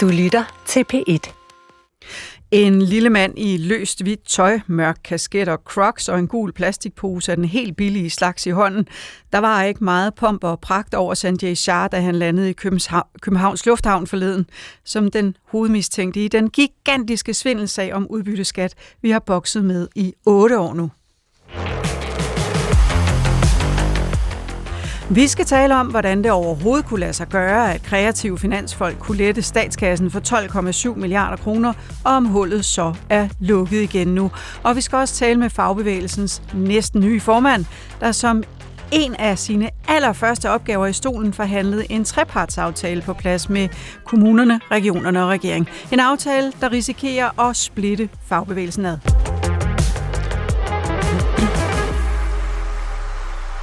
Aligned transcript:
Du 0.00 0.08
lytter 0.08 0.62
til 0.66 0.84
P1. 0.94 1.32
En 2.50 2.82
lille 2.82 3.10
mand 3.10 3.38
i 3.38 3.56
løst 3.56 4.02
hvidt 4.02 4.26
tøj, 4.26 4.60
mørk 4.66 4.98
kasket 5.04 5.48
og 5.48 5.58
crocs 5.64 6.08
og 6.08 6.18
en 6.18 6.28
gul 6.28 6.52
plastikpose 6.52 7.32
af 7.32 7.36
den 7.36 7.44
helt 7.44 7.76
billige 7.76 8.10
slags 8.10 8.46
i 8.46 8.50
hånden. 8.50 8.86
Der 9.32 9.38
var 9.38 9.62
ikke 9.62 9.84
meget 9.84 10.14
pomp 10.14 10.44
og 10.44 10.60
pragt 10.60 10.94
over 10.94 11.14
Sanjay 11.14 11.54
Shah, 11.54 11.88
da 11.92 12.00
han 12.00 12.14
landede 12.14 12.50
i 12.50 12.52
Københavns 13.22 13.66
Lufthavn 13.66 14.06
forleden, 14.06 14.46
som 14.84 15.10
den 15.10 15.36
hovedmistænkte 15.44 16.24
i 16.24 16.28
den 16.28 16.50
gigantiske 16.50 17.34
svindelsag 17.34 17.94
om 17.94 18.06
udbytteskat, 18.10 18.74
vi 19.02 19.10
har 19.10 19.20
bokset 19.20 19.64
med 19.64 19.88
i 19.94 20.14
otte 20.26 20.58
år 20.58 20.74
nu. 20.74 20.90
Vi 25.14 25.28
skal 25.28 25.44
tale 25.44 25.76
om, 25.76 25.86
hvordan 25.86 26.22
det 26.24 26.30
overhovedet 26.30 26.86
kunne 26.86 27.00
lade 27.00 27.12
sig 27.12 27.28
gøre, 27.28 27.74
at 27.74 27.82
kreative 27.82 28.38
finansfolk 28.38 28.98
kunne 28.98 29.18
lette 29.18 29.42
statskassen 29.42 30.10
for 30.10 30.90
12,7 30.90 30.98
milliarder 30.98 31.36
kroner, 31.36 31.72
og 32.04 32.12
om 32.12 32.26
hullet 32.26 32.64
så 32.64 32.94
er 33.08 33.28
lukket 33.40 33.82
igen 33.82 34.08
nu. 34.08 34.30
Og 34.62 34.76
vi 34.76 34.80
skal 34.80 34.96
også 34.96 35.14
tale 35.14 35.38
med 35.38 35.50
fagbevægelsens 35.50 36.42
næsten 36.54 37.00
nye 37.00 37.20
formand, 37.20 37.64
der 38.00 38.12
som 38.12 38.42
en 38.92 39.14
af 39.14 39.38
sine 39.38 39.70
allerførste 39.88 40.50
opgaver 40.50 40.86
i 40.86 40.92
stolen 40.92 41.32
forhandlede 41.32 41.92
en 41.92 42.04
trepartsaftale 42.04 43.02
på 43.02 43.12
plads 43.12 43.48
med 43.48 43.68
kommunerne, 44.04 44.60
regionerne 44.70 45.22
og 45.22 45.28
regeringen. 45.28 45.68
En 45.92 46.00
aftale, 46.00 46.52
der 46.60 46.72
risikerer 46.72 47.48
at 47.48 47.56
splitte 47.56 48.08
fagbevægelsen 48.26 48.86
ad. 48.86 48.98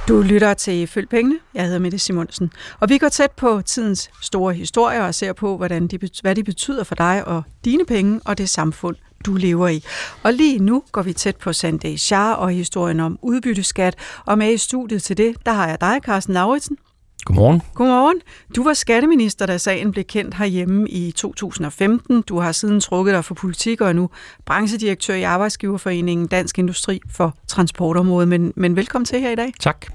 Du 0.08 0.22
lytter 0.22 0.54
til 0.54 0.86
Følg 0.86 1.08
Pengene. 1.08 1.38
Jeg 1.54 1.64
hedder 1.64 1.78
Mette 1.78 1.98
Simonsen. 1.98 2.50
Og 2.80 2.88
vi 2.88 2.98
går 2.98 3.08
tæt 3.08 3.30
på 3.30 3.62
tidens 3.62 4.10
store 4.22 4.54
historier 4.54 5.02
og 5.02 5.14
ser 5.14 5.32
på, 5.32 5.56
hvordan 5.56 5.86
de, 5.86 5.98
hvad 6.22 6.34
de 6.34 6.44
betyder 6.44 6.84
for 6.84 6.94
dig 6.94 7.24
og 7.26 7.42
dine 7.64 7.86
penge 7.86 8.20
og 8.24 8.38
det 8.38 8.48
samfund, 8.48 8.96
du 9.26 9.34
lever 9.34 9.68
i. 9.68 9.84
Og 10.22 10.32
lige 10.32 10.58
nu 10.58 10.82
går 10.92 11.02
vi 11.02 11.12
tæt 11.12 11.36
på 11.36 11.52
Sanday 11.52 11.96
Shah 11.96 12.38
og 12.38 12.50
historien 12.50 13.00
om 13.00 13.18
udbytteskat. 13.22 13.96
Og 14.26 14.38
med 14.38 14.52
i 14.52 14.56
studiet 14.56 15.02
til 15.02 15.16
det, 15.16 15.36
der 15.46 15.52
har 15.52 15.68
jeg 15.68 15.80
dig, 15.80 15.98
Carsten 16.04 16.34
Lauritsen. 16.34 16.76
Godmorgen. 17.24 17.62
Godmorgen. 17.74 18.20
Du 18.56 18.64
var 18.64 18.74
skatteminister, 18.74 19.46
da 19.46 19.58
sagen 19.58 19.92
blev 19.92 20.04
kendt 20.04 20.34
herhjemme 20.34 20.88
i 20.88 21.12
2015. 21.12 22.22
Du 22.22 22.38
har 22.38 22.52
siden 22.52 22.80
trukket 22.80 23.14
dig 23.14 23.24
for 23.24 23.34
politik 23.34 23.80
og 23.80 23.88
er 23.88 23.92
nu 23.92 24.10
branchedirektør 24.46 25.14
i 25.14 25.22
Arbejdsgiverforeningen 25.22 26.26
Dansk 26.26 26.58
Industri 26.58 27.00
for 27.10 27.34
transportområdet. 27.46 28.28
Men, 28.28 28.52
men 28.56 28.76
velkommen 28.76 29.06
til 29.06 29.20
her 29.20 29.30
i 29.30 29.34
dag. 29.34 29.52
Tak. 29.60 29.86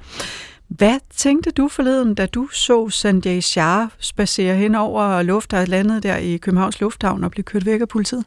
Hvad 0.68 1.00
tænkte 1.16 1.52
du 1.52 1.68
forleden, 1.68 2.16
da 2.16 2.26
du 2.26 2.48
så 2.48 2.90
Sanjay 2.90 3.40
Shah 3.40 3.88
spacere 4.00 4.56
hen 4.56 4.76
over 4.76 5.22
luft, 5.22 5.54
og 5.54 5.68
landet 5.68 6.04
der 6.04 6.18
i 6.18 6.38
Københavns 6.38 6.82
Lufthavn 6.82 7.24
og 7.24 7.32
blive 7.32 7.44
kørt 7.44 7.66
væk 7.66 7.82
af 7.82 7.88
politiet? 7.88 8.26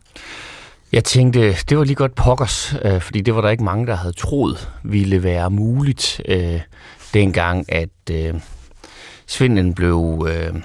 Jeg 0.92 1.04
tænkte, 1.04 1.56
det 1.68 1.78
var 1.78 1.84
lige 1.84 1.96
godt 1.96 2.14
pokkers, 2.14 2.74
øh, 2.84 3.00
fordi 3.00 3.20
det 3.20 3.34
var 3.34 3.40
der 3.40 3.48
ikke 3.48 3.64
mange, 3.64 3.86
der 3.86 3.94
havde 3.94 4.12
troet 4.12 4.70
ville 4.82 5.22
være 5.22 5.50
muligt 5.50 6.20
øh, 6.28 6.60
dengang, 7.14 7.72
at 7.72 7.88
øh, 8.10 8.34
svindlen 9.26 9.74
blev, 9.74 10.28
øh, 10.30 10.60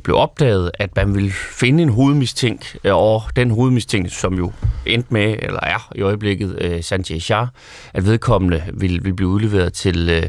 blev 0.00 0.16
opdaget, 0.16 0.70
at 0.74 0.96
man 0.96 1.14
ville 1.14 1.32
finde 1.32 1.82
en 1.82 1.88
hovedmistænkt, 1.88 2.76
øh, 2.84 2.94
og 2.94 3.22
den 3.36 3.50
hovedmistænkt, 3.50 4.12
som 4.12 4.34
jo 4.34 4.52
endte 4.86 5.08
med, 5.12 5.36
eller 5.38 5.60
er 5.62 5.92
i 5.94 6.00
øjeblikket, 6.00 6.58
øh, 6.60 6.82
Sanjay 6.82 7.18
Shah, 7.18 7.46
at 7.94 8.06
vedkommende 8.06 8.62
vil, 8.74 9.04
vil 9.04 9.14
blive 9.14 9.28
udleveret 9.28 9.72
til, 9.72 10.10
øh, 10.10 10.22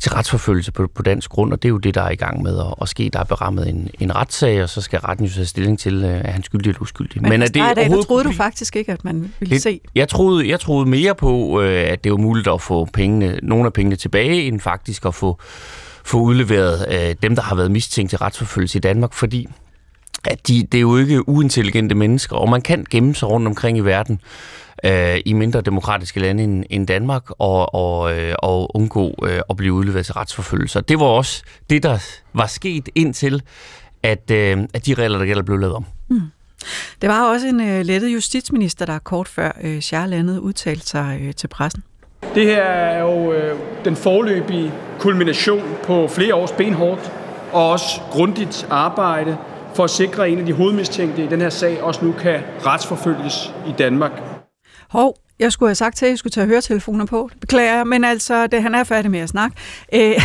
til 0.00 0.12
retsforfølgelse 0.12 0.72
på, 0.72 0.88
på 0.94 1.02
dansk 1.02 1.30
grund, 1.30 1.52
og 1.52 1.62
det 1.62 1.68
er 1.68 1.70
jo 1.70 1.78
det, 1.78 1.94
der 1.94 2.02
er 2.02 2.10
i 2.10 2.16
gang 2.16 2.42
med 2.42 2.58
at, 2.58 2.74
at 2.82 2.88
ske. 2.88 3.10
Der 3.12 3.18
er 3.18 3.24
berammet 3.24 3.68
en, 3.68 3.90
en 4.00 4.16
retssag, 4.16 4.62
og 4.62 4.68
så 4.68 4.80
skal 4.80 4.98
retten 4.98 5.26
jo 5.26 5.32
tage 5.32 5.46
stilling 5.46 5.78
til, 5.78 6.04
øh, 6.04 6.10
er 6.10 6.30
han 6.30 6.42
skyldig 6.42 6.70
eller 6.70 6.82
uskyldig. 6.82 7.22
Men, 7.22 7.28
Men 7.30 7.42
er 7.42 7.46
det 7.46 7.56
nej, 7.56 7.74
det 7.74 8.06
troede 8.06 8.24
du 8.24 8.32
faktisk 8.32 8.76
ikke, 8.76 8.92
at 8.92 9.04
man 9.04 9.32
ville 9.40 9.54
det, 9.54 9.62
se? 9.62 9.80
Jeg 9.94 10.08
troede, 10.08 10.48
jeg 10.48 10.60
troede 10.60 10.88
mere 10.88 11.14
på, 11.14 11.62
øh, 11.62 11.90
at 11.90 12.04
det 12.04 12.12
var 12.12 12.18
muligt 12.18 12.48
at 12.48 12.62
få 12.62 12.84
pengene, 12.84 13.38
nogle 13.42 13.66
af 13.66 13.72
pengene 13.72 13.96
tilbage, 13.96 14.42
end 14.42 14.60
faktisk 14.60 15.06
at 15.06 15.14
få 15.14 15.40
få 16.04 16.20
udleveret 16.20 16.86
øh, 16.90 17.16
dem, 17.22 17.34
der 17.34 17.42
har 17.42 17.54
været 17.54 17.70
mistænkt 17.70 18.10
til 18.10 18.18
retsforfølgelse 18.18 18.78
i 18.78 18.80
Danmark, 18.80 19.12
fordi 19.12 19.48
at 20.24 20.48
de, 20.48 20.66
det 20.72 20.78
er 20.78 20.82
jo 20.82 20.96
ikke 20.96 21.28
uintelligente 21.28 21.94
mennesker, 21.94 22.36
og 22.36 22.48
man 22.48 22.62
kan 22.62 22.86
gemme 22.90 23.14
sig 23.14 23.28
rundt 23.28 23.46
omkring 23.46 23.78
i 23.78 23.80
verden 23.80 24.20
øh, 24.84 25.20
i 25.24 25.32
mindre 25.32 25.60
demokratiske 25.60 26.20
lande 26.20 26.44
end, 26.44 26.64
end 26.70 26.86
Danmark 26.86 27.30
og, 27.38 27.74
og, 27.74 28.18
øh, 28.18 28.34
og 28.38 28.76
undgå 28.76 29.14
øh, 29.26 29.40
at 29.50 29.56
blive 29.56 29.72
udleveret 29.72 30.06
til 30.06 30.14
retsforfølgelse. 30.14 30.80
Det 30.80 31.00
var 31.00 31.06
også 31.06 31.42
det, 31.70 31.82
der 31.82 31.98
var 32.34 32.46
sket 32.46 32.88
indtil, 32.94 33.42
at, 34.02 34.30
øh, 34.30 34.58
at 34.74 34.86
de 34.86 34.94
regler, 34.94 35.18
der 35.18 35.26
gælder, 35.26 35.42
blev 35.42 35.58
lavet 35.58 35.74
om. 35.74 35.84
Mm. 36.08 36.20
Det 37.02 37.08
var 37.08 37.32
også 37.32 37.46
en 37.46 37.60
øh, 37.60 37.84
lettet 37.84 38.08
justitsminister, 38.14 38.86
der 38.86 38.98
kort 38.98 39.28
før 39.28 39.52
øh, 39.60 39.80
Charlandet 39.80 40.38
udtalte 40.38 40.86
sig 40.86 41.18
øh, 41.22 41.34
til 41.34 41.48
pressen. 41.48 41.82
Det 42.34 42.46
her 42.46 42.62
er 42.62 43.00
jo 43.00 43.32
øh, 43.32 43.58
den 43.84 43.96
forløbige 43.96 44.72
kulmination 44.98 45.76
på 45.82 46.08
flere 46.08 46.34
års 46.34 46.52
benhårdt 46.52 47.12
og 47.52 47.70
også 47.70 48.00
grundigt 48.10 48.66
arbejde 48.70 49.36
for 49.74 49.84
at 49.84 49.90
sikre, 49.90 50.26
at 50.26 50.32
en 50.32 50.38
af 50.38 50.46
de 50.46 50.52
hovedmistænkte 50.52 51.24
i 51.24 51.26
den 51.26 51.40
her 51.40 51.50
sag 51.50 51.82
også 51.82 52.04
nu 52.04 52.12
kan 52.12 52.40
retsforfølges 52.66 53.54
i 53.68 53.72
Danmark. 53.78 54.12
Hov, 54.88 55.16
jeg 55.38 55.52
skulle 55.52 55.68
have 55.68 55.74
sagt 55.74 55.96
til, 55.96 56.06
at 56.06 56.10
jeg 56.10 56.18
skulle 56.18 56.30
tage 56.30 56.46
høretelefoner 56.46 57.06
på. 57.06 57.30
Beklager 57.40 57.76
jeg, 57.76 57.86
men 57.86 58.04
altså, 58.04 58.46
det, 58.46 58.62
han 58.62 58.74
er 58.74 58.84
færdig 58.84 59.10
med 59.10 59.20
at 59.20 59.28
snakke. 59.28 59.56
Øh, 59.94 60.20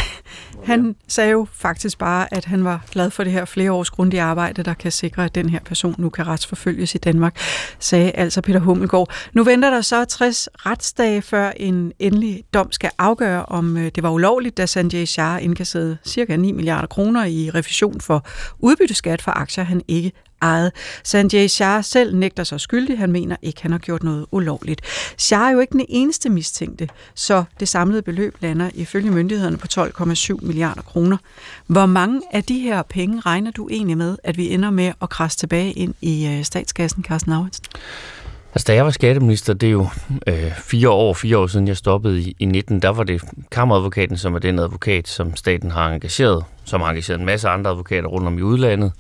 han 0.66 0.96
sagde 1.08 1.32
jo 1.32 1.48
faktisk 1.54 1.98
bare, 1.98 2.34
at 2.34 2.46
han 2.46 2.64
var 2.64 2.86
glad 2.92 3.10
for 3.10 3.24
det 3.24 3.34
her 3.34 3.46
flere 3.46 3.72
års 3.72 3.90
grundige 3.90 4.22
arbejde, 4.22 4.64
der 4.64 4.74
kan 4.74 4.92
sikre, 4.92 5.26
at 5.26 5.36
den 5.36 5.50
her 5.50 5.60
person 5.60 5.96
nu 5.98 6.10
kan 6.10 6.28
retsforfølges 6.28 6.96
i 6.96 6.98
Danmark, 6.98 7.38
sagde 7.80 8.12
altså 8.12 8.42
Peter 8.42 8.60
Hummelgaard. 8.60 9.12
Nu 9.34 9.44
venter 9.44 9.70
der 9.70 9.82
så 9.82 10.06
60 10.06 10.50
retsdage, 10.56 11.22
før 11.22 11.52
en 11.58 11.92
endelig 12.00 12.44
dom 12.54 12.72
skal 12.72 12.90
afgøre, 12.98 13.46
om 13.46 13.78
øh, 13.78 13.92
det 13.96 14.04
var 14.04 14.10
ulovligt, 14.10 14.58
da 14.58 14.66
Sanjay 14.66 15.06
Shah 15.06 15.44
indkasserede 15.44 15.98
cirka 16.06 16.36
9 16.36 16.52
milliarder 16.52 16.88
kroner 16.88 17.26
i 17.26 17.50
revision 17.50 18.02
for 18.02 18.26
udbytteskat 18.60 19.22
for 19.22 19.32
aktier, 19.32 19.64
han 19.64 19.82
ikke 19.88 20.12
eget. 20.46 20.72
Sanjay 21.04 21.48
Shah 21.48 21.84
selv 21.84 22.16
nægter 22.16 22.44
sig 22.44 22.62
skyldig. 22.62 22.98
Han 22.98 23.12
mener 23.12 23.36
ikke, 23.42 23.62
han 23.62 23.72
har 23.72 23.80
gjort 23.80 24.04
noget 24.04 24.26
ulovligt. 24.32 24.82
Shah 25.18 25.48
er 25.48 25.52
jo 25.52 25.60
ikke 25.60 25.72
den 25.72 25.86
eneste 25.90 26.30
mistænkte, 26.30 26.90
så 27.16 27.44
det 27.60 27.68
samlede 27.68 28.02
beløb 28.02 28.36
lander 28.40 28.70
ifølge 28.74 29.12
myndighederne 29.12 29.58
på 29.58 29.68
12,7 29.72 30.46
milliarder 30.46 30.82
kroner. 30.82 31.18
Hvor 31.68 31.86
mange 31.86 32.22
af 32.32 32.44
de 32.44 32.60
her 32.60 32.82
penge 32.82 33.20
regner 33.20 33.52
du 33.52 33.70
egentlig 33.72 33.98
med, 33.98 34.18
at 34.24 34.38
vi 34.38 34.54
ender 34.54 34.70
med 34.70 34.92
at 35.02 35.10
krasse 35.10 35.38
tilbage 35.38 35.72
ind 35.72 35.94
i 36.02 36.28
øh, 36.28 36.44
statskassen, 36.44 37.04
Carsten 37.04 37.32
Lauritsen? 37.32 37.66
Altså, 38.56 38.66
da 38.68 38.74
jeg 38.74 38.86
var 38.86 38.92
skatteminister, 38.92 39.54
det 39.54 39.68
er 39.68 39.72
jo 39.72 39.88
øh, 40.28 40.52
fire 40.58 40.90
år, 40.90 41.14
fire 41.14 41.38
år 41.38 41.48
siden 41.48 41.68
jeg 41.68 41.78
stoppede 41.78 42.22
i, 42.22 42.36
i 42.40 42.46
19, 42.46 42.82
der 42.82 42.90
var 42.90 43.04
det 43.04 43.22
kammeradvokaten, 43.52 44.18
som 44.18 44.36
er 44.36 44.40
den 44.40 44.60
advokat, 44.60 45.08
som 45.08 45.36
staten 45.36 45.72
har 45.72 45.90
engageret, 45.90 46.44
som 46.66 46.82
har 46.82 46.90
engageret 46.90 47.20
en 47.20 47.26
masse 47.26 47.50
andre 47.50 47.72
advokater 47.72 48.08
rundt 48.08 48.28
om 48.28 48.38
i 48.38 48.42
udlandet, 48.42 48.92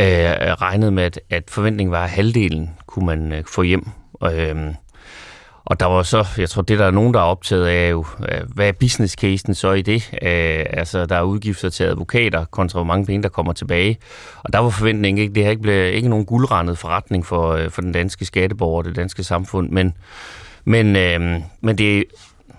øh, 0.00 0.06
regnede 0.52 0.90
med, 0.90 1.02
at, 1.02 1.20
at 1.30 1.44
forventningen 1.50 1.92
var, 1.92 2.04
at 2.04 2.10
halvdelen 2.10 2.70
kunne 2.86 3.06
man 3.06 3.32
øh, 3.32 3.44
få 3.46 3.62
hjem. 3.62 3.88
Øh, 4.24 4.56
og 5.68 5.80
der 5.80 5.86
var 5.86 6.02
så, 6.02 6.26
jeg 6.38 6.50
tror, 6.50 6.62
det 6.62 6.78
der 6.78 6.86
er 6.86 6.90
nogen, 6.90 7.14
der 7.14 7.20
er 7.20 7.24
optaget 7.24 7.66
af, 7.66 7.90
jo, 7.90 8.04
øh, 8.28 8.40
hvad 8.54 8.68
er 8.68 8.72
business 8.72 9.14
casen 9.14 9.54
så 9.54 9.72
i 9.72 9.82
det? 9.82 10.10
Øh, 10.22 10.66
altså, 10.70 11.06
der 11.06 11.16
er 11.16 11.22
udgifter 11.22 11.68
til 11.68 11.84
advokater, 11.84 12.44
kontra 12.44 12.78
hvor 12.78 12.84
mange 12.84 13.06
penge, 13.06 13.22
der 13.22 13.28
kommer 13.28 13.52
tilbage. 13.52 13.98
Og 14.42 14.52
der 14.52 14.58
var 14.58 14.70
forventningen 14.70 15.22
ikke, 15.22 15.34
det 15.34 15.44
har 15.44 15.50
ikke 15.50 15.62
blevet 15.62 15.92
ikke 15.92 16.08
nogen 16.08 16.26
guldrendet 16.26 16.78
forretning 16.78 17.26
for, 17.26 17.52
øh, 17.52 17.70
for 17.70 17.80
den 17.82 17.92
danske 17.92 18.24
skatteborger 18.24 18.78
og 18.78 18.84
det 18.84 18.96
danske 18.96 19.24
samfund, 19.24 19.70
men, 19.70 19.94
men, 20.64 20.96
øh, 20.96 21.20
men 21.60 21.78
det 21.78 22.04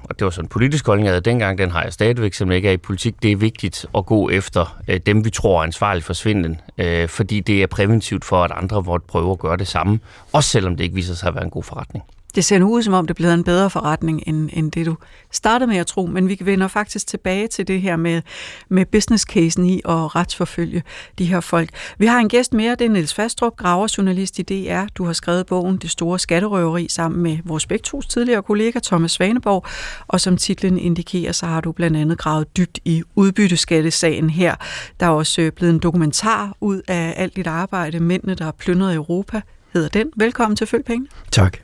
og 0.09 0.19
det 0.19 0.25
var 0.25 0.31
sådan 0.31 0.45
en 0.45 0.49
politisk 0.49 0.85
holdning, 0.85 1.05
jeg 1.05 1.11
havde 1.11 1.21
dengang, 1.21 1.57
den 1.57 1.71
har 1.71 1.83
jeg 1.83 1.93
stadigvæk, 1.93 2.33
som 2.33 2.51
ikke 2.51 2.67
er 2.67 2.73
i 2.73 2.77
politik. 2.77 3.23
Det 3.23 3.31
er 3.31 3.35
vigtigt 3.35 3.85
at 3.97 4.05
gå 4.05 4.29
efter 4.29 4.79
øh, 4.87 4.99
dem, 5.05 5.25
vi 5.25 5.29
tror 5.29 5.59
er 5.59 5.63
ansvarlige 5.63 6.03
for 6.03 6.13
svindlen, 6.13 6.61
øh, 6.77 7.09
fordi 7.09 7.39
det 7.39 7.63
er 7.63 7.67
præventivt 7.67 8.25
for, 8.25 8.43
at 8.43 8.51
andre 8.55 8.83
måtte 8.83 9.07
prøve 9.07 9.31
at 9.31 9.39
gøre 9.39 9.57
det 9.57 9.67
samme, 9.67 9.99
også 10.33 10.49
selvom 10.49 10.75
det 10.75 10.83
ikke 10.83 10.95
viser 10.95 11.13
sig 11.13 11.27
at 11.27 11.35
være 11.35 11.43
en 11.43 11.49
god 11.49 11.63
forretning. 11.63 12.05
Det 12.35 12.45
ser 12.45 12.59
nu 12.59 12.73
ud, 12.73 12.83
som 12.83 12.93
om 12.93 13.07
det 13.07 13.15
bliver 13.15 13.33
en 13.33 13.43
bedre 13.43 13.69
forretning, 13.69 14.23
end, 14.27 14.49
end 14.53 14.71
det 14.71 14.85
du 14.85 14.95
startede 15.31 15.67
med 15.69 15.77
at 15.77 15.87
tro, 15.87 16.05
men 16.05 16.29
vi 16.29 16.37
vender 16.41 16.67
faktisk 16.67 17.07
tilbage 17.07 17.47
til 17.47 17.67
det 17.67 17.81
her 17.81 17.95
med, 17.95 18.21
med 18.69 18.85
business 18.85 19.23
casen 19.23 19.65
i 19.65 19.75
at 19.77 20.15
retsforfølge 20.15 20.83
de 21.17 21.25
her 21.25 21.39
folk. 21.39 21.69
Vi 21.97 22.05
har 22.05 22.19
en 22.19 22.29
gæst 22.29 22.53
mere, 22.53 22.75
det 22.75 22.85
er 22.85 22.89
Niels 22.89 23.13
Fastrup, 23.13 23.55
graverjournalist 23.55 24.39
i 24.39 24.41
DR. 24.41 24.85
Du 24.95 25.05
har 25.05 25.13
skrevet 25.13 25.45
bogen 25.45 25.77
Det 25.77 25.89
store 25.89 26.19
skatterøveri 26.19 26.87
sammen 26.89 27.23
med 27.23 27.37
vores 27.45 27.65
begge 27.65 28.01
tidligere 28.09 28.43
kollega 28.43 28.79
Thomas 28.83 29.11
Svaneborg, 29.11 29.65
og 30.07 30.21
som 30.21 30.37
titlen 30.37 30.77
indikerer, 30.77 31.31
så 31.31 31.45
har 31.45 31.61
du 31.61 31.71
blandt 31.71 31.97
andet 31.97 32.17
gravet 32.17 32.57
dybt 32.57 32.79
i 32.85 33.03
udbytteskattesagen 33.15 34.29
her. 34.29 34.55
Der 34.99 35.05
er 35.05 35.09
også 35.09 35.41
øh, 35.41 35.51
blevet 35.51 35.73
en 35.73 35.79
dokumentar 35.79 36.57
ud 36.61 36.81
af 36.87 37.13
alt 37.17 37.35
dit 37.35 37.47
arbejde, 37.47 37.99
Mændene, 37.99 38.35
der 38.35 38.43
har 38.43 38.51
plyndret 38.51 38.95
Europa, 38.95 39.41
hedder 39.73 39.89
den. 39.89 40.09
Velkommen 40.15 40.55
til 40.55 40.67
Følg 40.67 40.85
Pengene. 40.85 41.09
Tak. 41.31 41.57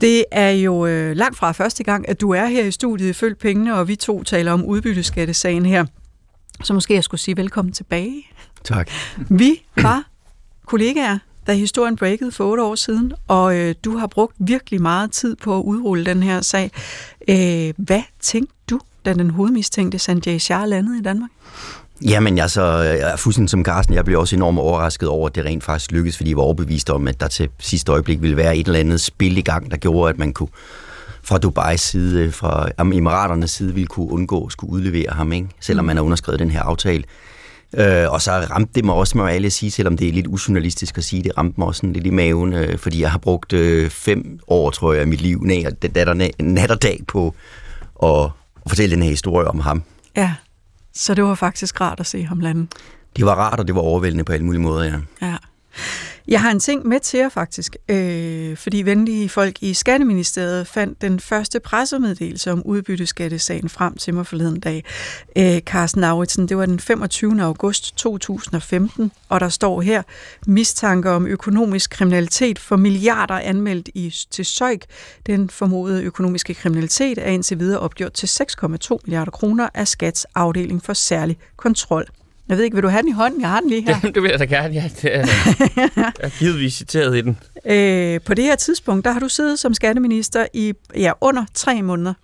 Det 0.00 0.24
er 0.30 0.50
jo 0.50 0.86
øh, 0.86 1.16
langt 1.16 1.36
fra 1.38 1.52
første 1.52 1.84
gang, 1.84 2.08
at 2.08 2.20
du 2.20 2.30
er 2.30 2.46
her 2.46 2.64
i 2.64 2.70
studiet 2.70 3.08
i 3.08 3.12
Følg 3.12 3.38
Pengene, 3.38 3.74
og 3.74 3.88
vi 3.88 3.96
to 3.96 4.22
taler 4.22 4.52
om 4.52 4.64
udbytteskattesagen 4.64 5.66
her. 5.66 5.84
Så 6.62 6.74
måske 6.74 6.94
jeg 6.94 7.04
skulle 7.04 7.20
sige 7.20 7.36
velkommen 7.36 7.72
tilbage. 7.72 8.26
Tak. 8.64 8.90
Vi 9.30 9.62
var 9.76 10.04
kollegaer, 10.66 11.18
da 11.46 11.52
historien 11.52 11.96
breakede 11.96 12.32
for 12.32 12.44
otte 12.44 12.62
år 12.62 12.74
siden, 12.74 13.12
og 13.28 13.56
øh, 13.56 13.74
du 13.84 13.96
har 13.96 14.06
brugt 14.06 14.36
virkelig 14.38 14.82
meget 14.82 15.10
tid 15.10 15.36
på 15.36 15.58
at 15.58 15.62
udrulle 15.62 16.04
den 16.04 16.22
her 16.22 16.40
sag. 16.40 16.70
Øh, 17.28 17.74
hvad 17.76 18.02
tænkte 18.20 18.54
du, 18.70 18.80
da 19.04 19.14
den 19.14 19.30
hovedmistænkte 19.30 19.98
Sanjay 19.98 20.38
Shah 20.38 20.68
landede 20.68 20.98
i 20.98 21.02
Danmark? 21.02 21.30
Jamen, 22.04 22.36
jeg, 22.36 22.50
så, 22.50 22.62
jeg 22.76 23.12
er 23.12 23.16
fuldstændig 23.16 23.50
som 23.50 23.64
Carsten. 23.64 23.94
Jeg 23.94 24.04
blev 24.04 24.20
også 24.20 24.36
enormt 24.36 24.58
overrasket 24.58 25.08
over, 25.08 25.28
at 25.28 25.34
det 25.34 25.44
rent 25.44 25.64
faktisk 25.64 25.92
lykkedes, 25.92 26.16
fordi 26.16 26.30
jeg 26.30 26.36
var 26.36 26.42
overbevist 26.42 26.90
om, 26.90 27.08
at 27.08 27.20
der 27.20 27.28
til 27.28 27.48
sidste 27.58 27.92
øjeblik 27.92 28.22
ville 28.22 28.36
være 28.36 28.56
et 28.56 28.66
eller 28.66 28.80
andet 28.80 29.00
spil 29.00 29.38
i 29.38 29.40
gang, 29.40 29.70
der 29.70 29.76
gjorde, 29.76 30.10
at 30.10 30.18
man 30.18 30.32
kunne 30.32 30.48
fra 31.22 31.38
Dubais 31.38 31.80
side, 31.80 32.32
fra 32.32 32.68
Emiraternes 32.78 33.50
side, 33.50 33.74
ville 33.74 33.86
kunne 33.86 34.10
undgå 34.10 34.44
at 34.46 34.52
skulle 34.52 34.72
udlevere 34.72 35.10
ham, 35.10 35.32
ikke? 35.32 35.48
selvom 35.60 35.84
mm. 35.84 35.86
man 35.86 35.96
har 35.96 36.04
underskrevet 36.04 36.38
den 36.40 36.50
her 36.50 36.62
aftale. 36.62 37.04
Øh, 37.76 38.12
og 38.12 38.22
så 38.22 38.30
ramte 38.30 38.72
det 38.74 38.84
mig 38.84 38.94
også, 38.94 39.18
må 39.18 39.26
jeg 39.26 39.52
sige, 39.52 39.70
selvom 39.70 39.96
det 39.96 40.08
er 40.08 40.12
lidt 40.12 40.26
ujournalistisk 40.26 40.98
at 40.98 41.04
sige, 41.04 41.22
det 41.22 41.38
ramte 41.38 41.54
mig 41.58 41.68
også 41.68 41.78
sådan 41.78 41.92
lidt 41.92 42.06
i 42.06 42.10
maven, 42.10 42.52
øh, 42.52 42.78
fordi 42.78 43.00
jeg 43.00 43.10
har 43.10 43.18
brugt 43.18 43.52
øh, 43.52 43.90
fem 43.90 44.38
år, 44.48 44.70
tror 44.70 44.92
jeg, 44.92 45.00
af 45.00 45.06
mit 45.06 45.20
liv, 45.20 45.42
nat, 45.42 45.94
nat 46.40 46.70
og 46.70 46.82
dag 46.82 47.00
på 47.08 47.34
at, 48.02 48.24
at 48.64 48.70
fortælle 48.70 48.94
den 48.94 49.02
her 49.02 49.10
historie 49.10 49.48
om 49.48 49.60
ham. 49.60 49.82
Ja, 50.16 50.34
så 50.94 51.14
det 51.14 51.24
var 51.24 51.34
faktisk 51.34 51.80
rart 51.80 52.00
at 52.00 52.06
se 52.06 52.24
ham 52.24 52.40
lande. 52.40 52.66
Det 53.16 53.26
var 53.26 53.34
rart, 53.34 53.60
og 53.60 53.66
det 53.66 53.74
var 53.74 53.80
overvældende 53.80 54.24
på 54.24 54.32
alle 54.32 54.44
mulige 54.46 54.62
måder, 54.62 54.84
ja. 54.84 55.26
Ja. 55.26 55.36
Jeg 56.28 56.40
har 56.40 56.50
en 56.50 56.60
ting 56.60 56.86
med 56.86 57.00
til 57.00 57.18
jer 57.18 57.28
faktisk, 57.28 57.76
øh, 57.88 58.56
fordi 58.56 58.82
venlige 58.82 59.28
folk 59.28 59.62
i 59.62 59.74
Skatteministeriet 59.74 60.66
fandt 60.66 61.02
den 61.02 61.20
første 61.20 61.60
pressemeddelelse 61.60 62.52
om 62.52 62.62
udbytteskattesagen 62.62 63.68
frem 63.68 63.96
til 63.96 64.14
mig 64.14 64.26
forleden 64.26 64.60
dag. 64.60 64.84
Øh, 65.36 65.60
Carsten 65.60 66.04
Auritsen, 66.04 66.48
det 66.48 66.56
var 66.56 66.66
den 66.66 66.80
25. 66.80 67.42
august 67.42 67.96
2015, 67.96 69.12
og 69.28 69.40
der 69.40 69.48
står 69.48 69.80
her, 69.80 70.02
mistanke 70.46 71.10
om 71.10 71.26
økonomisk 71.26 71.90
kriminalitet 71.90 72.58
for 72.58 72.76
milliarder 72.76 73.38
anmeldt 73.38 73.88
i, 73.94 74.14
til 74.30 74.44
Søjk. 74.44 74.84
Den 75.26 75.50
formodede 75.50 76.02
økonomiske 76.02 76.54
kriminalitet 76.54 77.18
er 77.18 77.30
indtil 77.30 77.58
videre 77.58 77.80
opgjort 77.80 78.12
til 78.12 78.26
6,2 78.26 78.98
milliarder 79.04 79.30
kroner 79.30 79.68
af 79.74 79.88
Skats 79.88 80.26
afdeling 80.34 80.82
for 80.82 80.92
særlig 80.92 81.38
kontrol. 81.56 82.06
Jeg 82.52 82.58
ved 82.58 82.64
ikke, 82.64 82.74
vil 82.74 82.82
du 82.82 82.88
have 82.88 83.02
den 83.02 83.08
i 83.08 83.12
hånden? 83.12 83.40
Jeg 83.40 83.50
har 83.50 83.60
den 83.60 83.70
lige 83.70 83.82
her. 83.82 84.00
Det, 84.00 84.14
det 84.14 84.22
vil 84.22 84.30
jeg 84.30 84.38
da 84.38 84.44
gerne, 84.44 84.74
ja. 84.74 84.90
Det 85.02 85.16
er, 85.16 85.26
jeg 85.96 86.12
er 86.20 86.38
givetvis 86.38 86.74
citeret 86.74 87.16
i 87.16 87.20
den. 87.20 87.38
Øh, 87.64 88.20
på 88.20 88.34
det 88.34 88.44
her 88.44 88.56
tidspunkt, 88.56 89.04
der 89.04 89.12
har 89.12 89.20
du 89.20 89.28
siddet 89.28 89.58
som 89.58 89.74
skatteminister 89.74 90.46
i 90.52 90.72
ja, 90.96 91.12
under 91.20 91.44
tre 91.54 91.82
måneder. 91.82 92.14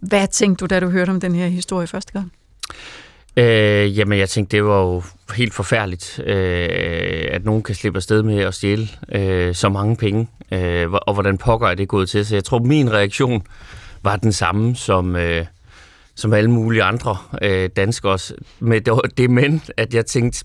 Hvad 0.00 0.26
tænkte 0.28 0.62
du, 0.62 0.66
da 0.66 0.80
du 0.80 0.90
hørte 0.90 1.10
om 1.10 1.20
den 1.20 1.34
her 1.34 1.46
historie 1.46 1.86
første 1.86 2.12
gang? 2.12 2.32
Øh, 3.36 3.98
jamen, 3.98 4.18
jeg 4.18 4.28
tænkte, 4.28 4.56
det 4.56 4.64
var 4.64 4.80
jo 4.80 5.02
helt 5.34 5.54
forfærdeligt, 5.54 6.20
øh, 6.26 7.28
at 7.30 7.44
nogen 7.44 7.62
kan 7.62 7.74
slippe 7.74 7.96
afsted 7.96 8.22
med 8.22 8.38
at 8.38 8.54
stjæle 8.54 8.88
øh, 9.12 9.54
så 9.54 9.68
mange 9.68 9.96
penge, 9.96 10.28
øh, 10.52 10.92
og 10.92 11.14
hvordan 11.14 11.38
pokker 11.38 11.68
er 11.68 11.74
det 11.74 11.88
gået 11.88 12.08
til. 12.08 12.26
Så 12.26 12.34
jeg 12.34 12.44
tror, 12.44 12.58
min 12.58 12.92
reaktion 12.92 13.42
var 14.02 14.16
den 14.16 14.32
samme 14.32 14.76
som... 14.76 15.16
Øh, 15.16 15.46
som 16.20 16.32
alle 16.32 16.50
mulige 16.50 16.82
andre 16.82 17.16
øh, 17.42 17.70
danskere 17.76 18.12
også, 18.12 18.34
med 18.58 18.80
det, 18.80 18.94
det 19.16 19.30
men, 19.30 19.62
at 19.76 19.94
jeg 19.94 20.06
tænkte, 20.06 20.44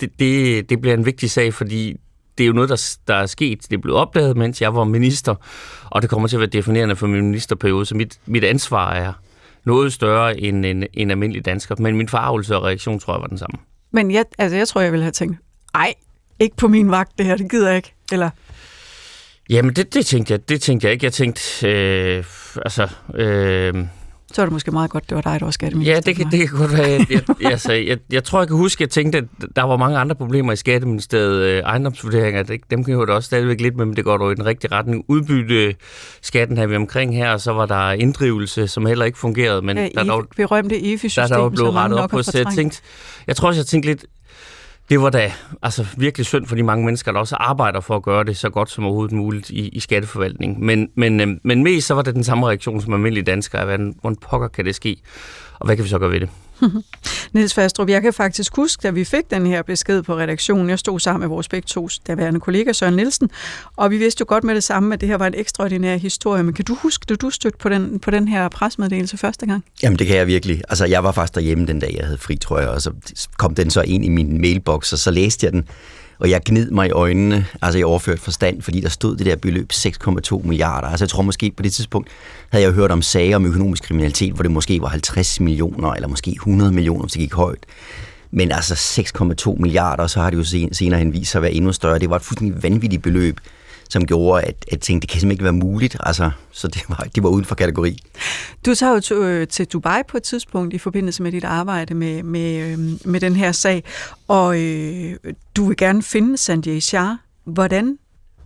det, 0.00 0.10
det, 0.18 0.70
det 0.70 0.80
bliver 0.80 0.94
en 0.94 1.06
vigtig 1.06 1.30
sag, 1.30 1.54
fordi 1.54 1.96
det 2.38 2.44
er 2.44 2.48
jo 2.48 2.52
noget, 2.52 2.70
der, 2.70 2.96
der 3.08 3.14
er 3.14 3.26
sket. 3.26 3.62
Det 3.62 3.76
er 3.76 3.80
blevet 3.80 4.00
opdaget, 4.00 4.36
mens 4.36 4.62
jeg 4.62 4.74
var 4.74 4.84
minister, 4.84 5.34
og 5.90 6.02
det 6.02 6.10
kommer 6.10 6.28
til 6.28 6.36
at 6.36 6.40
være 6.40 6.50
definerende 6.50 6.96
for 6.96 7.06
min 7.06 7.24
ministerperiode, 7.24 7.86
så 7.86 7.94
mit, 7.94 8.18
mit 8.26 8.44
ansvar 8.44 8.92
er 8.92 9.12
noget 9.64 9.92
større 9.92 10.40
end 10.40 10.66
en, 10.66 10.86
en 10.94 11.10
almindelig 11.10 11.44
dansker. 11.44 11.74
Men 11.78 11.96
min 11.96 12.08
forarvelse 12.08 12.56
og 12.56 12.62
reaktion, 12.62 12.98
tror 12.98 13.14
jeg, 13.14 13.20
var 13.20 13.26
den 13.26 13.38
samme. 13.38 13.58
Men 13.90 14.10
jeg, 14.10 14.24
altså, 14.38 14.56
jeg 14.56 14.68
tror, 14.68 14.80
jeg 14.80 14.92
ville 14.92 15.02
have 15.02 15.12
tænkt, 15.12 15.38
ej, 15.74 15.94
ikke 16.40 16.56
på 16.56 16.68
min 16.68 16.90
vagt, 16.90 17.18
det 17.18 17.26
her, 17.26 17.36
det 17.36 17.50
gider 17.50 17.68
jeg 17.68 17.76
ikke. 17.76 17.94
Eller 18.12 18.30
Jamen, 19.50 19.74
det, 19.74 19.94
det, 19.94 20.06
tænkte 20.06 20.32
jeg, 20.32 20.48
det 20.48 20.60
tænkte 20.60 20.86
jeg 20.86 20.92
ikke. 20.92 21.04
Jeg 21.04 21.12
tænkte, 21.12 21.68
øh, 21.68 22.24
altså, 22.64 22.88
øh, 23.14 23.74
så 24.34 24.42
er 24.42 24.46
det 24.46 24.52
måske 24.52 24.70
meget 24.70 24.90
godt, 24.90 25.08
det 25.08 25.14
var 25.14 25.20
dig, 25.20 25.40
der 25.40 25.46
var 25.46 25.50
skatteminister. 25.50 25.94
Ja, 25.94 26.00
det 26.00 26.16
kan, 26.16 26.26
det 26.30 26.48
kan 26.48 26.58
godt 26.58 26.72
være. 26.72 26.88
Jeg, 26.88 27.22
jeg, 27.40 27.50
altså, 27.50 27.72
jeg, 27.72 27.98
jeg 28.12 28.24
tror, 28.24 28.40
jeg 28.40 28.48
kan 28.48 28.56
huske, 28.56 28.76
at 28.76 28.80
jeg 28.80 28.90
tænkte, 28.90 29.18
at 29.18 29.24
der 29.56 29.62
var 29.62 29.76
mange 29.76 29.98
andre 29.98 30.14
problemer 30.14 30.52
i 30.52 30.56
skatteministeriet. 30.56 31.42
Øh, 31.42 31.58
ejendomsvurderinger, 31.58 32.42
det, 32.42 32.60
dem 32.70 32.84
kan 32.84 32.98
jeg 32.98 33.08
jo 33.08 33.14
også 33.14 33.26
stadigvæk 33.26 33.60
lidt 33.60 33.76
med, 33.76 33.84
men 33.84 33.96
det 33.96 34.04
går 34.04 34.16
dog 34.16 34.32
i 34.32 34.34
den 34.34 34.46
rigtige 34.46 34.72
retning. 34.72 35.04
Udbytte 35.08 35.74
skatten 36.22 36.56
her 36.56 36.66
vi 36.66 36.76
omkring 36.76 37.16
her, 37.16 37.30
og 37.30 37.40
så 37.40 37.52
var 37.52 37.66
der 37.66 37.90
inddrivelse, 37.90 38.68
som 38.68 38.86
heller 38.86 39.04
ikke 39.04 39.18
fungerede. 39.18 39.62
Men 39.62 39.76
ja, 39.76 39.88
der, 39.94 40.04
der, 40.04 40.22
berømte 40.36 40.92
EFI-system, 40.92 41.22
der, 41.28 41.34
der 41.34 41.42
var 41.42 41.48
blevet 41.48 41.74
rettet 41.74 41.98
op 41.98 42.10
på, 42.10 42.22
så 42.22 42.38
jeg 42.38 42.46
tænkte, 42.54 42.82
jeg 43.26 43.36
tror 43.36 43.48
også, 43.48 43.58
jeg 43.58 43.66
tænkte 43.66 43.88
lidt, 43.88 44.04
det 44.92 45.02
var 45.02 45.10
da 45.10 45.32
altså, 45.62 45.86
virkelig 45.96 46.26
synd 46.26 46.46
for 46.46 46.56
de 46.56 46.62
mange 46.62 46.84
mennesker, 46.84 47.12
der 47.12 47.18
også 47.18 47.36
arbejder 47.36 47.80
for 47.80 47.96
at 47.96 48.02
gøre 48.02 48.24
det 48.24 48.36
så 48.36 48.50
godt 48.50 48.70
som 48.70 48.84
overhovedet 48.84 49.12
muligt 49.16 49.50
i, 49.50 49.68
i 49.68 49.80
skatteforvaltningen. 49.80 50.66
Men, 50.66 50.88
men, 50.94 51.20
øh, 51.20 51.28
men 51.44 51.62
mest 51.62 51.86
så 51.86 51.94
var 51.94 52.02
det 52.02 52.14
den 52.14 52.24
samme 52.24 52.48
reaktion 52.48 52.80
som 52.80 52.92
almindelige 52.92 53.24
danskere. 53.24 53.64
Hvordan, 53.64 53.94
hvordan 54.00 54.16
pokker 54.16 54.48
kan 54.48 54.64
det 54.64 54.74
ske? 54.74 54.96
Og 55.60 55.66
hvad 55.66 55.76
kan 55.76 55.84
vi 55.84 55.88
så 55.88 55.98
gøre 55.98 56.10
ved 56.10 56.20
det? 56.20 56.28
Niels 57.32 57.54
Fastrup, 57.54 57.88
jeg 57.88 58.02
kan 58.02 58.12
faktisk 58.12 58.56
huske, 58.56 58.80
da 58.82 58.90
vi 58.90 59.04
fik 59.04 59.30
den 59.30 59.46
her 59.46 59.62
besked 59.62 60.02
på 60.02 60.16
redaktionen, 60.16 60.70
jeg 60.70 60.78
stod 60.78 61.00
sammen 61.00 61.20
med 61.20 61.28
vores 61.28 61.48
begge 61.48 61.66
to 61.66 61.88
daværende 62.06 62.40
kollega 62.40 62.72
Søren 62.72 62.96
Nielsen, 62.96 63.30
og 63.76 63.90
vi 63.90 63.98
vidste 63.98 64.20
jo 64.20 64.24
godt 64.28 64.44
med 64.44 64.54
det 64.54 64.64
samme, 64.64 64.94
at 64.94 65.00
det 65.00 65.08
her 65.08 65.16
var 65.16 65.26
en 65.26 65.34
ekstraordinær 65.36 65.96
historie, 65.96 66.42
men 66.42 66.54
kan 66.54 66.64
du 66.64 66.74
huske, 66.74 67.04
da 67.08 67.14
du 67.14 67.30
stødte 67.30 67.58
på 67.58 67.68
den, 67.68 68.00
på 68.00 68.10
den 68.10 68.28
her 68.28 68.48
presmeddelelse 68.48 69.16
første 69.16 69.46
gang? 69.46 69.64
Jamen 69.82 69.98
det 69.98 70.06
kan 70.06 70.16
jeg 70.16 70.26
virkelig. 70.26 70.62
Altså 70.68 70.84
jeg 70.84 71.04
var 71.04 71.12
faktisk 71.12 71.34
derhjemme 71.34 71.66
den 71.66 71.80
dag, 71.80 71.94
jeg 71.98 72.04
havde 72.04 72.18
fri, 72.18 72.36
tror 72.36 72.58
jeg, 72.58 72.68
og 72.68 72.82
så 72.82 72.92
kom 73.36 73.54
den 73.54 73.70
så 73.70 73.80
ind 73.80 74.04
i 74.04 74.08
min 74.08 74.40
mailbox, 74.40 74.92
og 74.92 74.98
så 74.98 75.10
læste 75.10 75.44
jeg 75.44 75.52
den, 75.52 75.68
og 76.22 76.30
jeg 76.30 76.40
gned 76.44 76.70
mig 76.70 76.88
i 76.88 76.90
øjnene, 76.90 77.46
altså 77.62 77.78
i 77.78 77.82
overført 77.82 78.20
forstand, 78.20 78.62
fordi 78.62 78.80
der 78.80 78.88
stod 78.88 79.16
det 79.16 79.26
der 79.26 79.36
beløb 79.36 79.72
6,2 79.72 80.46
milliarder. 80.46 80.88
Altså 80.88 81.04
jeg 81.04 81.08
tror 81.08 81.22
måske 81.22 81.52
på 81.56 81.62
det 81.62 81.72
tidspunkt, 81.72 82.08
havde 82.50 82.64
jeg 82.64 82.72
hørt 82.72 82.90
om 82.90 83.02
sager 83.02 83.36
om 83.36 83.46
økonomisk 83.46 83.82
kriminalitet, 83.82 84.32
hvor 84.32 84.42
det 84.42 84.50
måske 84.50 84.80
var 84.80 84.88
50 84.88 85.40
millioner, 85.40 85.92
eller 85.92 86.08
måske 86.08 86.30
100 86.30 86.72
millioner, 86.72 87.02
hvis 87.02 87.12
det 87.12 87.20
gik 87.20 87.34
højt. 87.34 87.66
Men 88.30 88.52
altså 88.52 89.02
6,2 89.54 89.56
milliarder, 89.60 90.06
så 90.06 90.20
har 90.20 90.30
det 90.30 90.36
jo 90.36 90.68
senere 90.72 90.98
hen 90.98 91.12
vist 91.12 91.30
sig 91.30 91.38
at 91.38 91.42
være 91.42 91.52
endnu 91.52 91.72
større. 91.72 91.98
Det 91.98 92.10
var 92.10 92.16
et 92.16 92.22
fuldstændig 92.22 92.62
vanvittigt 92.62 93.02
beløb 93.02 93.40
som 93.92 94.06
gjorde, 94.06 94.42
at 94.42 94.64
jeg 94.70 94.80
tænkte, 94.80 95.06
det 95.06 95.10
kan 95.12 95.20
simpelthen 95.20 95.30
ikke 95.30 95.44
være 95.44 95.52
muligt. 95.52 95.96
Altså, 96.00 96.30
så 96.50 96.68
det 96.68 96.84
var, 96.88 97.06
det 97.14 97.22
var 97.22 97.28
uden 97.28 97.44
for 97.44 97.54
kategori. 97.54 97.98
Du 98.66 98.74
tager 98.74 98.92
jo 98.92 99.00
til, 99.00 99.16
øh, 99.16 99.48
til 99.48 99.66
Dubai 99.66 100.02
på 100.08 100.16
et 100.16 100.22
tidspunkt 100.22 100.74
i 100.74 100.78
forbindelse 100.78 101.22
med 101.22 101.32
dit 101.32 101.44
arbejde 101.44 101.94
med, 101.94 102.22
med, 102.22 102.72
øh, 102.72 102.78
med 103.04 103.20
den 103.20 103.36
her 103.36 103.52
sag, 103.52 103.84
og 104.28 104.60
øh, 104.60 105.16
du 105.56 105.64
vil 105.64 105.76
gerne 105.76 106.02
finde 106.02 106.36
Sanjay 106.36 106.80
Shah. 106.80 107.16
Hvordan, 107.44 107.98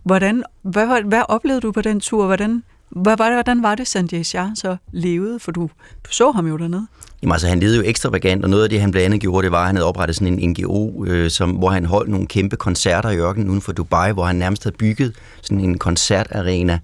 hvordan, 0.03 0.43
hvad, 0.61 1.03
hvad 1.03 1.21
oplevede 1.29 1.61
du 1.61 1.71
på 1.71 1.81
den 1.81 1.99
tur? 1.99 2.25
Hvordan, 2.25 2.63
hvad, 2.89 3.17
hvordan 3.17 3.63
var 3.63 3.75
det, 3.75 3.87
Sanjay 3.87 4.23
Shah 4.23 4.49
så 4.55 4.77
levede? 4.91 5.39
For 5.39 5.51
du, 5.51 5.61
du 6.05 6.11
så 6.11 6.31
ham 6.31 6.47
jo 6.47 6.57
dernede. 6.57 6.87
Jamen 7.21 7.31
altså, 7.31 7.47
han 7.47 7.59
levede 7.59 7.77
jo 7.77 7.83
ekstravagant, 7.85 8.43
og 8.43 8.49
noget 8.49 8.63
af 8.63 8.69
det, 8.69 8.81
han 8.81 8.91
blandt 8.91 9.05
andet 9.05 9.21
gjorde, 9.21 9.45
det 9.45 9.51
var, 9.51 9.59
at 9.59 9.65
han 9.65 9.75
havde 9.75 9.87
oprettet 9.87 10.15
sådan 10.15 10.39
en 10.39 10.49
NGO, 10.49 11.05
øh, 11.05 11.29
som, 11.29 11.51
hvor 11.51 11.69
han 11.69 11.85
holdt 11.85 12.09
nogle 12.09 12.27
kæmpe 12.27 12.55
koncerter 12.55 13.09
i 13.09 13.17
ørkenen 13.17 13.49
uden 13.49 13.61
for 13.61 13.71
Dubai, 13.71 14.11
hvor 14.11 14.25
han 14.25 14.35
nærmest 14.35 14.63
havde 14.63 14.75
bygget 14.77 15.15
sådan 15.41 15.59
en 15.59 15.77
koncertarena, 15.77 16.79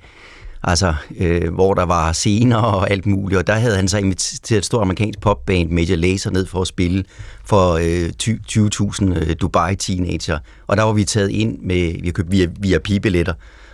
altså, 0.64 0.94
øh, 1.20 1.54
hvor 1.54 1.74
der 1.74 1.84
var 1.84 2.12
scener 2.12 2.58
og 2.58 2.92
alt 2.92 3.06
muligt, 3.06 3.40
og 3.40 3.48
der 3.48 3.54
havde 3.54 3.76
han 3.76 3.88
så 3.88 3.98
inviteret 3.98 4.58
et 4.58 4.66
stort 4.66 4.82
amerikansk 4.82 5.20
popband, 5.20 5.70
Major 5.70 5.96
Lazer, 5.96 6.32
ned 6.32 6.46
for 6.46 6.62
at 6.62 6.68
spille 6.68 7.04
for 7.46 7.74
øh, 7.74 8.10
20.000 8.24 9.30
øh, 9.30 9.36
Dubai-teenager, 9.42 10.38
og 10.68 10.78
der 10.78 10.84
var 10.84 10.94
vi 10.94 11.04
taget 11.04 11.30
ind 11.30 11.60
med, 11.60 12.02
vi 12.02 12.08
har 12.08 12.14
købt 12.14 12.32
via, 12.32 12.48
via 12.60 12.78
billetter 12.78 13.34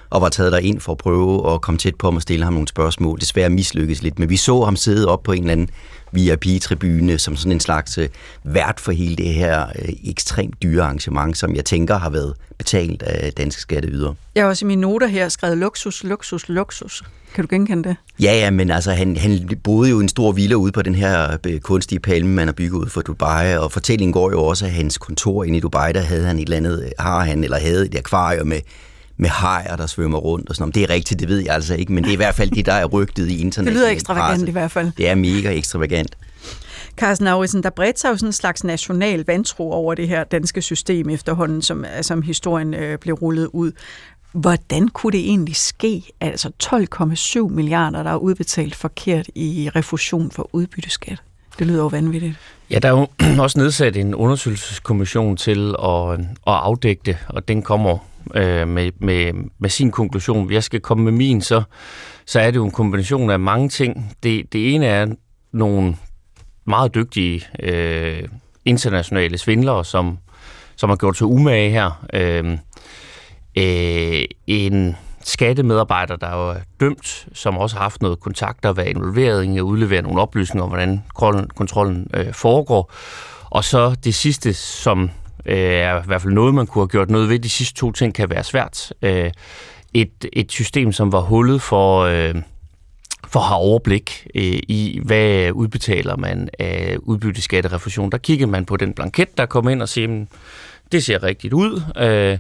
og 0.10 0.22
var 0.22 0.30
taget 0.30 0.64
ind 0.64 0.80
for 0.80 0.92
at 0.92 0.98
prøve 0.98 1.54
at 1.54 1.62
komme 1.62 1.78
tæt 1.78 1.96
på 1.96 2.08
ham 2.08 2.16
og 2.16 2.22
stille 2.22 2.44
ham 2.44 2.54
nogle 2.54 2.68
spørgsmål. 2.68 3.20
Desværre 3.20 3.50
mislykkedes 3.50 4.02
lidt, 4.02 4.20
men 4.20 4.30
vi 4.30 4.38
så 4.38 4.64
ham 4.64 4.76
sidde 4.76 5.08
op 5.08 5.24
på 5.24 5.32
en 5.32 5.40
eller 5.40 5.52
anden 5.52 5.70
VIP-tribune 6.12 7.18
som 7.18 7.36
sådan 7.36 7.52
en 7.52 7.60
slags 7.60 7.98
øh, 7.98 8.10
vært 8.44 8.80
for 8.80 8.92
hele 8.92 9.16
det 9.16 9.34
her 9.34 9.66
øh, 9.66 9.90
ekstremt 10.04 10.64
dyre 10.64 10.84
arrangement, 10.84 11.38
som 11.38 11.56
jeg 11.56 11.66
tænker 11.66 11.98
har 11.98 12.10
været 12.10 12.34
betalt 12.58 13.04
af 13.04 13.34
danske 13.34 13.62
skatteydere. 13.62 14.16
Jeg 14.36 14.44
har 14.44 14.50
også 14.50 14.66
i 14.66 14.68
mine 14.68 14.82
noter 14.82 15.08
her 15.08 15.30
skrevet 15.30 15.58
luksus, 15.58 16.04
luksus, 16.04 16.50
luksus. 16.50 17.04
Kan 17.34 17.44
du 17.44 17.48
genkende 17.50 17.90
det? 17.90 17.96
Ja, 18.22 18.34
ja, 18.34 18.50
men 18.50 18.72
altså, 18.72 18.92
han, 18.92 19.18
han 19.18 19.50
boede 19.64 19.90
jo 19.90 20.00
en 20.00 20.10
stor 20.10 20.32
villa 20.32 20.56
ude 20.56 20.72
på 20.72 20.82
den 20.82 20.96
her 20.96 21.38
øh, 21.48 21.60
kunstige 21.60 22.00
palme, 22.00 22.32
man 22.32 22.48
har 22.48 22.54
bygget 22.54 22.80
ud 22.80 22.90
for 22.90 23.02
Dubai, 23.02 23.58
og 23.58 23.72
fortællingen 23.72 24.14
går 24.14 24.32
jo 24.32 24.44
også, 24.44 24.66
at 24.66 24.72
hans 24.72 24.98
kontor 24.98 25.44
inde 25.44 25.58
i 25.58 25.62
Dubai, 25.62 25.94
der 25.94 26.02
havde 26.02 26.26
han 26.26 26.38
et 26.38 26.44
eller 26.44 26.58
andet, 26.58 26.94
har 27.00 27.20
han 27.20 27.44
eller 27.44 27.60
havde 27.60 27.86
et 27.86 27.98
akvarium 27.98 28.48
med 28.48 28.60
med 29.20 29.30
hajer, 29.30 29.76
der 29.76 29.88
svømmer 29.88 30.18
rundt 30.18 30.50
og 30.50 30.56
sådan 30.56 30.64
noget. 30.64 30.76
Det 30.76 30.84
er 30.84 30.90
rigtigt, 30.90 31.20
det 31.20 31.28
ved 31.28 31.40
jeg 31.40 31.54
altså 31.54 31.76
ikke, 31.76 31.94
men 31.94 32.04
det 32.04 32.10
er 32.10 32.14
i 32.14 32.16
hvert 32.16 32.36
fald 32.36 32.52
det, 32.52 32.66
der 32.66 32.74
er 32.74 32.86
rygtet 32.86 33.30
i 33.30 33.42
internet. 33.42 33.68
Det 33.68 33.76
lyder 33.76 33.90
ekstravagant 33.90 34.50
i 34.50 34.52
hvert 34.52 34.72
fald. 34.72 34.92
Det 34.98 35.10
er 35.10 35.16
mega 35.16 35.52
ekstravagant. 35.52 36.18
Carsten 36.98 37.28
Auritsen, 37.28 37.64
der 37.64 37.70
bredte 37.70 38.00
sig 38.00 38.10
jo 38.10 38.16
sådan 38.16 38.30
en 38.30 38.34
slags 38.34 38.64
national 38.64 39.24
vantro 39.28 39.72
over 39.72 39.96
det 39.96 40.08
her 40.08 40.24
danske 40.24 40.62
system 40.62 41.10
efterhånden, 41.10 41.62
som, 41.62 41.86
som 42.02 42.22
historien 42.22 42.74
øh, 42.74 42.98
blev 42.98 43.16
rullet 43.16 43.50
ud. 43.54 43.72
Hvordan 44.32 44.88
kunne 44.88 45.12
det 45.12 45.20
egentlig 45.20 45.56
ske? 45.56 46.04
Altså 46.22 46.52
12,7 46.64 47.54
milliarder, 47.54 48.04
der 48.04 48.12
er 48.12 48.16
udbetalt 48.16 48.76
forkert 48.76 49.30
i 49.36 49.70
refusion 49.76 50.32
for 50.32 50.50
udbytteskat. 50.54 51.22
Det 51.60 51.68
lyder 51.68 51.80
jo 51.80 51.88
vanvittigt. 51.88 52.36
Ja, 52.72 52.80
der 52.80 52.88
er 52.88 53.00
jo 53.00 53.08
også 53.44 53.60
nedsat 53.60 53.98
en 53.98 54.16
undersøgelseskommission 54.16 55.38
til 55.38 55.76
at, 55.84 56.20
at 56.20 56.28
afdække 56.46 57.02
det, 57.06 57.18
og 57.28 57.48
den 57.48 57.62
kommer 57.62 57.98
øh, 58.36 58.68
med, 58.68 58.92
med, 59.00 59.34
med 59.60 59.70
sin 59.70 59.92
konklusion. 59.92 60.52
Jeg 60.52 60.64
skal 60.64 60.80
komme 60.80 61.04
med 61.04 61.12
min, 61.12 61.42
så, 61.42 61.64
så 62.26 62.40
er 62.40 62.52
det 62.52 62.56
jo 62.56 62.66
en 62.66 62.72
kombination 62.72 63.30
af 63.30 63.40
mange 63.40 63.70
ting. 63.70 64.16
Det, 64.24 64.54
det 64.54 64.76
ene 64.76 64.86
er 64.86 65.08
nogle 65.52 65.96
meget 66.66 66.96
dygtige 66.96 67.46
øh, 67.60 68.24
internationale 68.66 69.38
svindlere, 69.38 69.86
som, 69.86 70.18
som 70.76 70.90
har 70.90 70.98
gjort 70.98 71.18
sig 71.18 71.28
umage 71.28 71.70
her. 71.70 72.06
Øh, 72.14 72.58
øh, 73.58 74.26
en 74.48 74.96
skattemedarbejder, 75.24 76.16
der 76.16 76.28
er 76.28 76.56
dømt, 76.80 77.28
som 77.34 77.58
også 77.58 77.76
har 77.76 77.84
haft 77.84 78.02
noget 78.02 78.20
kontakt 78.20 78.66
og 78.66 78.78
været 78.78 78.88
involveret 78.88 79.44
i 79.44 79.58
at 79.58 79.62
udlevere 79.62 80.02
nogle 80.02 80.22
oplysninger 80.22 80.64
om, 80.64 80.70
hvordan 80.70 81.04
kontrollen 81.56 82.08
øh, 82.14 82.34
foregår. 82.34 82.92
Og 83.50 83.64
så 83.64 83.96
det 84.04 84.16
sidste, 84.16 84.54
som 84.54 85.10
øh, 85.46 85.58
er 85.58 86.02
i 86.02 86.06
hvert 86.06 86.22
fald 86.22 86.34
noget, 86.34 86.54
man 86.56 86.68
kunne 86.68 86.82
have 86.82 86.88
gjort 86.88 87.10
noget 87.10 87.30
ved. 87.30 87.40
De 87.40 87.50
sidste 87.50 87.76
to 87.76 87.92
ting 87.92 88.14
kan 88.14 88.30
være 88.30 88.44
svært. 88.44 88.94
Øh, 89.02 89.32
et, 89.94 90.26
et 90.34 90.52
system, 90.52 90.92
som 90.92 91.12
var 91.12 91.22
hullet 91.22 91.62
for... 91.62 92.00
Øh, 92.02 92.36
for 93.28 93.40
at 93.40 93.46
have 93.46 93.58
overblik 93.58 94.28
øh, 94.36 94.44
i, 94.44 95.00
hvad 95.06 95.52
udbetaler 95.52 96.16
man 96.16 96.50
af 96.60 96.98
udbytteskatterefusion. 97.00 98.12
Der 98.12 98.18
kiggede 98.18 98.52
man 98.52 98.66
på 98.66 98.78
den 98.78 98.94
blanket, 98.94 99.38
der 99.38 99.46
kom 99.46 99.70
ind 99.70 99.82
og 99.82 99.90
sagde, 99.90 100.28
det 100.92 101.04
ser 101.04 101.24
rigtigt 101.24 101.54
ud, 101.54 101.82
øh, 101.98 102.38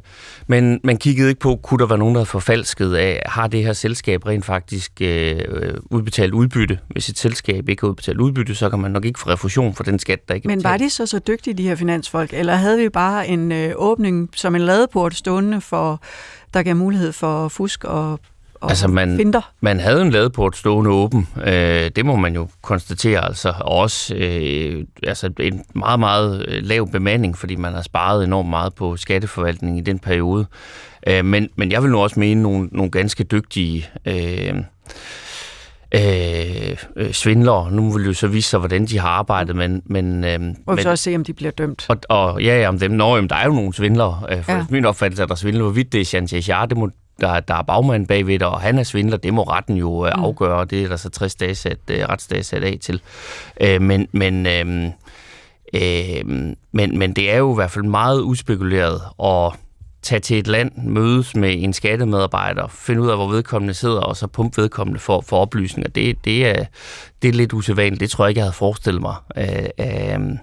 men 0.47 0.79
man 0.83 0.97
kiggede 0.97 1.29
ikke 1.29 1.39
på, 1.39 1.55
kunne 1.55 1.77
der 1.79 1.85
være 1.85 1.97
nogen, 1.97 2.15
der 2.15 2.19
havde 2.19 2.29
forfalsket 2.29 2.95
af, 2.95 3.21
har 3.25 3.47
det 3.47 3.63
her 3.63 3.73
selskab 3.73 4.25
rent 4.25 4.45
faktisk 4.45 4.91
øh, 5.01 5.73
udbetalt 5.91 6.33
udbytte? 6.33 6.79
Hvis 6.87 7.09
et 7.09 7.17
selskab 7.17 7.69
ikke 7.69 7.81
har 7.81 7.87
udbetalt 7.87 8.21
udbytte, 8.21 8.55
så 8.55 8.69
kan 8.69 8.79
man 8.79 8.91
nok 8.91 9.05
ikke 9.05 9.19
få 9.19 9.29
refusion 9.29 9.73
for 9.73 9.83
den 9.83 9.99
skat, 9.99 10.27
der 10.27 10.33
ikke 10.33 10.47
Men 10.47 10.63
var 10.63 10.77
de 10.77 10.89
så 10.89 11.05
så 11.05 11.19
dygtige, 11.19 11.53
de 11.53 11.63
her 11.63 11.75
finansfolk, 11.75 12.33
eller 12.33 12.55
havde 12.55 12.77
vi 12.77 12.89
bare 12.89 13.27
en 13.27 13.51
øh, 13.51 13.71
åbning 13.75 14.29
som 14.35 14.55
en 14.55 14.61
ladeport 14.61 15.15
stående, 15.15 15.61
for, 15.61 16.01
der 16.53 16.63
gav 16.63 16.75
mulighed 16.75 17.11
for 17.11 17.47
fusk 17.47 17.83
og 17.83 18.19
og 18.61 18.69
altså 18.69 18.87
man, 18.87 19.17
finder. 19.17 19.51
man 19.61 19.79
havde 19.79 20.01
en 20.01 20.09
ladeport 20.09 20.57
stående 20.57 20.91
åben, 20.91 21.27
øh, 21.45 21.91
det 21.95 22.05
må 22.05 22.15
man 22.15 22.35
jo 22.35 22.47
konstatere, 22.61 23.25
altså, 23.25 23.53
og 23.59 23.77
også 23.77 24.15
øh, 24.15 24.85
altså 25.03 25.29
en 25.39 25.63
meget, 25.75 25.99
meget 25.99 26.45
øh, 26.47 26.63
lav 26.63 26.89
bemanding, 26.91 27.37
fordi 27.37 27.55
man 27.55 27.73
har 27.73 27.81
sparet 27.81 28.23
enormt 28.23 28.49
meget 28.49 28.75
på 28.75 28.97
skatteforvaltningen 28.97 29.77
i 29.77 29.81
den 29.81 29.99
periode. 29.99 30.45
Øh, 31.07 31.25
men, 31.25 31.49
men 31.55 31.71
jeg 31.71 31.83
vil 31.83 31.91
nu 31.91 31.99
også 31.99 32.19
mene 32.19 32.41
nogle, 32.41 32.69
nogle 32.71 32.91
ganske 32.91 33.23
dygtige 33.23 33.89
øh, 34.05 34.53
øh, 35.95 36.77
øh 36.95 37.13
svindlere. 37.13 37.71
Nu 37.71 37.91
vil 37.91 38.01
det 38.01 38.07
jo 38.07 38.13
så 38.13 38.27
vise 38.27 38.49
sig, 38.49 38.59
hvordan 38.59 38.85
de 38.85 38.99
har 38.99 39.09
arbejdet, 39.09 39.55
men... 39.55 39.81
men 39.85 40.23
øh, 40.23 40.39
og 40.65 40.77
vi 40.77 40.81
så 40.81 40.89
også 40.89 41.03
se, 41.03 41.15
om 41.15 41.23
de 41.23 41.33
bliver 41.33 41.51
dømt. 41.51 41.85
Og, 41.89 41.97
og 42.09 42.41
ja, 42.41 42.67
om 42.67 42.79
dem. 42.79 42.91
Nå, 42.91 43.15
jamen, 43.15 43.29
der 43.29 43.35
er 43.35 43.45
jo 43.45 43.53
nogle 43.53 43.73
svindlere. 43.73 44.23
Øh, 44.29 44.43
for 44.43 44.51
ja. 44.51 44.65
min 44.69 44.85
opfattelse 44.85 45.23
er 45.23 45.27
der 45.27 45.35
svindler. 45.35 45.63
Hvorvidt 45.63 45.93
det 45.93 46.01
er 46.01 46.27
Jean 46.39 46.69
det 46.69 46.77
må, 46.77 46.89
der, 47.21 47.39
der 47.39 47.55
er 47.55 47.61
bagmand 47.61 48.07
bagved 48.07 48.39
det, 48.39 48.47
og 48.47 48.61
han 48.61 48.79
er 48.79 48.83
svindler, 48.83 49.17
det 49.17 49.33
må 49.33 49.43
retten 49.43 49.77
jo 49.77 50.05
øh, 50.05 50.11
mm. 50.15 50.23
afgøre, 50.23 50.65
det 50.65 50.83
er 50.83 50.87
der 50.87 50.95
så 50.95 51.09
60 51.09 51.35
dage 51.35 51.55
sat, 51.55 51.79
øh, 51.91 52.05
retsdage 52.09 52.43
sat 52.43 52.63
af 52.63 52.77
til. 52.81 53.01
Øh, 53.61 53.81
men, 53.81 54.07
men, 54.11 54.45
øh, 54.45 54.85
øh, 55.73 56.25
men, 56.71 56.97
men 56.97 57.13
det 57.13 57.31
er 57.31 57.37
jo 57.37 57.51
i 57.51 57.55
hvert 57.55 57.71
fald 57.71 57.85
meget 57.85 58.21
uspekuleret 58.21 59.01
at 59.23 59.59
tage 60.01 60.19
til 60.19 60.39
et 60.39 60.47
land, 60.47 60.71
mødes 60.77 61.35
med 61.35 61.63
en 61.63 61.73
skattemedarbejder, 61.73 62.67
finde 62.67 63.01
ud 63.01 63.09
af, 63.09 63.17
hvor 63.17 63.27
vedkommende 63.27 63.73
sidder, 63.73 63.99
og 63.99 64.17
så 64.17 64.27
pumpe 64.27 64.61
vedkommende 64.61 64.99
for, 64.99 65.21
for 65.21 65.37
oplysninger. 65.37 65.89
Det, 65.89 66.25
det, 66.25 66.47
er, 66.47 66.65
det 67.21 67.27
er 67.27 67.33
lidt 67.33 67.53
usædvanligt. 67.53 67.99
Det 67.99 68.09
tror 68.09 68.25
jeg 68.25 68.29
ikke, 68.29 68.39
jeg 68.39 68.45
havde 68.45 68.55
forestillet 68.55 69.01
mig, 69.01 69.15
øh, 69.37 69.65
øh, 69.79 70.37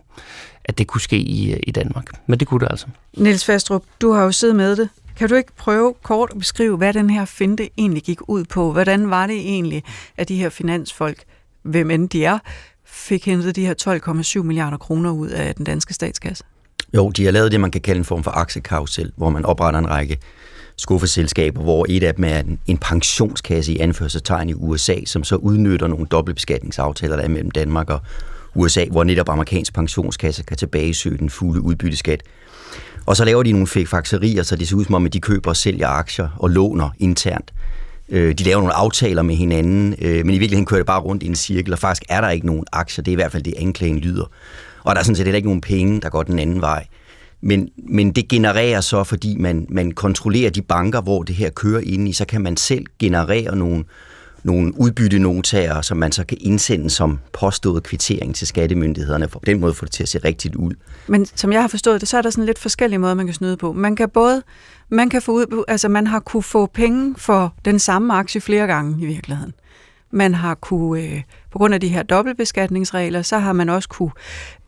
at 0.65 0.79
det 0.79 0.87
kunne 0.87 1.01
ske 1.01 1.17
i, 1.17 1.57
i 1.57 1.71
Danmark. 1.71 2.11
Men 2.27 2.41
det 2.41 2.49
kunne 2.49 2.61
det 2.61 2.71
altså. 2.71 2.87
Niels 3.17 3.45
Fastrup, 3.45 3.83
du 4.01 4.13
har 4.13 4.23
jo 4.23 4.33
siddet 4.33 4.57
med 4.57 4.77
det 4.77 4.89
kan 5.17 5.29
du 5.29 5.35
ikke 5.35 5.53
prøve 5.57 5.95
kort 6.03 6.31
at 6.31 6.39
beskrive, 6.39 6.77
hvad 6.77 6.93
den 6.93 7.11
her 7.11 7.25
finte 7.25 7.69
egentlig 7.79 8.03
gik 8.03 8.19
ud 8.29 8.45
på? 8.45 8.73
Hvordan 8.73 9.11
var 9.11 9.27
det 9.27 9.37
egentlig, 9.37 9.85
at 10.17 10.29
de 10.29 10.37
her 10.37 10.49
finansfolk, 10.49 11.25
hvem 11.63 11.91
end 11.91 12.09
de 12.09 12.25
er, 12.25 12.39
fik 12.85 13.27
hentet 13.27 13.57
de 13.57 13.67
her 13.67 13.75
12,7 14.39 14.43
milliarder 14.43 14.77
kroner 14.77 15.11
ud 15.11 15.29
af 15.29 15.55
den 15.55 15.65
danske 15.65 15.95
statskasse? 15.95 16.45
Jo, 16.95 17.11
de 17.11 17.25
har 17.25 17.33
lavet 17.33 17.53
det, 17.53 17.61
man 17.61 17.71
kan 17.71 17.81
kalde 17.81 17.99
en 17.99 18.05
form 18.05 18.23
for 18.23 18.31
aktiekarusel, 18.31 19.13
hvor 19.17 19.31
man 19.31 19.45
opretter 19.45 19.81
en 19.81 19.91
række 19.91 20.19
skuffeselskaber, 20.77 21.63
hvor 21.63 21.87
et 21.89 22.03
af 22.03 22.15
dem 22.15 22.25
er 22.25 22.43
en 22.67 22.79
pensionskasse 22.79 23.73
i 23.73 23.79
anførselstegn 23.79 24.49
i 24.49 24.55
USA, 24.55 25.05
som 25.07 25.25
så 25.25 25.37
udnytter 25.37 25.87
nogle 25.87 26.07
dobbeltbeskatningsaftaler, 26.07 27.17
der 27.17 27.23
er 27.23 27.29
mellem 27.29 27.51
Danmark 27.51 27.91
og 27.91 28.01
USA, 28.55 28.85
hvor 28.91 29.05
netop 29.05 29.29
amerikansk 29.29 29.75
pensionskasse 29.75 30.43
kan 30.43 30.57
tilbagesøge 30.57 31.19
den 31.19 31.31
fulde 31.31 31.61
udbytteskat 31.61 32.23
og 33.07 33.17
så 33.17 33.25
laver 33.25 33.43
de 33.43 33.53
nogle 33.53 33.67
fækfakserier, 33.67 34.43
så 34.43 34.57
det 34.57 34.69
ser 34.69 34.77
ud 34.77 34.85
som 34.85 34.95
om, 34.95 35.07
at 35.07 35.13
de 35.13 35.21
køber 35.21 35.51
og 35.51 35.57
sælger 35.57 35.89
aktier 35.89 36.29
og 36.37 36.51
låner 36.51 36.91
internt. 36.99 37.53
Øh, 38.09 38.35
de 38.35 38.45
laver 38.45 38.59
nogle 38.59 38.73
aftaler 38.73 39.23
med 39.23 39.35
hinanden, 39.35 39.95
øh, 40.01 40.27
men 40.27 40.35
i 40.35 40.39
virkeligheden 40.39 40.67
kører 40.67 40.79
det 40.79 40.87
bare 40.87 41.01
rundt 41.01 41.23
i 41.23 41.27
en 41.27 41.37
cirkel, 41.37 41.73
og 41.73 41.79
faktisk 41.79 42.05
er 42.09 42.21
der 42.21 42.31
ikke 42.31 42.47
nogen 42.47 42.65
aktier. 42.73 43.03
Det 43.03 43.11
er 43.11 43.13
i 43.13 43.15
hvert 43.15 43.33
fald 43.33 43.43
det, 43.43 43.55
anklagen 43.59 43.99
lyder. 43.99 44.25
Og 44.85 44.95
der 44.95 45.01
er 45.01 45.05
sådan 45.05 45.17
set 45.17 45.25
heller 45.25 45.37
ikke 45.37 45.49
nogen 45.49 45.61
penge, 45.61 46.01
der 46.01 46.09
går 46.09 46.23
den 46.23 46.39
anden 46.39 46.61
vej. 46.61 46.87
Men, 47.41 47.69
men 47.77 48.13
det 48.13 48.29
genererer 48.29 48.81
så, 48.81 49.05
fordi 49.05 49.37
man, 49.37 49.67
man 49.69 49.91
kontrollerer 49.93 50.51
de 50.51 50.63
banker, 50.63 51.01
hvor 51.01 51.23
det 51.23 51.35
her 51.35 51.51
kører 51.51 51.81
ind 51.81 52.09
i, 52.09 52.13
så 52.13 52.25
kan 52.25 52.41
man 52.41 52.57
selv 52.57 52.87
generere 52.99 53.57
nogle, 53.57 53.85
nogle 54.47 54.81
udbyttenotager, 54.81 55.83
som 55.83 55.97
man 55.97 56.13
så 56.13 56.25
kan 56.25 56.39
indsende 56.41 56.91
som 56.91 57.19
påstået 57.33 57.83
kvittering 57.83 58.35
til 58.35 58.47
skattemyndighederne, 58.47 59.29
for 59.29 59.39
på 59.39 59.45
den 59.45 59.61
måde 59.61 59.75
få 59.75 59.85
det 59.85 59.93
til 59.93 60.03
at 60.03 60.09
se 60.09 60.19
rigtigt 60.19 60.55
ud. 60.55 60.73
Men 61.07 61.27
som 61.27 61.53
jeg 61.53 61.61
har 61.61 61.69
forstået 61.69 62.01
det, 62.01 62.09
så 62.09 62.19
er 62.19 62.23
der 62.23 62.31
sådan 62.31 62.47
lidt 62.47 62.59
forskellige 62.59 62.99
måder, 62.99 63.15
man 63.15 63.27
kan 63.27 63.35
snyde 63.35 63.57
på. 63.57 63.73
Man 63.73 63.97
kan 63.97 64.09
både, 64.09 64.43
man 64.89 65.11
kan 65.11 65.23
få 65.23 65.33
ud, 65.33 65.65
altså 65.69 65.89
man 65.89 66.07
har 66.07 66.21
kunne 66.21 66.43
få 66.43 66.67
penge 66.67 67.15
for 67.19 67.55
den 67.65 67.79
samme 67.79 68.15
aktie 68.15 68.41
flere 68.41 68.67
gange 68.67 69.03
i 69.03 69.07
virkeligheden. 69.07 69.55
Man 70.11 70.35
har 70.35 70.55
kunne, 70.55 71.03
øh, 71.03 71.23
på 71.51 71.59
grund 71.59 71.75
af 71.75 71.81
de 71.81 71.89
her 71.89 72.03
dobbeltbeskatningsregler, 72.03 73.23
så 73.23 73.39
har 73.39 73.53
man 73.53 73.69
også 73.69 73.89
kunne 73.89 74.11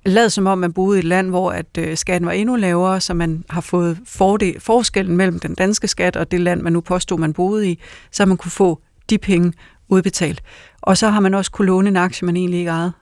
lade 0.06 0.30
som 0.30 0.46
om, 0.46 0.58
man 0.58 0.72
boede 0.72 0.98
i 0.98 1.00
et 1.00 1.04
land, 1.04 1.28
hvor 1.28 1.50
at 1.50 1.78
øh, 1.78 1.96
skatten 1.96 2.26
var 2.26 2.32
endnu 2.32 2.56
lavere, 2.56 3.00
så 3.00 3.14
man 3.14 3.44
har 3.50 3.60
fået 3.60 3.98
fordel, 4.06 4.60
forskellen 4.60 5.16
mellem 5.16 5.40
den 5.40 5.54
danske 5.54 5.88
skat 5.88 6.16
og 6.16 6.30
det 6.30 6.40
land, 6.40 6.62
man 6.62 6.72
nu 6.72 6.80
påstod, 6.80 7.18
man 7.18 7.32
boede 7.32 7.70
i, 7.70 7.78
så 8.10 8.26
man 8.26 8.36
kunne 8.36 8.50
få 8.50 8.80
de 9.10 9.18
penge 9.18 9.52
udbetalt. 9.88 10.42
Og 10.82 10.98
så 10.98 11.08
har 11.08 11.20
man 11.20 11.34
også 11.34 11.50
kunne 11.50 11.66
låne 11.66 11.88
en 11.88 11.96
aktie, 11.96 12.26
man 12.26 12.36
egentlig 12.36 12.58
ikke 12.58 12.70
ejede. 12.70 12.92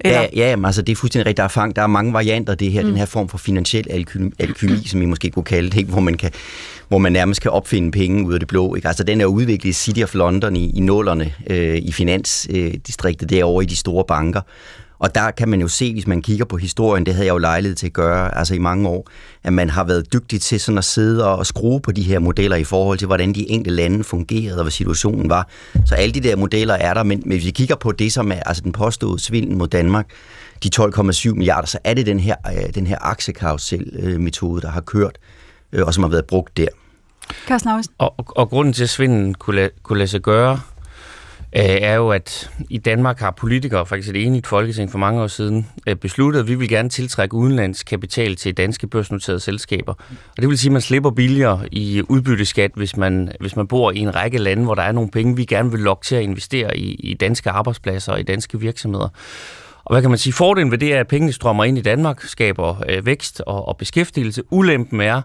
Eller? 0.00 0.20
Ja, 0.20 0.28
ja 0.34 0.56
altså 0.64 0.82
det 0.82 0.92
er 0.92 0.96
fuldstændig 0.96 1.26
rigtigt. 1.26 1.36
Der 1.36 1.44
er, 1.44 1.48
fang, 1.48 1.76
der 1.76 1.82
er 1.82 1.86
mange 1.86 2.12
varianter 2.12 2.52
af 2.52 2.58
det 2.58 2.72
her, 2.72 2.82
mm. 2.82 2.88
den 2.88 2.96
her 2.96 3.06
form 3.06 3.28
for 3.28 3.38
finansiel 3.38 3.86
alkymi, 3.90 4.30
alkymi 4.38 4.76
som 4.86 5.02
I 5.02 5.04
måske 5.04 5.30
kunne 5.30 5.44
kalde 5.44 5.70
det, 5.70 5.78
ikke? 5.78 5.90
Hvor, 5.90 6.00
man 6.00 6.14
kan, 6.14 6.30
hvor 6.88 6.98
man 6.98 7.12
nærmest 7.12 7.40
kan 7.40 7.50
opfinde 7.50 7.90
penge 7.90 8.26
ud 8.26 8.34
af 8.34 8.40
det 8.40 8.48
blå. 8.48 8.74
Ikke? 8.74 8.88
Altså 8.88 9.04
den 9.04 9.20
er 9.20 9.26
udviklet 9.26 9.70
i 9.70 9.72
City 9.72 10.02
of 10.02 10.14
London 10.14 10.56
i, 10.56 10.70
i 10.70 10.80
nullerne, 10.80 11.34
øh, 11.50 11.76
i 11.76 11.92
finansdistriktet 11.92 13.32
øh, 13.32 13.38
derovre 13.38 13.64
i 13.64 13.66
de 13.66 13.76
store 13.76 14.04
banker. 14.08 14.40
Og 15.00 15.14
der 15.14 15.30
kan 15.30 15.48
man 15.48 15.60
jo 15.60 15.68
se, 15.68 15.92
hvis 15.92 16.06
man 16.06 16.22
kigger 16.22 16.44
på 16.44 16.56
historien, 16.56 17.06
det 17.06 17.14
havde 17.14 17.26
jeg 17.26 17.32
jo 17.32 17.38
lejlighed 17.38 17.76
til 17.76 17.86
at 17.86 17.92
gøre 17.92 18.38
altså 18.38 18.54
i 18.54 18.58
mange 18.58 18.88
år, 18.88 19.08
at 19.44 19.52
man 19.52 19.70
har 19.70 19.84
været 19.84 20.12
dygtig 20.12 20.40
til 20.40 20.60
sådan 20.60 20.78
at 20.78 20.84
sidde 20.84 21.28
og 21.28 21.46
skrue 21.46 21.80
på 21.80 21.92
de 21.92 22.02
her 22.02 22.18
modeller 22.18 22.56
i 22.56 22.64
forhold 22.64 22.98
til, 22.98 23.06
hvordan 23.06 23.32
de 23.32 23.50
enkelte 23.50 23.76
lande 23.76 24.04
fungerede 24.04 24.58
og 24.58 24.64
hvad 24.64 24.70
situationen 24.70 25.30
var. 25.30 25.48
Så 25.86 25.94
alle 25.94 26.14
de 26.14 26.20
der 26.20 26.36
modeller 26.36 26.74
er 26.74 26.94
der, 26.94 27.02
men, 27.02 27.22
hvis 27.26 27.44
vi 27.44 27.50
kigger 27.50 27.76
på 27.76 27.92
det, 27.92 28.12
som 28.12 28.32
er 28.32 28.40
altså 28.46 28.62
den 28.62 28.72
påståede 28.72 29.18
svindel 29.18 29.56
mod 29.56 29.68
Danmark, 29.68 30.06
de 30.64 30.70
12,7 30.76 31.34
milliarder, 31.34 31.66
så 31.66 31.78
er 31.84 31.94
det 31.94 32.06
den 32.06 32.20
her, 32.20 32.36
øh, 32.46 32.74
den 32.74 32.86
her 32.86 32.98
aktiekarusel-metode, 33.00 34.60
der 34.60 34.70
har 34.70 34.80
kørt, 34.80 35.18
øh, 35.72 35.86
og 35.86 35.94
som 35.94 36.04
har 36.04 36.10
været 36.10 36.24
brugt 36.24 36.56
der. 36.56 36.68
Carsten 37.48 37.70
og, 37.98 38.14
og 38.18 38.48
grunden 38.48 38.74
til, 38.74 38.82
at 38.82 38.88
svindelen 38.88 39.34
kunne, 39.34 39.56
lade, 39.56 39.70
kunne 39.82 39.98
lade 39.98 40.08
sig 40.08 40.20
gøre, 40.20 40.60
Øh, 41.56 41.62
er 41.64 41.94
jo, 41.94 42.10
at 42.10 42.50
i 42.70 42.78
Danmark 42.78 43.18
har 43.18 43.30
politikere, 43.30 43.86
faktisk 43.86 44.08
et 44.08 44.26
enigt 44.26 44.46
folketing 44.46 44.90
for 44.90 44.98
mange 44.98 45.22
år 45.22 45.26
siden, 45.26 45.66
øh, 45.86 45.96
besluttet, 45.96 46.40
at 46.40 46.48
vi 46.48 46.54
vil 46.54 46.68
gerne 46.68 46.88
tiltrække 46.88 47.34
udenlandsk 47.34 47.86
kapital 47.86 48.36
til 48.36 48.56
danske 48.56 48.86
børsnoterede 48.86 49.40
selskaber. 49.40 49.92
Og 50.36 50.36
det 50.36 50.48
vil 50.48 50.58
sige, 50.58 50.68
at 50.68 50.72
man 50.72 50.82
slipper 50.82 51.10
billigere 51.10 51.68
i 51.72 52.02
udbytteskat, 52.08 52.70
hvis 52.74 52.96
man, 52.96 53.32
hvis 53.40 53.56
man 53.56 53.66
bor 53.66 53.90
i 53.90 53.98
en 53.98 54.14
række 54.14 54.38
lande, 54.38 54.64
hvor 54.64 54.74
der 54.74 54.82
er 54.82 54.92
nogle 54.92 55.10
penge, 55.10 55.36
vi 55.36 55.44
gerne 55.44 55.70
vil 55.70 55.80
lokke 55.80 56.04
til 56.04 56.16
at 56.16 56.22
investere 56.22 56.78
i, 56.78 56.94
i 56.94 57.14
danske 57.14 57.50
arbejdspladser 57.50 58.12
og 58.12 58.20
i 58.20 58.22
danske 58.22 58.60
virksomheder. 58.60 59.08
Og 59.84 59.94
hvad 59.94 60.02
kan 60.02 60.10
man 60.10 60.18
sige? 60.18 60.32
Fordelen 60.32 60.70
ved 60.70 60.78
det 60.78 60.94
er, 60.94 61.00
at 61.00 61.08
pengene 61.08 61.32
strømmer 61.32 61.64
ind 61.64 61.78
i 61.78 61.80
Danmark, 61.80 62.22
skaber 62.22 62.84
øh, 62.88 63.06
vækst 63.06 63.42
og, 63.46 63.68
og 63.68 63.76
beskæftigelse. 63.76 64.42
Ulempen 64.50 65.00
er, 65.00 65.22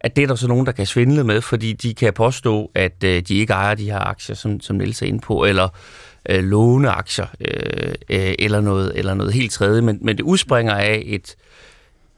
at 0.00 0.16
det 0.16 0.22
er 0.22 0.26
der 0.26 0.34
så 0.34 0.48
nogen, 0.48 0.66
der 0.66 0.72
kan 0.72 0.86
svindle 0.86 1.24
med, 1.24 1.40
fordi 1.40 1.72
de 1.72 1.94
kan 1.94 2.12
påstå, 2.12 2.70
at 2.74 3.04
øh, 3.04 3.22
de 3.22 3.34
ikke 3.34 3.52
ejer 3.52 3.74
de 3.74 3.84
her 3.84 3.98
aktier, 3.98 4.36
som, 4.36 4.60
som 4.60 4.76
Niels 4.76 5.02
er 5.02 5.06
inde 5.06 5.20
på, 5.20 5.44
eller 5.44 5.68
øh, 6.28 6.44
låne 6.44 6.90
aktier, 6.90 7.26
øh, 7.40 7.94
øh, 8.10 8.34
eller, 8.38 8.60
noget, 8.60 8.92
eller 8.94 9.14
noget 9.14 9.32
helt 9.32 9.52
tredje. 9.52 9.82
Men, 9.82 9.98
men 10.02 10.16
det 10.16 10.22
udspringer 10.22 10.74
af 10.74 11.02
et, 11.06 11.36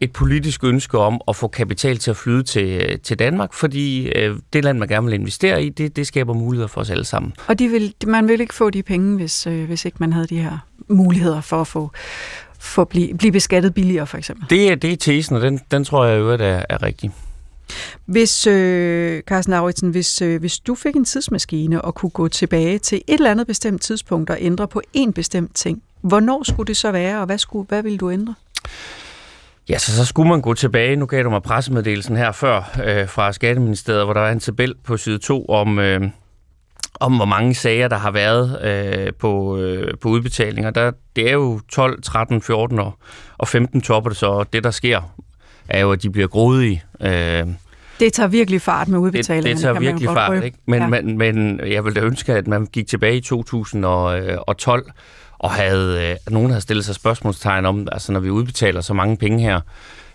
et 0.00 0.12
politisk 0.12 0.64
ønske 0.64 0.98
om 0.98 1.20
at 1.28 1.36
få 1.36 1.48
kapital 1.48 1.98
til 1.98 2.10
at 2.10 2.16
flyde 2.16 2.42
til, 2.42 3.00
til 3.00 3.18
Danmark, 3.18 3.52
fordi 3.52 4.08
øh, 4.08 4.36
det 4.52 4.64
land, 4.64 4.78
man 4.78 4.88
gerne 4.88 5.06
vil 5.06 5.14
investere 5.14 5.64
i, 5.64 5.68
det, 5.68 5.96
det 5.96 6.06
skaber 6.06 6.34
muligheder 6.34 6.68
for 6.68 6.80
os 6.80 6.90
alle 6.90 7.04
sammen. 7.04 7.32
Og 7.46 7.58
de 7.58 7.68
vil, 7.68 7.94
man 8.06 8.28
vil 8.28 8.40
ikke 8.40 8.54
få 8.54 8.70
de 8.70 8.82
penge, 8.82 9.16
hvis, 9.16 9.46
øh, 9.46 9.64
hvis 9.64 9.84
ikke 9.84 9.96
man 10.00 10.12
havde 10.12 10.26
de 10.26 10.38
her 10.38 10.58
muligheder 10.88 11.40
for 11.40 11.60
at 11.60 11.66
få 11.66 11.90
få 12.62 12.84
blive, 12.84 13.18
blive 13.18 13.32
beskattet 13.32 13.74
billigere, 13.74 14.06
for 14.06 14.18
eksempel. 14.18 14.50
Det 14.50 14.70
er, 14.70 14.74
det 14.74 14.92
er 14.92 14.96
tesen, 14.96 15.36
og 15.36 15.42
den, 15.42 15.60
den 15.70 15.84
tror 15.84 16.04
jeg 16.04 16.18
jo, 16.18 16.30
at 16.30 16.40
er, 16.40 16.62
er 16.68 16.82
rigtig. 16.82 17.10
Hvis, 18.04 18.46
øh, 18.46 19.22
Carsten 19.22 19.50
Lauritsen, 19.50 19.90
hvis, 19.90 20.22
øh, 20.22 20.40
hvis 20.40 20.58
du 20.58 20.74
fik 20.74 20.96
en 20.96 21.04
tidsmaskine 21.04 21.82
og 21.82 21.94
kunne 21.94 22.10
gå 22.10 22.28
tilbage 22.28 22.78
til 22.78 23.02
et 23.06 23.14
eller 23.14 23.30
andet 23.30 23.46
bestemt 23.46 23.82
tidspunkt 23.82 24.30
og 24.30 24.36
ændre 24.40 24.68
på 24.68 24.82
en 24.92 25.12
bestemt 25.12 25.54
ting, 25.54 25.82
hvornår 26.00 26.42
skulle 26.42 26.66
det 26.66 26.76
så 26.76 26.92
være, 26.92 27.20
og 27.20 27.26
hvad, 27.26 27.38
skulle, 27.38 27.66
hvad 27.68 27.82
ville 27.82 27.98
du 27.98 28.10
ændre? 28.10 28.34
Ja, 29.68 29.78
så, 29.78 29.96
så 29.96 30.04
skulle 30.04 30.28
man 30.28 30.40
gå 30.40 30.54
tilbage. 30.54 30.96
Nu 30.96 31.06
gav 31.06 31.24
du 31.24 31.30
mig 31.30 31.42
pressemeddelelsen 31.42 32.16
her 32.16 32.32
før 32.32 32.78
øh, 32.84 33.08
fra 33.08 33.32
Skatteministeriet, 33.32 34.04
hvor 34.04 34.12
der 34.12 34.20
var 34.20 34.30
en 34.30 34.40
tabel 34.40 34.74
på 34.84 34.96
side 34.96 35.18
2 35.18 35.46
om, 35.46 35.78
øh, 35.78 36.00
om 37.00 37.16
hvor 37.16 37.24
mange 37.24 37.54
sager, 37.54 37.88
der 37.88 37.96
har 37.96 38.10
været 38.10 38.64
øh, 38.64 39.12
på, 39.18 39.58
øh, 39.58 39.98
på 39.98 40.08
udbetalinger. 40.08 40.70
Der, 40.70 40.92
det 41.16 41.28
er 41.28 41.32
jo 41.32 41.60
12, 41.68 42.02
13, 42.02 42.42
14 42.42 42.78
og, 42.78 42.98
og 43.38 43.48
15 43.48 43.80
topper 43.80 44.10
det 44.10 44.18
så, 44.18 44.26
og 44.26 44.52
det 44.52 44.64
der 44.64 44.70
sker, 44.70 45.14
er 45.70 45.80
jo, 45.80 45.92
at 45.92 46.02
de 46.02 46.10
bliver 46.10 46.28
grådige. 46.28 46.82
Øh, 47.00 47.46
det 48.00 48.12
tager 48.12 48.26
virkelig 48.26 48.62
fart 48.62 48.88
med 48.88 48.98
udbetalingerne. 48.98 49.48
Det, 49.48 49.56
det 49.56 49.62
tager 49.62 49.80
virkelig 49.80 50.08
fart, 50.08 50.44
ikke? 50.44 50.58
Men, 50.66 50.82
ja. 50.82 50.88
men, 50.88 51.18
men 51.18 51.60
jeg 51.66 51.84
ville 51.84 52.00
da 52.00 52.06
ønske, 52.06 52.32
at 52.32 52.46
man 52.46 52.66
gik 52.66 52.86
tilbage 52.86 53.16
i 53.16 53.20
2012 53.20 54.90
og 55.38 55.50
havde, 55.50 56.10
øh, 56.10 56.32
nogen 56.32 56.50
havde 56.50 56.60
stillet 56.60 56.84
sig 56.84 56.94
spørgsmålstegn 56.94 57.66
om, 57.66 57.88
altså 57.92 58.12
når 58.12 58.20
vi 58.20 58.30
udbetaler 58.30 58.80
så 58.80 58.94
mange 58.94 59.16
penge 59.16 59.42
her, 59.42 59.60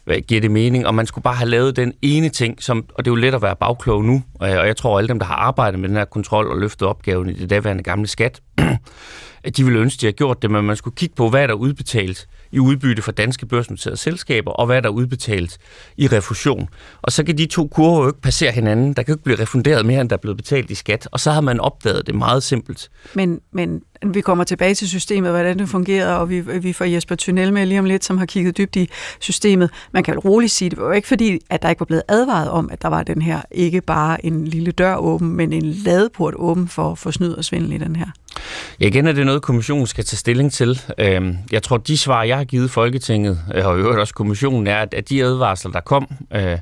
hvad 0.06 0.22
giver 0.22 0.42
det 0.42 0.52
mening? 0.52 0.88
Og 0.88 0.96
man 0.96 1.06
skulle 1.06 1.24
bare 1.24 1.36
have 1.36 1.50
lavet 1.50 1.76
den 1.76 1.94
ene 2.02 2.30
ting, 2.30 2.64
som, 2.64 2.86
og 2.94 3.06
det 3.06 3.12
er 3.12 3.16
jo 3.16 3.16
let 3.16 3.34
at 3.34 3.42
være 3.42 3.56
bagklog 3.56 4.06
nu, 4.06 4.24
og 4.34 4.50
jeg 4.50 4.78
tror, 4.78 4.98
at 4.98 5.00
alle 5.00 5.08
dem, 5.08 5.20
der 5.20 5.26
har 5.26 5.36
arbejdet 5.36 5.80
med 5.80 5.90
den 5.90 5.98
her 5.98 6.06
kontrol 6.06 6.48
og 6.48 6.58
løftet 6.58 6.88
opgaven 6.88 7.30
i 7.30 7.34
det 7.34 7.50
daværende 7.50 7.84
gamle 7.84 8.08
skat, 8.08 8.42
at 9.44 9.54
de 9.58 9.64
ville 9.64 9.80
ønske, 9.80 9.98
at 9.98 10.02
de 10.02 10.06
havde 10.06 10.16
gjort 10.16 10.42
det, 10.42 10.52
men 10.52 10.66
man 10.66 10.76
skulle 10.76 10.96
kigge 10.96 11.16
på, 11.16 11.30
hvad 11.30 11.44
er 11.44 11.48
der 11.48 11.54
udbetalt 11.54 12.28
i 12.56 12.60
udbytte 12.60 13.02
for 13.02 13.12
danske 13.12 13.46
børsnoterede 13.46 13.98
selskaber, 13.98 14.52
og 14.52 14.66
hvad 14.66 14.82
der 14.82 14.90
er 14.90 14.94
udbetalt 14.94 15.58
i 15.98 16.08
refusion. 16.08 16.70
Og 17.02 17.12
så 17.12 17.24
kan 17.24 17.38
de 17.38 17.46
to 17.46 17.68
kurver 17.68 18.02
jo 18.02 18.08
ikke 18.08 18.22
passere 18.22 18.52
hinanden. 18.52 18.94
Der 18.94 19.04
kan 19.04 19.12
jo 19.12 19.16
ikke 19.16 19.24
blive 19.24 19.40
refunderet 19.40 19.86
mere, 19.86 20.02
end 20.02 20.10
der 20.10 20.16
er 20.16 20.22
blevet 20.22 20.38
betalt 20.38 20.72
i 20.72 20.76
skat. 20.76 21.08
Og 21.12 21.20
så 21.20 21.32
har 21.32 21.42
man 21.42 21.60
opdaget 21.60 22.08
det 22.08 22.16
meget 22.16 22.44
simpelt. 22.44 22.90
Men, 23.14 23.40
men 23.52 23.82
vi 24.06 24.22
kommer 24.22 24.44
tilbage 24.44 24.76
til 24.76 24.88
systemet, 24.88 25.32
hvordan 25.32 25.60
det 25.60 25.70
fungerer, 25.70 26.14
og 26.14 26.30
vi, 26.30 26.40
vi 26.40 26.74
får 26.74 26.86
Jesper 26.86 27.16
Tunnel 27.16 27.54
med 27.54 27.66
lige 27.66 27.80
om 27.80 27.86
lidt, 27.86 28.06
som 28.06 28.18
har 28.18 28.26
kigget 28.26 28.58
dybt 28.58 28.76
i 28.76 28.90
systemet. 29.20 29.70
Man 29.92 30.04
kan 30.04 30.12
vel 30.12 30.20
roligt 30.20 30.52
sige, 30.52 30.70
det 30.70 30.78
var 30.80 30.86
jo 30.86 30.92
ikke 30.92 31.08
fordi, 31.08 31.40
at 31.50 31.62
der 31.62 31.70
ikke 31.70 31.80
var 31.80 31.86
blevet 31.86 32.04
advaret 32.08 32.50
om, 32.50 32.70
at 32.72 32.82
der 32.82 32.88
var 32.88 33.04
den 33.04 33.22
her, 33.22 33.42
ikke 33.52 33.82
bare 33.82 34.26
en 34.26 34.48
lille 34.48 34.72
dør 34.72 34.96
åben, 34.96 35.36
men 35.36 35.54
en 35.54 35.66
ladeport 35.66 36.34
åben 36.38 36.68
for, 36.68 36.96
for 36.96 37.12
snyd 37.12 37.32
og 37.32 37.46
svindel 37.46 37.74
i 37.74 37.78
den 37.78 37.96
her. 37.96 38.08
Ja, 38.80 38.86
igen 38.88 39.08
er 39.08 39.12
det 39.12 39.26
noget, 39.26 39.42
kommissionen 39.42 39.88
skal 39.88 40.06
tage 40.06 40.18
stilling 40.18 40.54
til. 40.54 40.82
Øhm, 40.98 41.38
jeg 41.52 41.64
tror, 41.64 41.78
de 41.78 41.98
svar, 41.98 42.24
jeg 42.24 42.38
har 42.38 42.44
givet 42.44 42.72
Folketinget, 42.72 43.40
øh, 43.54 43.68
og 43.68 43.78
i 43.78 43.80
øvrigt 43.80 44.00
også 44.00 44.14
kommissionen, 44.14 44.68
er, 44.68 44.86
at 44.92 45.10
de 45.10 45.24
advarsler, 45.24 45.72
der 45.72 45.80
kom, 45.80 46.08
øh, 46.34 46.58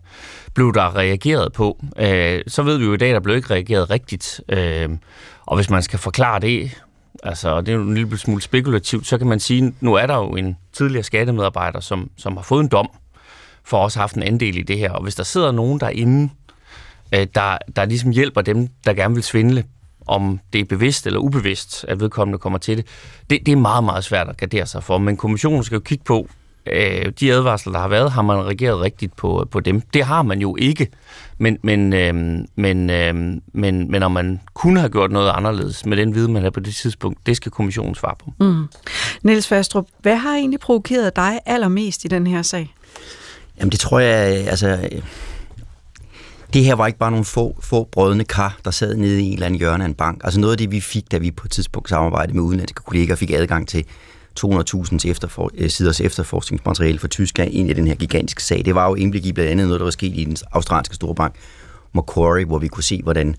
blev 0.54 0.74
der 0.74 0.96
reageret 0.96 1.54
på. 1.54 1.84
Øh, 1.98 2.42
så 2.48 2.64
ved 2.64 2.78
vi 2.78 2.86
jo 2.86 2.94
i 2.94 2.98
dag, 2.98 3.10
at 3.10 3.14
der 3.14 3.20
blev 3.20 3.36
ikke 3.36 3.54
reageret 3.54 3.90
rigtigt. 3.90 4.42
Og 5.46 5.56
hvis 5.56 5.70
man 5.70 5.84
skal 5.84 6.00
forklare 6.00 6.40
det, 6.40 6.72
altså 7.24 7.62
det 7.62 7.70
er 7.70 7.74
jo 7.74 7.82
en 7.82 7.94
lille 7.96 8.18
smule 8.18 8.42
spekulativt, 8.42 9.08
så 9.08 9.18
kan 9.18 9.28
man 9.28 9.40
sige, 9.40 9.66
at 9.68 9.74
nu 9.82 9.94
er 9.94 10.06
der 10.06 10.16
jo 10.16 10.36
en 10.36 10.58
tidligere 10.74 11.04
skattemedarbejder, 11.04 11.80
som, 11.80 12.10
som 12.18 12.38
har 12.38 12.44
fået 12.44 12.64
en 12.64 12.68
dom, 12.68 12.90
for 13.64 13.78
også 13.78 14.00
haft 14.00 14.16
en 14.16 14.24
andel 14.24 14.58
i 14.58 14.62
det 14.62 14.78
her. 14.78 14.92
Og 14.92 15.04
hvis 15.04 15.16
der 15.16 15.24
sidder 15.24 15.52
nogen 15.52 15.80
derinde, 15.80 16.30
der, 17.12 17.58
der 17.76 17.86
ligesom 17.86 18.12
hjælper 18.12 18.42
dem, 18.42 18.68
der 18.86 18.94
gerne 18.94 19.14
vil 19.14 19.24
svindle 19.24 19.64
om 20.08 20.40
det 20.54 20.62
er 20.62 20.66
bevidst 20.66 21.08
eller 21.08 21.20
ubevidst, 21.20 21.86
at 21.88 22.00
vedkommende 22.00 22.38
kommer 22.38 22.60
til 22.60 22.78
det, 22.78 22.86
det, 23.30 23.46
det 23.46 23.52
er 23.52 23.56
meget, 23.56 23.84
meget 23.84 24.04
svært 24.04 24.30
at 24.30 24.38
gardere 24.38 24.66
sig 24.66 24.84
for. 24.84 24.98
Men 24.98 25.18
kommissionen 25.18 25.64
skal 25.64 25.76
jo 25.76 25.82
kigge 25.82 26.04
på, 26.04 26.28
øh, 26.66 27.12
de 27.20 27.34
advarsler, 27.34 27.74
der 27.74 27.80
har 27.80 27.88
været, 27.88 28.12
har 28.12 28.22
man 28.22 28.46
reageret 28.46 28.82
rigtigt 28.82 29.16
på, 29.16 29.48
på 29.52 29.60
dem. 29.60 29.82
Det 29.82 30.04
har 30.04 30.22
man 30.22 30.40
jo 30.40 30.56
ikke. 30.56 30.88
Men, 31.38 31.58
men, 31.64 31.94
øh, 31.94 32.16
men, 32.56 32.90
øh, 32.90 33.16
men, 33.54 33.92
men 33.92 34.04
om 34.04 34.12
man 34.12 34.40
kunne 34.54 34.80
have 34.80 34.90
gjort 34.90 35.12
noget 35.12 35.30
anderledes 35.30 35.86
med 35.86 35.98
den 35.98 36.16
viden, 36.16 36.34
man 36.34 36.44
har 36.44 36.50
på 36.50 36.60
det 36.60 36.76
tidspunkt, 36.76 37.20
det 37.26 37.38
skal 37.38 37.52
kommissionen 37.52 37.96
svare 37.96 38.16
på. 38.20 38.34
Mm. 38.40 38.68
Niels 39.24 39.48
Fastrup, 39.48 39.86
hvad 40.00 40.16
har 40.16 40.36
egentlig 40.36 40.60
provokeret 40.60 41.16
dig 41.16 41.40
allermest 41.46 42.06
i 42.06 42.08
den 42.08 42.28
her 42.28 42.42
sag? 42.42 42.74
Jamen 43.60 43.72
det 43.72 43.80
tror 43.80 44.00
jeg, 44.00 44.48
altså 44.48 44.90
det 46.54 46.66
her 46.66 46.76
var 46.76 46.88
ikke 46.88 47.00
bare 47.00 47.12
nogle 47.12 47.26
få, 47.26 47.58
få 47.60 47.84
brødende 47.92 48.26
kar, 48.26 48.58
der 48.66 48.72
sad 48.72 48.96
nede 48.96 49.22
i 49.22 49.26
en 49.26 49.34
eller 49.34 49.46
anden 49.46 49.60
hjørne 49.60 49.84
af 49.84 49.88
en 49.88 49.94
bank. 49.94 50.22
Altså 50.24 50.40
noget 50.40 50.52
af 50.52 50.58
det, 50.58 50.72
vi 50.72 50.80
fik, 50.80 51.12
da 51.12 51.18
vi 51.18 51.32
på 51.32 51.48
et 51.48 51.52
tidspunkt 51.52 51.90
samarbejdede 51.90 52.34
med 52.34 52.44
udenlandske 52.44 52.84
kolleger, 52.84 53.16
fik 53.16 53.32
adgang 53.32 53.68
til 53.68 53.86
200.000 54.40 55.10
efterfor, 55.10 55.52
øh, 55.58 55.70
siders 55.70 56.02
efterforskningsmateriale 56.02 57.00
for 57.00 57.08
Tyskland 57.08 57.54
ind 57.54 57.70
i 57.70 57.74
den 57.74 57.88
her 57.88 57.96
gigantiske 57.96 58.44
sag. 58.44 58.66
Det 58.66 58.76
var 58.76 58.88
jo 58.90 58.96
indblik 58.96 59.26
i 59.26 59.34
blandt 59.34 59.52
andet 59.52 59.68
noget, 59.68 59.80
der 59.80 59.86
var 59.86 59.92
sket 59.92 60.14
i 60.16 60.24
den 60.24 60.38
australske 60.52 60.96
storbank 60.96 61.36
Macquarie, 61.94 62.46
hvor 62.46 62.60
vi 62.60 62.68
kunne 62.68 62.84
se, 62.84 63.02
hvordan 63.04 63.36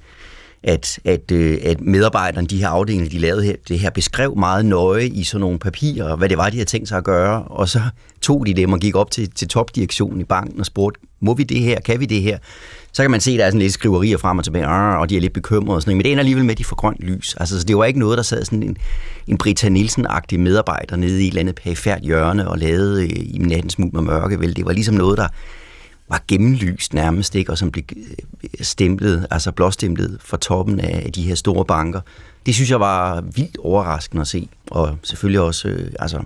at, 0.63 0.99
at, 1.05 1.31
øh, 1.33 1.59
at 1.63 1.81
medarbejderne, 1.81 2.47
de 2.47 2.59
her 2.59 2.69
afdelinger, 2.69 3.11
de 3.11 3.19
lavede 3.19 3.45
her, 3.45 3.55
det 3.69 3.79
her, 3.79 3.91
beskrev 3.91 4.37
meget 4.37 4.67
nøje 4.67 5.07
i 5.07 5.25
sådan 5.25 5.41
nogle 5.41 5.59
papirer, 5.59 6.17
hvad 6.17 6.29
det 6.29 6.39
var, 6.39 6.51
de 6.51 6.57
havde 6.57 6.69
tænkt 6.69 6.89
sig 6.89 6.99
at 6.99 7.05
gøre, 7.05 7.43
og 7.43 7.69
så 7.69 7.81
tog 8.23 8.47
de 8.47 8.55
dem 8.55 8.73
og 8.73 8.79
gik 8.79 8.97
op 8.97 9.11
til, 9.11 9.31
til 9.31 9.49
topdirektionen 9.49 10.21
i 10.21 10.25
banken 10.25 10.61
og 10.61 10.67
spurgte, 10.67 11.01
må 11.21 11.35
vi 11.35 11.43
det 11.43 11.61
her, 11.61 11.81
kan 11.81 12.01
vi 12.01 12.07
det 12.07 12.23
her? 12.23 12.39
Så 12.95 13.03
kan 13.03 13.11
man 13.11 13.21
se, 13.21 13.31
at 13.31 13.39
der 13.39 13.45
er 13.45 13.49
sådan 13.49 13.61
lidt 13.61 13.73
skriverier 13.73 14.19
frem 14.19 14.39
og 14.39 14.45
tilbage, 14.45 14.69
og 14.69 15.11
de 15.11 15.17
er 15.17 15.21
lidt 15.21 15.33
bekymrede 15.33 15.77
og 15.77 15.83
sådan 15.83 15.91
noget, 15.91 15.97
men 15.97 16.05
det 16.05 16.13
ender 16.13 16.21
alligevel 16.21 16.45
med, 16.45 16.55
at 16.55 16.59
de 16.59 16.65
får 16.65 16.77
grønt 16.77 17.01
lys. 17.01 17.35
Altså, 17.41 17.61
så 17.61 17.67
det 17.67 17.77
var 17.77 17.85
ikke 17.85 17.99
noget, 17.99 18.17
der 18.17 18.23
sad 18.23 18.45
sådan 18.45 18.63
en, 18.63 18.77
en 19.27 19.39
Britta 19.39 19.69
Nielsen-agtig 19.69 20.41
medarbejder 20.41 20.97
nede 20.97 21.23
i 21.23 21.27
et 21.27 21.29
eller 21.29 21.41
andet 21.41 21.55
perifært 21.55 22.03
hjørne 22.03 22.49
og 22.49 22.59
lavede 22.59 23.03
øh, 23.03 23.11
i 23.11 23.39
nattens 23.39 23.73
smug 23.73 23.91
med 23.93 24.03
mørke, 24.03 24.41
vel? 24.41 24.57
Det 24.57 24.65
var 24.65 24.73
ligesom 24.73 24.95
noget, 24.95 25.19
der 25.19 25.29
var 26.09 26.23
gennemlyst 26.29 26.95
nærmest, 26.95 27.35
ikke? 27.35 27.53
og 27.53 27.59
som 27.59 27.71
blev 27.71 27.85
øh, 27.97 28.51
stemplet, 28.61 29.27
altså 29.31 29.53
blåstemplet 29.53 30.19
fra 30.25 30.37
toppen 30.37 30.81
af 30.81 31.13
de 31.13 31.23
her 31.23 31.35
store 31.35 31.65
banker. 31.65 32.01
Det 32.47 32.55
synes 32.55 32.71
jeg 32.71 32.81
var 32.81 33.21
vildt 33.21 33.59
overraskende 33.59 34.21
at 34.21 34.29
se, 34.29 34.49
og 34.71 34.97
selvfølgelig 35.03 35.41
også 35.41 35.69
øh, 35.69 35.93
altså, 35.99 36.23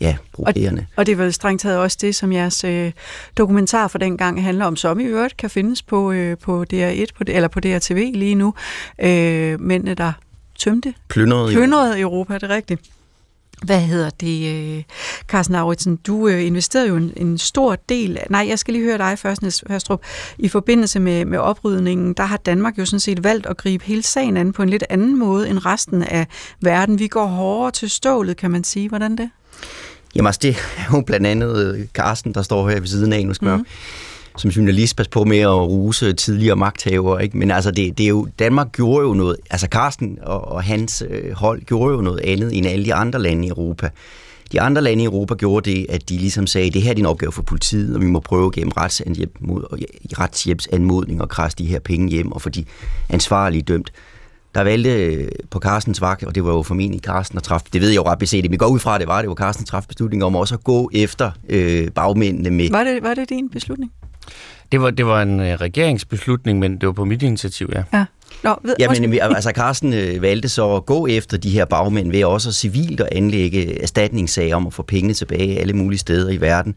ja, 0.00 0.16
provokerende. 0.32 0.86
Og, 0.90 0.98
og 0.98 1.06
det 1.06 1.12
er 1.12 1.16
vel 1.16 1.32
strengt 1.32 1.62
taget 1.62 1.78
også 1.78 1.98
det, 2.00 2.14
som 2.14 2.32
jeres 2.32 2.64
øh, 2.64 2.92
dokumentar 3.36 3.88
for 3.88 3.98
den 3.98 4.16
gang 4.16 4.44
handler 4.44 4.64
om, 4.64 4.76
som 4.76 5.00
i 5.00 5.04
øvrigt 5.04 5.36
kan 5.36 5.50
findes 5.50 5.82
på, 5.82 6.12
øh, 6.12 6.38
på 6.38 6.64
DR1 6.72 7.06
på, 7.18 7.24
eller 7.26 7.48
på 7.48 7.60
DRTV 7.60 8.10
lige 8.14 8.34
nu. 8.34 8.54
Øh, 8.98 9.60
mændene, 9.60 9.94
der 9.94 10.12
tømte, 10.58 10.94
plyndrede, 11.08 11.52
plyndrede 11.52 12.00
Europa, 12.00 12.34
det 12.34 12.42
er 12.42 12.54
rigtigt. 12.54 12.80
Hvad 13.62 13.80
hedder 13.80 14.10
det, 14.10 14.54
øh, 14.54 14.82
Carsten 15.28 15.54
Auritsen? 15.54 15.96
Du 15.96 16.28
øh, 16.28 16.46
investerede 16.46 16.88
jo 16.88 16.96
en, 16.96 17.12
en 17.16 17.38
stor 17.38 17.76
del... 17.88 18.18
Nej, 18.30 18.46
jeg 18.48 18.58
skal 18.58 18.74
lige 18.74 18.84
høre 18.84 18.98
dig 18.98 19.18
først, 19.18 19.42
Niels 19.42 19.64
Hørstrup. 19.68 20.02
I 20.38 20.48
forbindelse 20.48 21.00
med, 21.00 21.24
med 21.24 21.38
oprydningen, 21.38 22.12
der 22.12 22.22
har 22.22 22.36
Danmark 22.36 22.78
jo 22.78 22.84
sådan 22.84 23.00
set 23.00 23.24
valgt 23.24 23.46
at 23.46 23.56
gribe 23.56 23.84
hele 23.84 24.02
sagen 24.02 24.36
an 24.36 24.52
på 24.52 24.62
en 24.62 24.68
lidt 24.68 24.84
anden 24.90 25.18
måde 25.18 25.48
end 25.48 25.66
resten 25.66 26.02
af 26.02 26.26
verden. 26.60 26.98
Vi 26.98 27.08
går 27.08 27.26
hårdere 27.26 27.70
til 27.70 27.90
stålet, 27.90 28.36
kan 28.36 28.50
man 28.50 28.64
sige. 28.64 28.88
Hvordan 28.88 29.16
det? 29.16 29.30
Jamen 30.14 30.26
altså, 30.26 30.40
det 30.42 30.56
er 30.78 30.96
jo 30.96 31.00
blandt 31.00 31.26
andet 31.26 31.88
Carsten, 31.94 32.34
der 32.34 32.42
står 32.42 32.68
her 32.68 32.80
ved 32.80 32.86
siden 32.86 33.12
af. 33.12 33.26
Nu 33.26 33.34
skal 33.34 33.48
mm 33.48 33.66
som 34.36 34.50
journalist 34.50 34.96
passe 34.96 35.10
på 35.10 35.24
med 35.24 35.38
at 35.38 35.68
ruse 35.68 36.12
tidligere 36.12 36.56
magthavere, 36.56 37.22
ikke? 37.24 37.38
men 37.38 37.50
altså 37.50 37.70
det, 37.70 37.98
det 37.98 38.04
er 38.04 38.08
jo, 38.08 38.28
Danmark 38.38 38.72
gjorde 38.72 39.06
jo 39.06 39.14
noget, 39.14 39.36
altså 39.50 39.66
Carsten 39.70 40.18
og, 40.22 40.48
og 40.48 40.62
hans 40.62 41.04
øh, 41.10 41.32
hold 41.32 41.62
gjorde 41.62 41.94
jo 41.94 42.00
noget 42.00 42.20
andet 42.20 42.58
end 42.58 42.66
alle 42.66 42.84
de 42.84 42.94
andre 42.94 43.22
lande 43.22 43.46
i 43.46 43.48
Europa. 43.48 43.90
De 44.52 44.60
andre 44.60 44.82
lande 44.82 45.02
i 45.02 45.06
Europa 45.06 45.34
gjorde 45.34 45.70
det, 45.70 45.86
at 45.88 46.08
de 46.08 46.16
ligesom 46.16 46.46
sagde, 46.46 46.70
det 46.70 46.82
her 46.82 46.90
er 46.90 46.94
din 46.94 47.06
opgave 47.06 47.32
for 47.32 47.42
politiet, 47.42 47.94
og 47.94 48.00
vi 48.00 48.06
må 48.06 48.20
prøve 48.20 48.50
gennem 48.50 48.72
retshjælpsanmodning 50.18 51.22
og 51.22 51.28
krasse 51.28 51.58
de 51.58 51.66
her 51.66 51.78
penge 51.78 52.08
hjem, 52.08 52.32
og 52.32 52.42
få 52.42 52.48
de 52.48 52.64
ansvarlige 53.08 53.62
dømt. 53.62 53.92
Der 54.56 54.62
valgte 54.62 55.04
øh, 55.04 55.28
på 55.50 55.58
Carstens 55.58 56.00
vagt, 56.00 56.24
og 56.24 56.34
det 56.34 56.44
var 56.44 56.52
jo 56.52 56.62
formentlig 56.62 57.00
Carsten, 57.00 57.36
der 57.36 57.42
træffede, 57.42 57.70
det 57.72 57.80
ved 57.80 57.88
jeg 57.88 57.96
jo 57.96 58.02
ret 58.02 58.18
beset, 58.18 58.50
men 58.50 58.58
går 58.58 58.66
ud 58.66 58.78
fra, 58.78 58.94
at 58.94 59.00
det 59.00 59.08
var 59.08 59.20
det, 59.20 59.28
var 59.28 59.34
Carsten 59.34 59.66
træffede 59.66 59.88
beslutning 59.88 60.24
om 60.24 60.36
også 60.36 60.54
at 60.54 60.64
gå 60.64 60.90
efter 60.94 61.30
øh, 61.48 61.90
bagmændene 61.90 62.50
med... 62.50 62.70
Var 62.70 62.84
det, 62.84 63.02
var 63.02 63.14
det 63.14 63.28
din 63.28 63.48
beslutning? 63.48 63.92
Det 64.72 64.80
var, 64.80 64.90
det 64.90 65.06
var 65.06 65.22
en 65.22 65.40
øh, 65.40 65.54
regeringsbeslutning, 65.54 66.58
men 66.58 66.78
det 66.78 66.86
var 66.86 66.92
på 66.92 67.04
mit 67.04 67.22
initiativ, 67.22 67.70
ja. 67.74 67.82
ja. 67.92 68.04
Nå, 68.44 68.56
ved, 68.64 68.74
ja, 68.78 68.88
men 68.88 69.14
altså 69.20 69.52
Carsten 69.54 69.92
øh, 69.92 70.22
valgte 70.22 70.48
så 70.48 70.74
at 70.74 70.86
gå 70.86 71.06
efter 71.06 71.36
de 71.36 71.50
her 71.50 71.64
bagmænd 71.64 72.10
ved 72.10 72.24
også 72.24 72.52
civilt 72.52 73.00
at 73.00 73.08
anlægge 73.12 73.82
erstatningssager 73.82 74.56
om 74.56 74.66
at 74.66 74.74
få 74.74 74.82
pengene 74.82 75.14
tilbage 75.14 75.58
alle 75.58 75.72
mulige 75.72 75.98
steder 75.98 76.30
i 76.30 76.40
verden. 76.40 76.74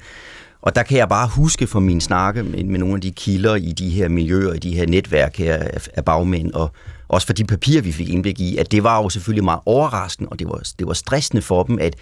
Og 0.62 0.76
der 0.76 0.84
kan 0.84 0.98
jeg 0.98 1.10
bare 1.10 1.28
huske 1.28 1.68
fra 1.68 1.80
min 1.80 2.02
snakke 2.02 2.44
med, 2.44 2.64
med 2.64 2.80
nogle 2.80 2.96
af 2.96 3.02
de 3.02 3.12
kilder 3.12 3.56
i 3.56 3.72
de 3.72 3.90
her 3.90 4.10
miljøer, 4.10 4.54
i 4.54 4.60
de 4.60 4.76
her 4.76 4.86
netværk 4.86 5.38
her 5.38 5.64
af 5.94 6.06
bagmænd 6.06 6.52
og, 6.52 6.72
også 7.10 7.28
for 7.28 7.34
de 7.34 7.44
papirer, 7.44 7.82
vi 7.82 7.92
fik 7.92 8.10
indblik 8.10 8.40
i, 8.40 8.58
at 8.58 8.72
det 8.72 8.84
var 8.84 8.98
jo 8.98 9.10
selvfølgelig 9.10 9.44
meget 9.44 9.60
overraskende, 9.66 10.30
og 10.30 10.40
det 10.40 10.48
var, 10.48 10.62
det 10.80 10.88
var 10.88 10.94
stressende 10.94 11.42
for 11.42 11.64
dem, 11.64 11.80
at 11.82 11.96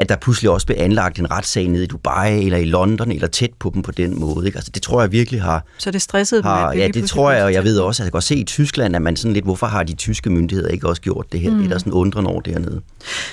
at 0.00 0.08
der 0.08 0.16
pludselig 0.16 0.50
også 0.50 0.66
blev 0.66 0.76
anlagt 0.80 1.18
en 1.18 1.30
retssag 1.30 1.68
nede 1.68 1.84
i 1.84 1.86
Dubai 1.86 2.44
eller 2.44 2.58
i 2.58 2.64
London 2.64 3.12
eller 3.12 3.28
tæt 3.28 3.50
på 3.58 3.70
dem 3.74 3.82
på 3.82 3.92
den 3.92 4.20
måde. 4.20 4.46
Ikke? 4.46 4.56
Altså, 4.56 4.70
det 4.74 4.82
tror 4.82 5.00
jeg 5.00 5.12
virkelig 5.12 5.42
har... 5.42 5.64
Så 5.78 5.90
det 5.90 6.02
stressede 6.02 6.42
har, 6.42 6.70
dem? 6.70 6.80
Ja, 6.80 6.88
det 6.88 7.08
tror 7.08 7.30
jeg, 7.30 7.44
og 7.44 7.52
jeg 7.52 7.64
ved 7.64 7.78
også, 7.78 8.02
at 8.02 8.04
jeg 8.04 8.12
kan 8.12 8.22
se 8.22 8.36
i 8.36 8.44
Tyskland, 8.44 8.96
at 8.96 9.02
man 9.02 9.16
sådan 9.16 9.32
lidt, 9.32 9.44
hvorfor 9.44 9.66
har 9.66 9.82
de 9.82 9.94
tyske 9.94 10.30
myndigheder 10.30 10.68
ikke 10.68 10.88
også 10.88 11.02
gjort 11.02 11.32
det 11.32 11.40
her? 11.40 11.50
Mm. 11.50 11.56
Det 11.56 11.64
er 11.64 11.68
der 11.68 11.78
sådan 11.78 11.92
undren 11.92 12.26
over 12.26 12.40
dernede. 12.40 12.80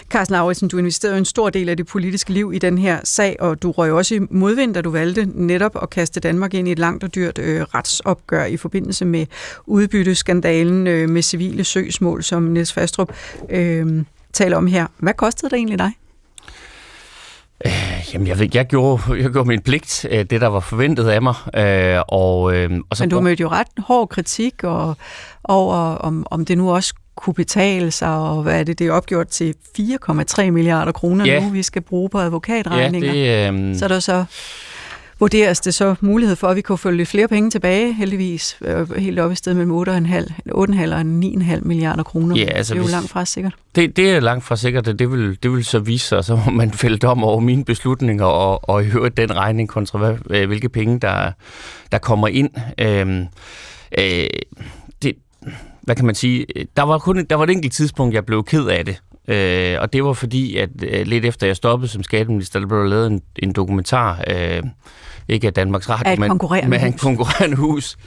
Carsten 0.09 0.33
Lauritsen, 0.33 0.67
du 0.67 0.77
investerede 0.77 1.17
en 1.17 1.25
stor 1.25 1.49
del 1.49 1.69
af 1.69 1.77
det 1.77 1.87
politiske 1.87 2.33
liv 2.33 2.51
i 2.55 2.59
den 2.59 2.77
her 2.77 2.99
sag, 3.03 3.35
og 3.39 3.61
du 3.61 3.71
røg 3.71 3.91
også 3.91 4.15
i 4.15 4.19
modvind, 4.29 4.73
da 4.73 4.81
du 4.81 4.89
valgte 4.89 5.29
netop 5.33 5.77
at 5.81 5.89
kaste 5.89 6.19
Danmark 6.19 6.53
ind 6.53 6.67
i 6.67 6.71
et 6.71 6.79
langt 6.79 7.03
og 7.03 7.15
dyrt 7.15 7.39
øh, 7.39 7.61
retsopgør 7.61 8.45
i 8.45 8.57
forbindelse 8.57 9.05
med 9.05 9.25
udbytteskandalen 9.65 10.87
øh, 10.87 11.09
med 11.09 11.21
civile 11.21 11.63
søgsmål, 11.63 12.23
som 12.23 12.43
Niels 12.43 12.73
Fastrup 12.73 13.13
øh, 13.49 14.03
taler 14.33 14.57
om 14.57 14.67
her. 14.67 14.87
Hvad 14.97 15.13
kostede 15.13 15.49
det 15.49 15.57
egentlig 15.57 15.79
dig? 15.79 15.91
Øh, 17.65 18.13
jamen, 18.13 18.27
jeg, 18.27 18.39
ved, 18.39 18.49
jeg, 18.53 18.65
gjorde, 18.65 19.01
jeg 19.09 19.31
gjorde 19.31 19.47
min 19.47 19.61
pligt, 19.61 20.05
øh, 20.11 20.25
det 20.25 20.41
der 20.41 20.47
var 20.47 20.59
forventet 20.59 21.07
af 21.07 21.21
mig. 21.21 21.35
Øh, 21.55 22.01
og, 22.07 22.55
øh, 22.55 22.69
og 22.89 22.97
så 22.97 23.03
Men 23.03 23.09
du 23.09 23.21
mødte 23.21 23.41
jo 23.41 23.49
ret 23.49 23.67
hård 23.77 24.09
kritik 24.09 24.63
og, 24.63 24.95
over, 25.43 25.75
om, 25.75 26.27
om 26.31 26.45
det 26.45 26.57
nu 26.57 26.71
også 26.71 26.93
kunne 27.15 27.33
betale 27.33 27.91
sig, 27.91 28.09
og 28.09 28.43
hvad 28.43 28.59
er 28.59 28.63
det, 28.63 28.79
det 28.79 28.87
er 28.87 28.91
opgjort 28.91 29.27
til 29.27 29.55
4,3 29.79 30.49
milliarder 30.51 30.91
kroner 30.91 31.25
ja. 31.25 31.39
nu, 31.39 31.49
vi 31.49 31.63
skal 31.63 31.81
bruge 31.81 32.09
på 32.09 32.19
advokatregninger. 32.19 33.13
Ja, 33.13 33.51
det, 33.51 33.69
øh... 33.71 33.75
Så 33.77 33.85
er 33.85 33.89
der 33.89 33.99
så 33.99 34.25
vurderes 35.19 35.59
det 35.59 35.73
så 35.73 35.95
mulighed 36.01 36.35
for, 36.35 36.47
at 36.47 36.55
vi 36.55 36.61
kunne 36.61 36.77
få 36.77 36.91
lidt 36.91 37.09
flere 37.09 37.27
penge 37.27 37.49
tilbage, 37.49 37.93
heldigvis, 37.93 38.57
øh, 38.61 38.97
helt 38.97 39.19
op 39.19 39.31
i 39.31 39.35
stedet 39.35 39.57
mellem 39.57 39.75
8,5 39.75 40.93
og 40.93 41.01
9,5 41.01 41.59
milliarder 41.61 42.03
kroner. 42.03 42.35
Ja, 42.35 42.43
altså, 42.43 42.73
det 42.73 42.79
er 42.79 42.83
jo 42.83 42.91
langt 42.91 43.09
fra 43.09 43.25
sikkert. 43.25 43.53
Det, 43.75 43.97
det 43.97 44.11
er 44.11 44.19
langt 44.19 44.45
fra 44.45 44.55
sikkert, 44.55 44.85
det 44.85 45.11
vil, 45.11 45.37
det 45.43 45.51
vil 45.51 45.65
så 45.65 45.79
vise 45.79 46.07
sig, 46.07 46.25
så 46.25 46.39
må 46.45 46.51
man 46.51 46.71
fælde 46.81 46.97
dom 46.97 47.23
over 47.23 47.39
mine 47.39 47.65
beslutninger, 47.65 48.25
og, 48.25 48.69
og 48.69 48.83
i 48.83 48.87
øvrigt 48.87 49.17
den 49.17 49.35
regning 49.35 49.69
kontra 49.69 49.97
hvad, 49.99 50.15
øh, 50.29 50.47
hvilke 50.47 50.69
penge, 50.69 50.99
der, 50.99 51.31
der 51.91 51.97
kommer 51.97 52.27
ind. 52.27 52.49
Øhm, 52.79 53.25
øh, 53.97 54.27
det, 55.01 55.13
hvad 55.81 55.95
kan 55.95 56.05
man 56.05 56.15
sige? 56.15 56.45
Der 56.77 56.83
var 56.83 56.97
kun 56.97 57.25
der 57.29 57.35
var 57.35 57.43
et 57.43 57.49
enkelt 57.49 57.73
tidspunkt, 57.73 58.15
jeg 58.15 58.25
blev 58.25 58.43
ked 58.43 58.65
af 58.65 58.85
det. 58.85 59.01
Øh, 59.27 59.77
og 59.81 59.93
det 59.93 60.03
var 60.03 60.13
fordi, 60.13 60.57
at 60.57 60.69
øh, 60.83 61.07
lidt 61.07 61.25
efter 61.25 61.47
jeg 61.47 61.55
stoppede 61.55 61.91
som 61.91 62.03
skatteminister, 62.03 62.59
der 62.59 62.67
blev 62.67 62.79
der 62.79 62.87
lavet 62.87 63.07
en, 63.07 63.21
en 63.35 63.53
dokumentar, 63.53 64.23
øh, 64.27 64.63
ikke 65.27 65.47
af 65.47 65.53
Danmarks 65.53 65.89
Radio, 65.89 66.15
men 66.19 66.69
med 66.69 66.83
en 66.83 66.93
konkurrerende 66.93 67.57
hus, 67.57 67.97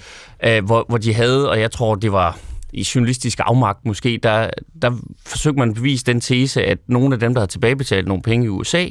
øh, 0.45 0.65
hvor, 0.65 0.85
hvor 0.89 0.99
de 0.99 1.15
havde, 1.15 1.51
og 1.51 1.61
jeg 1.61 1.71
tror, 1.71 1.95
det 1.95 2.13
var 2.13 2.39
i 2.73 2.87
journalistisk 2.95 3.41
afmagt 3.43 3.85
måske, 3.85 4.21
der, 4.23 4.51
der 4.83 4.93
forsøgte 5.27 5.59
man 5.59 5.69
at 5.69 5.75
bevise 5.75 6.05
den 6.05 6.21
tese, 6.21 6.65
at 6.65 6.79
nogle 6.87 7.15
af 7.15 7.21
dem, 7.21 7.35
der 7.35 7.41
havde 7.41 7.51
tilbagebetalt 7.51 8.09
nogle 8.09 8.23
penge 8.23 8.47
i 8.47 8.49
USA, 8.49 8.87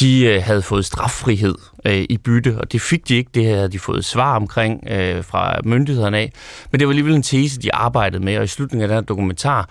de 0.00 0.24
øh, 0.24 0.42
havde 0.42 0.62
fået 0.62 0.84
straffrihed 0.84 1.54
øh, 1.84 2.04
i 2.08 2.18
bytte, 2.18 2.58
og 2.60 2.72
det 2.72 2.80
fik 2.80 3.08
de 3.08 3.14
ikke. 3.14 3.30
Det 3.34 3.46
havde 3.46 3.68
de 3.68 3.78
fået 3.78 4.04
svar 4.04 4.36
omkring 4.36 4.90
øh, 4.90 5.24
fra 5.24 5.60
myndighederne 5.64 6.18
af. 6.18 6.32
Men 6.70 6.78
det 6.78 6.86
var 6.86 6.92
alligevel 6.92 7.14
en 7.14 7.22
tese, 7.22 7.60
de 7.60 7.74
arbejdede 7.74 8.24
med, 8.24 8.38
og 8.38 8.44
i 8.44 8.46
slutningen 8.46 8.82
af 8.82 8.88
den 8.88 8.94
her 8.94 9.00
dokumentar, 9.02 9.68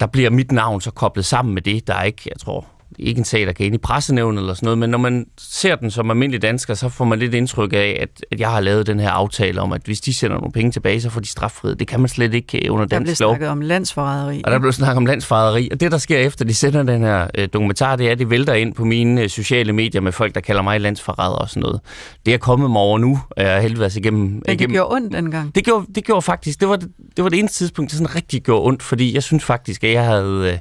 der 0.00 0.06
bliver 0.06 0.30
mit 0.30 0.52
navn 0.52 0.80
så 0.80 0.90
koblet 0.90 1.24
sammen 1.24 1.54
med 1.54 1.62
det. 1.62 1.86
Der 1.86 1.94
er 1.94 2.02
ikke, 2.02 2.22
jeg 2.26 2.36
tror, 2.38 2.66
ikke 2.98 3.18
en 3.18 3.24
sag, 3.24 3.46
der 3.46 3.52
kan 3.52 3.66
ind 3.66 3.74
i 3.74 3.78
pressenævnet 3.78 4.40
eller 4.40 4.54
sådan 4.54 4.66
noget, 4.66 4.78
men 4.78 4.90
når 4.90 4.98
man 4.98 5.26
ser 5.38 5.76
den 5.76 5.90
som 5.90 6.10
almindelig 6.10 6.42
dansker, 6.42 6.74
så 6.74 6.88
får 6.88 7.04
man 7.04 7.18
lidt 7.18 7.34
indtryk 7.34 7.72
af, 7.72 7.98
at, 8.00 8.24
at 8.32 8.40
jeg 8.40 8.50
har 8.50 8.60
lavet 8.60 8.86
den 8.86 9.00
her 9.00 9.10
aftale 9.10 9.60
om, 9.60 9.72
at 9.72 9.82
hvis 9.84 10.00
de 10.00 10.14
sender 10.14 10.36
nogle 10.36 10.52
penge 10.52 10.72
tilbage, 10.72 11.00
så 11.00 11.10
får 11.10 11.20
de 11.20 11.26
straffrihed. 11.26 11.76
Det 11.76 11.88
kan 11.88 12.00
man 12.00 12.08
slet 12.08 12.34
ikke 12.34 12.70
under 12.70 12.86
dansk 12.86 13.20
lov. 13.20 13.30
Der 13.30 13.36
blev 13.36 13.46
snakket 13.46 13.48
om 13.48 13.60
landsforræderi. 13.60 14.42
Og 14.44 14.50
der 14.50 14.58
blev 14.58 14.72
snakket 14.72 14.96
om 14.96 15.06
landsforræderi. 15.06 15.68
Og 15.72 15.80
det, 15.80 15.92
der 15.92 15.98
sker 15.98 16.18
efter, 16.18 16.44
de 16.44 16.54
sender 16.54 16.82
den 16.82 17.02
her 17.02 17.28
øh, 17.34 17.48
dokumentar, 17.52 17.96
det 17.96 18.08
er, 18.08 18.12
at 18.12 18.18
de 18.18 18.30
vælter 18.30 18.54
ind 18.54 18.74
på 18.74 18.84
mine 18.84 19.22
øh, 19.22 19.28
sociale 19.28 19.72
medier 19.72 20.00
med 20.00 20.12
folk, 20.12 20.34
der 20.34 20.40
kalder 20.40 20.62
mig 20.62 20.80
landsforræder 20.80 21.36
og 21.36 21.48
sådan 21.48 21.60
noget. 21.60 21.80
Det 22.26 22.34
er 22.34 22.38
kommet 22.38 22.70
mig 22.70 22.80
over 22.80 22.98
nu, 22.98 23.20
er 23.36 23.60
heldigvis 23.60 23.96
igennem... 23.96 24.22
Men 24.22 24.42
det 24.46 24.52
igennem, 24.52 24.74
gjorde 24.74 24.94
ondt 24.94 25.12
dengang? 25.12 25.54
Det 25.54 25.64
gjorde, 25.64 25.86
det 25.94 26.04
gjorde 26.04 26.22
faktisk. 26.22 26.60
Det 26.60 26.68
var 26.68 26.76
det, 26.76 26.88
det 27.16 27.24
var 27.24 27.30
det 27.30 27.38
eneste 27.38 27.58
tidspunkt, 27.58 27.90
det 27.90 27.98
sådan 27.98 28.14
rigtig 28.14 28.42
gjorde 28.42 28.66
ondt, 28.66 28.82
fordi 28.82 29.14
jeg 29.14 29.22
synes 29.22 29.44
faktisk, 29.44 29.84
at 29.84 29.92
jeg 29.92 30.04
havde... 30.04 30.50
Øh, 30.52 30.58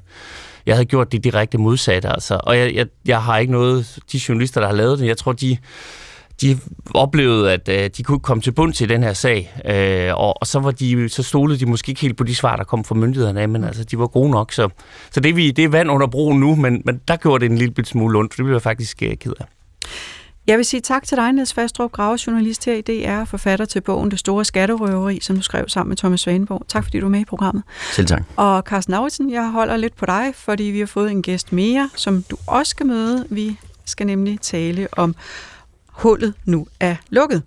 jeg 0.66 0.76
havde 0.76 0.86
gjort 0.86 1.12
det 1.12 1.24
direkte 1.24 1.58
modsatte. 1.58 2.10
Altså. 2.10 2.40
Og 2.44 2.58
jeg, 2.58 2.74
jeg, 2.74 2.86
jeg 3.06 3.24
har 3.24 3.38
ikke 3.38 3.52
noget, 3.52 4.00
de 4.12 4.20
journalister, 4.30 4.62
der 4.62 4.68
har 4.68 4.76
lavet 4.76 5.00
det, 5.00 5.08
jeg 5.08 5.18
tror, 5.18 5.32
de, 5.32 5.58
de 6.42 6.60
oplevede, 6.94 7.52
at 7.54 7.70
øh, 7.70 7.90
de 7.98 8.04
kunne 8.04 8.20
komme 8.20 8.42
til 8.42 8.52
bund 8.52 8.74
til 8.74 8.90
den 8.90 9.04
her 9.04 9.14
sag, 9.14 9.54
øh, 9.66 10.16
og, 10.16 10.42
og 10.42 10.48
så 10.48 10.60
var 10.60 10.72
de 10.72 11.10
så 11.10 11.24
stolede 11.24 11.60
de 11.60 11.66
måske 11.66 11.90
ikke 11.90 12.02
helt 12.02 12.18
på 12.18 12.24
de 12.24 12.36
svar, 12.36 12.56
der 12.56 12.64
kom 12.64 12.84
fra 12.84 12.96
myndighederne 12.96 13.42
af, 13.42 13.50
men 13.50 13.64
altså, 13.64 13.84
de 13.84 14.00
var 14.00 14.08
gode 14.08 14.32
nok. 14.32 14.52
Så, 14.52 14.70
så 15.12 15.20
det, 15.20 15.36
vi, 15.36 15.52
det 15.52 15.64
er 15.64 15.70
vand 15.70 15.92
under 15.92 16.08
broen 16.08 16.40
nu, 16.40 16.56
men, 16.56 16.82
men 16.86 17.02
der 17.08 17.16
gjorde 17.16 17.46
det 17.46 17.52
en 17.52 17.58
lille 17.58 17.86
smule 17.86 18.20
ondt, 18.20 18.34
for 18.34 18.36
det 18.38 18.46
blev 18.46 18.56
jeg 18.56 18.62
faktisk 18.62 19.04
øh, 19.04 19.18
ked 19.18 19.34
af. 19.40 19.46
Jeg 20.48 20.58
vil 20.58 20.66
sige 20.66 20.82
tak 20.82 21.04
til 21.04 21.18
dig, 21.18 21.32
Niels 21.32 21.54
Fastrup, 21.54 21.92
gravejournalist 21.92 22.66
her 22.66 22.74
i 22.74 22.82
DR, 22.82 23.24
forfatter 23.24 23.66
til 23.66 23.82
bogen 23.82 24.12
Det 24.12 24.20
Store 24.20 24.46
Skatterøveri, 24.46 25.20
som 25.22 25.36
du 25.36 25.42
skrev 25.42 25.70
sammen 25.70 25.90
med 25.90 25.98
Thomas 25.98 26.22
Svaneborg. 26.22 26.66
Tak 26.68 26.84
fordi 26.84 27.00
du 27.00 27.06
er 27.06 27.10
med 27.10 27.20
i 27.20 27.26
programmet. 27.26 27.64
Selv 27.92 28.08
tak. 28.08 28.24
Og 28.36 28.62
Carsten 28.62 28.92
Lauritsen, 28.92 29.32
jeg 29.32 29.52
holder 29.52 29.78
lidt 29.78 29.96
på 29.96 30.06
dig, 30.06 30.32
fordi 30.36 30.64
vi 30.64 30.80
har 30.80 30.86
fået 30.86 31.12
en 31.12 31.22
gæst 31.22 31.54
mere, 31.54 31.90
som 31.96 32.24
du 32.24 32.38
også 32.48 32.70
skal 32.70 32.86
møde. 32.86 33.26
Vi 33.30 33.58
skal 33.86 34.08
nemlig 34.08 34.40
tale 34.42 34.88
om 34.92 35.16
hullet 35.88 36.34
nu 36.46 36.68
er 36.80 36.96
lukket. 37.10 37.44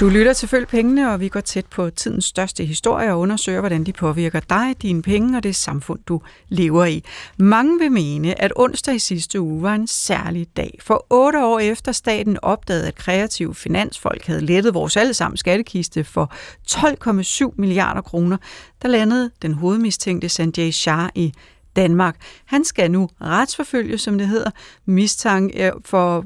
Du 0.00 0.08
lytter 0.08 0.32
til 0.32 0.48
Følg 0.48 0.68
Pengene, 0.68 1.12
og 1.12 1.20
vi 1.20 1.28
går 1.28 1.40
tæt 1.40 1.66
på 1.66 1.90
tidens 1.90 2.24
største 2.24 2.64
historie 2.64 3.12
og 3.12 3.18
undersøger, 3.18 3.60
hvordan 3.60 3.84
de 3.84 3.92
påvirker 3.92 4.40
dig, 4.40 4.74
dine 4.82 5.02
penge 5.02 5.36
og 5.36 5.42
det 5.42 5.56
samfund, 5.56 5.98
du 6.08 6.20
lever 6.48 6.84
i. 6.84 7.04
Mange 7.36 7.78
vil 7.78 7.92
mene, 7.92 8.40
at 8.42 8.52
onsdag 8.56 8.94
i 8.94 8.98
sidste 8.98 9.40
uge 9.40 9.62
var 9.62 9.74
en 9.74 9.86
særlig 9.86 10.46
dag. 10.56 10.78
For 10.82 11.06
otte 11.10 11.44
år 11.44 11.58
efter 11.58 11.92
staten 11.92 12.38
opdagede, 12.42 12.88
at 12.88 12.94
kreative 12.94 13.54
finansfolk 13.54 14.26
havde 14.26 14.40
lettet 14.40 14.74
vores 14.74 14.96
allesammen 14.96 15.36
skattekiste 15.36 16.04
for 16.04 16.32
12,7 16.70 17.54
milliarder 17.56 18.00
kroner, 18.00 18.36
der 18.82 18.88
landede 18.88 19.30
den 19.42 19.54
hovedmistænkte 19.54 20.28
Sanjay 20.28 20.70
Shah 20.70 21.08
i 21.14 21.34
Danmark. 21.76 22.16
Han 22.44 22.64
skal 22.64 22.90
nu 22.90 23.08
retsforfølges, 23.20 24.00
som 24.00 24.18
det 24.18 24.28
hedder, 24.28 24.50
mistanke 24.84 25.72
for, 25.84 26.24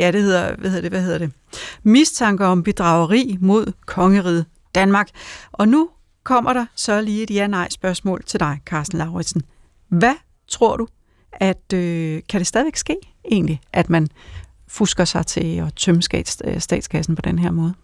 ja, 0.00 0.10
det 0.10 0.22
hedder, 0.22 0.56
hvad 0.56 0.70
hedder 0.70 0.82
det, 0.82 0.90
hvad 0.90 1.02
hedder 1.02 1.18
det? 1.18 1.32
Mistanke 1.82 2.44
om 2.44 2.62
bedrageri 2.62 3.36
mod 3.40 3.72
kongeriget 3.86 4.46
Danmark. 4.74 5.08
Og 5.52 5.68
nu 5.68 5.88
kommer 6.24 6.52
der 6.52 6.66
så 6.74 7.00
lige 7.00 7.22
et 7.22 7.30
ja-nej-spørgsmål 7.30 8.22
til 8.26 8.40
dig, 8.40 8.58
Carsten 8.66 8.98
Lauritsen. 8.98 9.42
Hvad 9.88 10.14
tror 10.48 10.76
du, 10.76 10.88
at 11.32 11.72
øh, 11.74 12.22
kan 12.28 12.40
det 12.40 12.46
stadigvæk 12.46 12.76
ske 12.76 12.96
egentlig, 13.30 13.60
at 13.72 13.90
man 13.90 14.08
fusker 14.68 15.04
sig 15.04 15.26
til 15.26 15.56
at 15.56 15.74
tømme 15.74 16.02
øh, 16.44 16.60
statskassen 16.60 17.16
på 17.16 17.22
den 17.22 17.38
her 17.38 17.50
måde? 17.50 17.74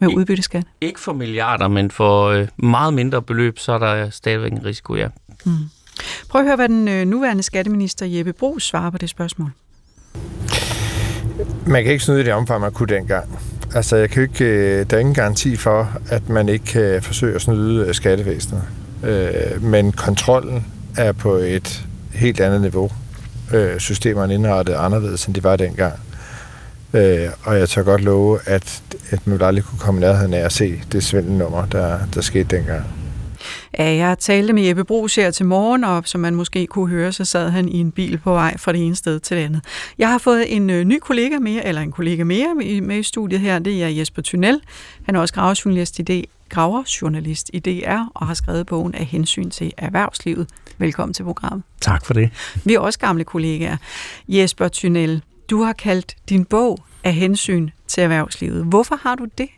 Med 0.00 0.08
udbytteskat? 0.08 0.64
Ikke 0.80 1.00
for 1.00 1.12
milliarder, 1.12 1.68
men 1.68 1.90
for 1.90 2.26
øh, 2.26 2.48
meget 2.56 2.94
mindre 2.94 3.22
beløb, 3.22 3.58
så 3.58 3.72
er 3.72 3.78
der 3.78 4.10
stadigvæk 4.10 4.52
en 4.52 4.64
risiko, 4.64 4.94
ja. 4.94 5.08
Mm. 5.46 5.52
Prøv 6.28 6.40
at 6.40 6.46
høre, 6.46 6.56
hvad 6.56 6.68
den 6.68 6.88
øh, 6.88 7.06
nuværende 7.06 7.42
skatteminister 7.42 8.06
Jeppe 8.06 8.32
Brugs 8.32 8.64
svarer 8.64 8.90
på 8.90 8.98
det 8.98 9.08
spørgsmål. 9.08 9.50
Man 11.66 11.82
kan 11.82 11.92
ikke 11.92 12.04
snyde 12.04 12.24
det 12.24 12.32
omfang, 12.32 12.60
man 12.60 12.72
kunne 12.72 12.94
dengang. 12.94 13.40
Altså, 13.74 13.96
jeg 13.96 14.10
kan 14.10 14.22
ikke, 14.22 14.44
øh, 14.44 14.86
der 14.90 14.96
er 14.96 15.00
ingen 15.00 15.14
garanti 15.14 15.56
for, 15.56 15.92
at 16.10 16.28
man 16.28 16.48
ikke 16.48 16.64
kan 16.64 17.02
forsøge 17.02 17.34
at 17.34 17.42
snyde 17.42 17.86
øh, 17.86 17.94
skattevæsenet. 17.94 18.62
Men 19.60 19.92
kontrollen 19.92 20.66
er 20.96 21.12
på 21.12 21.34
et 21.34 21.86
helt 22.14 22.40
andet 22.40 22.60
niveau. 22.60 22.90
Systemerne 23.78 24.34
indrettet 24.34 24.74
anderledes, 24.74 25.26
end 25.26 25.34
de 25.34 25.44
var 25.44 25.56
dengang. 25.56 25.92
Og 27.44 27.58
jeg 27.58 27.68
tør 27.68 27.82
godt 27.82 28.00
love, 28.00 28.38
at, 28.46 28.82
at 29.10 29.26
man 29.26 29.42
aldrig 29.42 29.64
kunne 29.64 29.78
komme 29.78 30.00
nærheden 30.00 30.34
af 30.34 30.44
at 30.44 30.52
se 30.52 30.82
det 30.92 31.04
svindelnummer, 31.04 31.66
der, 31.66 31.98
der 32.14 32.20
skete 32.20 32.56
dengang. 32.56 32.99
Ja, 33.78 33.94
jeg 33.94 34.18
talte 34.18 34.52
med 34.52 34.62
Jeppe 34.62 34.84
Brugs 34.84 35.14
her 35.14 35.30
til 35.30 35.46
morgen, 35.46 35.84
og 35.84 36.02
som 36.06 36.20
man 36.20 36.34
måske 36.34 36.66
kunne 36.66 36.88
høre, 36.88 37.12
så 37.12 37.24
sad 37.24 37.50
han 37.50 37.68
i 37.68 37.78
en 37.78 37.92
bil 37.92 38.18
på 38.18 38.32
vej 38.32 38.56
fra 38.56 38.72
det 38.72 38.86
ene 38.86 38.96
sted 38.96 39.20
til 39.20 39.36
det 39.36 39.42
andet. 39.42 39.64
Jeg 39.98 40.08
har 40.08 40.18
fået 40.18 40.56
en 40.56 40.70
ø, 40.70 40.84
ny 40.84 40.98
kollega 40.98 41.38
mere, 41.38 41.66
eller 41.66 41.80
en 41.80 41.92
kollega 41.92 42.24
mere 42.24 42.54
med, 42.54 42.96
i 42.98 43.02
studiet 43.02 43.40
her, 43.40 43.58
det 43.58 43.82
er 43.82 43.88
Jesper 43.88 44.22
Tunnel. 44.22 44.60
Han 45.06 45.16
er 45.16 45.20
også 45.20 45.34
gravejournalist 45.34 45.98
i, 45.98 46.02
D, 46.02 46.24
graverjournalist 46.48 47.50
i 47.52 47.58
DR 47.58 47.98
og 48.14 48.26
har 48.26 48.34
skrevet 48.34 48.66
bogen 48.66 48.94
af 48.94 49.04
hensyn 49.04 49.50
til 49.50 49.72
erhvervslivet. 49.76 50.48
Velkommen 50.78 51.14
til 51.14 51.22
programmet. 51.22 51.62
Tak 51.80 52.06
for 52.06 52.14
det. 52.14 52.30
Vi 52.64 52.74
er 52.74 52.78
også 52.78 52.98
gamle 52.98 53.24
kollegaer. 53.24 53.76
Jesper 54.28 54.68
Tunnel, 54.68 55.22
du 55.50 55.62
har 55.62 55.72
kaldt 55.72 56.16
din 56.28 56.44
bog 56.44 56.78
af 57.04 57.14
hensyn 57.14 57.70
til 57.86 58.02
erhvervslivet. 58.02 58.64
Hvorfor 58.64 58.96
har 59.02 59.14
du 59.14 59.24
det? 59.38 59.48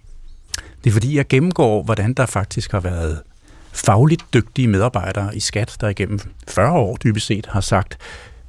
Det 0.85 0.91
er 0.91 0.93
fordi, 0.93 1.17
jeg 1.17 1.29
gennemgår, 1.29 1.83
hvordan 1.83 2.15
der 2.15 2.27
faktisk 2.27 2.73
har 2.73 2.81
været 2.81 3.23
fagligt 3.73 4.25
dygtige 4.35 4.69
medarbejdere 4.69 5.37
i 5.37 5.41
skat, 5.41 5.77
der 5.81 5.89
igennem 5.89 6.21
40 6.49 6.73
år 6.73 6.97
dybest 6.97 7.27
set 7.27 7.47
har 7.47 7.61
sagt, 7.61 7.99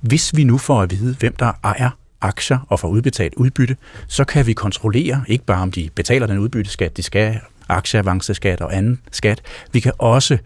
hvis 0.01 0.35
vi 0.35 0.43
nu 0.43 0.57
får 0.57 0.81
at 0.81 0.91
vide, 0.91 1.15
hvem 1.19 1.35
der 1.35 1.51
ejer 1.63 1.89
aktier 2.21 2.59
og 2.69 2.79
får 2.79 2.87
udbetalt 2.87 3.33
udbytte, 3.35 3.77
så 4.07 4.23
kan 4.23 4.47
vi 4.47 4.53
kontrollere 4.53 5.23
ikke 5.27 5.45
bare, 5.45 5.61
om 5.61 5.71
de 5.71 5.89
betaler 5.95 6.27
den 6.27 6.37
udbytteskat, 6.37 6.97
de 6.97 7.03
skal, 7.03 7.39
aktieavanceskat 7.69 8.61
og 8.61 8.75
anden 8.75 9.01
skat. 9.11 9.41
Vi 9.71 9.79
kan 9.79 9.93
også 9.97 10.37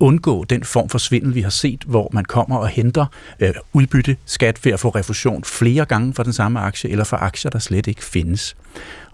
undgå 0.00 0.44
den 0.44 0.64
form 0.64 0.88
for 0.88 0.98
svindel, 0.98 1.34
vi 1.34 1.40
har 1.40 1.50
set, 1.50 1.84
hvor 1.86 2.10
man 2.12 2.24
kommer 2.24 2.56
og 2.56 2.68
henter 2.68 3.06
øh, 3.40 3.54
udbytte 3.72 4.16
skat 4.26 4.64
ved 4.64 4.72
at 4.72 4.80
få 4.80 4.88
refusion 4.88 5.44
flere 5.44 5.84
gange 5.84 6.14
for 6.14 6.22
den 6.22 6.32
samme 6.32 6.60
aktie, 6.60 6.90
eller 6.90 7.04
for 7.04 7.16
aktier, 7.16 7.50
der 7.50 7.58
slet 7.58 7.86
ikke 7.86 8.04
findes. 8.04 8.56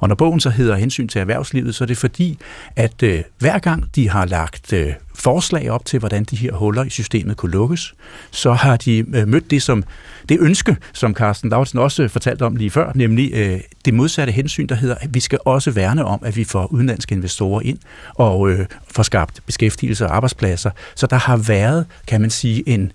Og 0.05 0.09
når 0.09 0.15
bogen 0.15 0.41
så 0.41 0.51
hedder 0.51 0.77
hensyn 0.77 1.09
til 1.09 1.21
erhvervslivet, 1.21 1.75
så 1.75 1.85
er 1.85 1.87
det 1.87 1.97
fordi, 1.97 2.39
at 2.77 3.03
øh, 3.03 3.23
hver 3.39 3.59
gang 3.59 3.85
de 3.95 4.09
har 4.09 4.25
lagt 4.25 4.73
øh, 4.73 4.93
forslag 5.15 5.71
op 5.71 5.85
til, 5.85 5.99
hvordan 5.99 6.25
de 6.25 6.37
her 6.37 6.53
huller 6.53 6.85
i 6.85 6.91
systemet 6.91 7.37
kunne 7.37 7.53
lukkes, 7.53 7.95
så 8.31 8.53
har 8.53 8.77
de 8.77 8.99
øh, 8.99 9.29
mødt 9.29 9.51
det 9.51 9.63
som 9.63 9.85
det 10.29 10.39
ønske, 10.41 10.77
som 10.93 11.15
Carsten 11.15 11.51
Lauritsen 11.51 11.79
også 11.79 12.09
fortalte 12.09 12.43
om 12.43 12.57
lige 12.57 12.71
før, 12.71 12.93
nemlig 12.95 13.31
øh, 13.35 13.61
det 13.85 13.95
modsatte 13.95 14.33
hensyn, 14.33 14.67
der 14.67 14.75
hedder, 14.75 14.95
at 14.95 15.15
vi 15.15 15.21
skal 15.21 15.39
også 15.45 15.71
værne 15.71 16.05
om, 16.05 16.23
at 16.25 16.37
vi 16.37 16.45
får 16.45 16.73
udenlandske 16.73 17.15
investorer 17.15 17.61
ind 17.61 17.79
og 18.15 18.51
øh, 18.51 18.67
får 18.91 19.03
skabt 19.03 19.41
beskæftigelse 19.47 20.07
og 20.07 20.17
arbejdspladser. 20.17 20.71
Så 20.95 21.07
der 21.07 21.17
har 21.17 21.37
været, 21.37 21.87
kan 22.07 22.21
man 22.21 22.31
sige, 22.31 22.69
en 22.69 22.93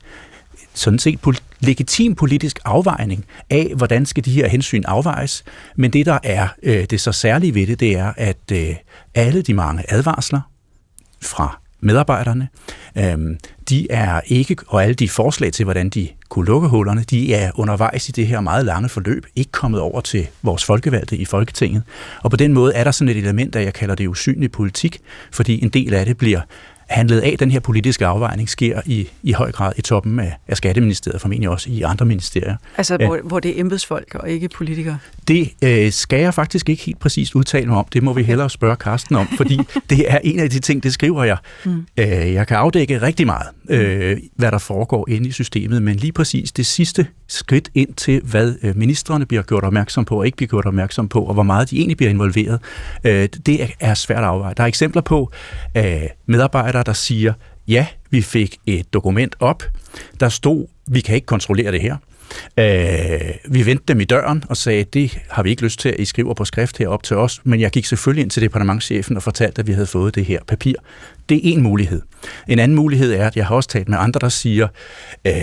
sådan 0.74 1.00
set 1.00 1.20
legitim 1.60 2.16
politisk 2.16 2.60
afvejning 2.66 3.26
af, 3.50 3.74
hvordan 3.76 4.06
skal 4.06 4.26
de 4.26 4.32
her 4.32 4.48
hensyn 4.48 4.84
afvejes. 4.88 5.44
Men 5.76 5.94
det, 5.94 6.06
der 6.06 6.20
er 6.24 6.48
øh, 6.64 6.86
det 6.90 7.02
så 7.02 7.12
særlige 7.12 7.56
ved 7.56 7.68
det, 7.68 7.80
det 7.80 7.98
er, 7.98 8.14
at 8.18 8.52
øh, 8.52 8.76
alle 9.16 9.42
de 9.42 9.54
mange 9.54 9.84
advarsler 9.94 10.42
fra 11.22 11.60
medarbejderne, 11.82 12.48
øh, 12.96 13.38
de 13.70 13.92
er 13.92 14.22
ikke, 14.26 14.56
og 14.68 14.84
alle 14.84 14.94
de 14.94 15.10
forslag 15.10 15.54
til, 15.54 15.64
hvordan 15.64 15.90
de 15.90 16.08
kunne 16.30 16.46
lukke 16.46 16.68
hullerne, 16.68 17.04
de 17.04 17.34
er 17.34 17.52
undervejs 17.56 18.10
i 18.10 18.12
det 18.12 18.28
her 18.28 18.42
meget 18.42 18.66
lange 18.66 18.90
forløb, 18.90 19.26
ikke 19.36 19.52
kommet 19.52 19.82
over 19.82 20.02
til 20.02 20.28
vores 20.42 20.66
folkevalgte 20.66 21.18
i 21.18 21.26
Folketinget. 21.26 21.84
Og 22.24 22.32
på 22.32 22.38
den 22.38 22.54
måde 22.54 22.74
er 22.74 22.84
der 22.84 22.92
sådan 22.92 23.10
et 23.10 23.18
element, 23.18 23.54
der 23.54 23.60
jeg 23.60 23.74
kalder 23.74 23.96
det 23.96 24.08
usynlig 24.08 24.52
politik, 24.52 25.00
fordi 25.32 25.64
en 25.64 25.70
del 25.70 25.94
af 25.94 26.06
det 26.06 26.18
bliver 26.18 26.42
handlet 26.90 27.20
af 27.20 27.36
den 27.40 27.52
her 27.52 27.60
politiske 27.60 28.06
afvejning 28.06 28.50
sker 28.50 28.82
i, 28.86 29.10
i 29.24 29.32
høj 29.32 29.52
grad 29.52 29.74
i 29.78 29.82
toppen 29.82 30.20
af, 30.20 30.38
af 30.48 30.58
Skatteministeriet, 30.58 31.22
formentlig 31.22 31.50
også 31.50 31.70
i 31.70 31.82
andre 31.82 32.06
ministerier. 32.06 32.56
Altså, 32.78 32.98
hvor, 32.98 33.20
hvor 33.24 33.40
det 33.40 33.58
er 33.58 33.62
embedsfolk 33.62 34.16
og 34.16 34.30
ikke 34.30 34.50
politikere? 34.50 34.98
Det 35.28 35.52
øh, 35.64 35.92
skal 35.92 36.20
jeg 36.20 36.34
faktisk 36.34 36.70
ikke 36.70 36.84
helt 36.84 37.00
præcist 37.00 37.36
udtale 37.36 37.68
mig 37.68 37.78
om. 37.78 37.86
Det 37.94 38.04
må 38.04 38.14
vi 38.14 38.24
hellere 38.24 38.50
spørge 38.50 38.76
Karsten 38.76 39.16
om, 39.16 39.28
fordi 39.38 39.60
det 39.90 40.12
er 40.12 40.20
en 40.24 40.40
af 40.40 40.50
de 40.50 40.60
ting, 40.60 40.84
det 40.84 40.94
skriver 40.94 41.24
jeg. 41.24 41.38
Mm. 41.66 41.86
Øh, 41.98 42.08
jeg 42.34 42.48
kan 42.48 42.58
afdække 42.58 43.02
rigtig 43.02 43.26
meget, 43.26 43.48
øh, 43.70 44.18
hvad 44.36 44.52
der 44.52 44.58
foregår 44.58 45.10
inde 45.10 45.28
i 45.30 45.32
systemet, 45.32 45.82
men 45.82 45.96
lige 45.96 46.12
præcis 46.12 46.52
det 46.52 46.66
sidste 46.66 47.08
skridt 47.28 47.70
ind 47.76 47.94
til, 47.94 48.22
hvad 48.24 48.56
øh, 48.64 48.78
ministerne 48.78 49.26
bliver 49.26 49.44
gjort 49.44 49.64
opmærksom 49.64 50.06
på 50.06 50.20
og 50.20 50.26
ikke 50.26 50.38
bliver 50.38 50.50
gjort 50.50 50.66
opmærksom 50.66 51.08
på, 51.08 51.24
og 51.24 51.34
hvor 51.34 51.44
meget 51.44 51.70
de 51.70 51.78
egentlig 51.78 51.98
bliver 51.98 52.10
involveret, 52.10 52.60
øh, 53.04 53.30
det 53.46 53.70
er 53.80 53.94
svært 53.94 54.18
at 54.18 54.24
afveje. 54.24 54.54
Der 54.58 54.64
er 54.64 54.68
eksempler 54.68 55.02
på 55.02 55.32
øh, 55.78 56.02
medarbejdere, 56.26 56.79
der 56.84 56.94
siger, 56.94 57.34
ja, 57.68 57.88
vi 58.10 58.22
fik 58.22 58.58
et 58.66 58.94
dokument 58.94 59.36
op, 59.40 59.64
der 60.20 60.30
stod, 60.30 60.68
vi 60.88 61.02
kan 61.02 61.16
ikke 61.16 61.26
kontrollere 61.26 61.72
det 61.72 61.82
her. 61.82 61.98
Øh, 62.58 63.54
vi 63.54 63.66
vendte 63.66 63.84
dem 63.88 64.02
i 64.02 64.04
døren 64.04 64.44
og 64.50 64.58
sagde, 64.58 64.84
det 64.84 65.20
har 65.30 65.44
vi 65.44 65.50
ikke 65.50 65.64
lyst 65.64 65.80
til, 65.80 65.90
at 65.90 66.00
I 66.00 66.06
skriver 66.06 66.34
på 66.34 66.46
skrift 66.46 66.78
herop 66.78 67.04
til 67.04 67.18
os, 67.18 67.42
men 67.44 67.60
jeg 67.60 67.72
gik 67.72 67.86
selvfølgelig 67.86 68.22
ind 68.22 68.32
til 68.32 68.42
departementchefen 68.42 69.18
og 69.18 69.24
fortalte, 69.24 69.60
at 69.60 69.68
vi 69.68 69.74
havde 69.74 69.88
fået 69.88 70.16
det 70.16 70.26
her 70.26 70.40
papir. 70.48 70.74
Det 71.30 71.38
er 71.38 71.42
en 71.44 71.62
mulighed. 71.62 72.02
En 72.48 72.60
anden 72.60 72.76
mulighed 72.76 73.14
er, 73.14 73.28
at 73.28 73.36
jeg 73.36 73.48
har 73.48 73.56
også 73.56 73.70
talt 73.70 73.90
med 73.90 73.98
andre, 73.98 74.20
der 74.20 74.30
siger, 74.30 74.68
øh, 75.28 75.34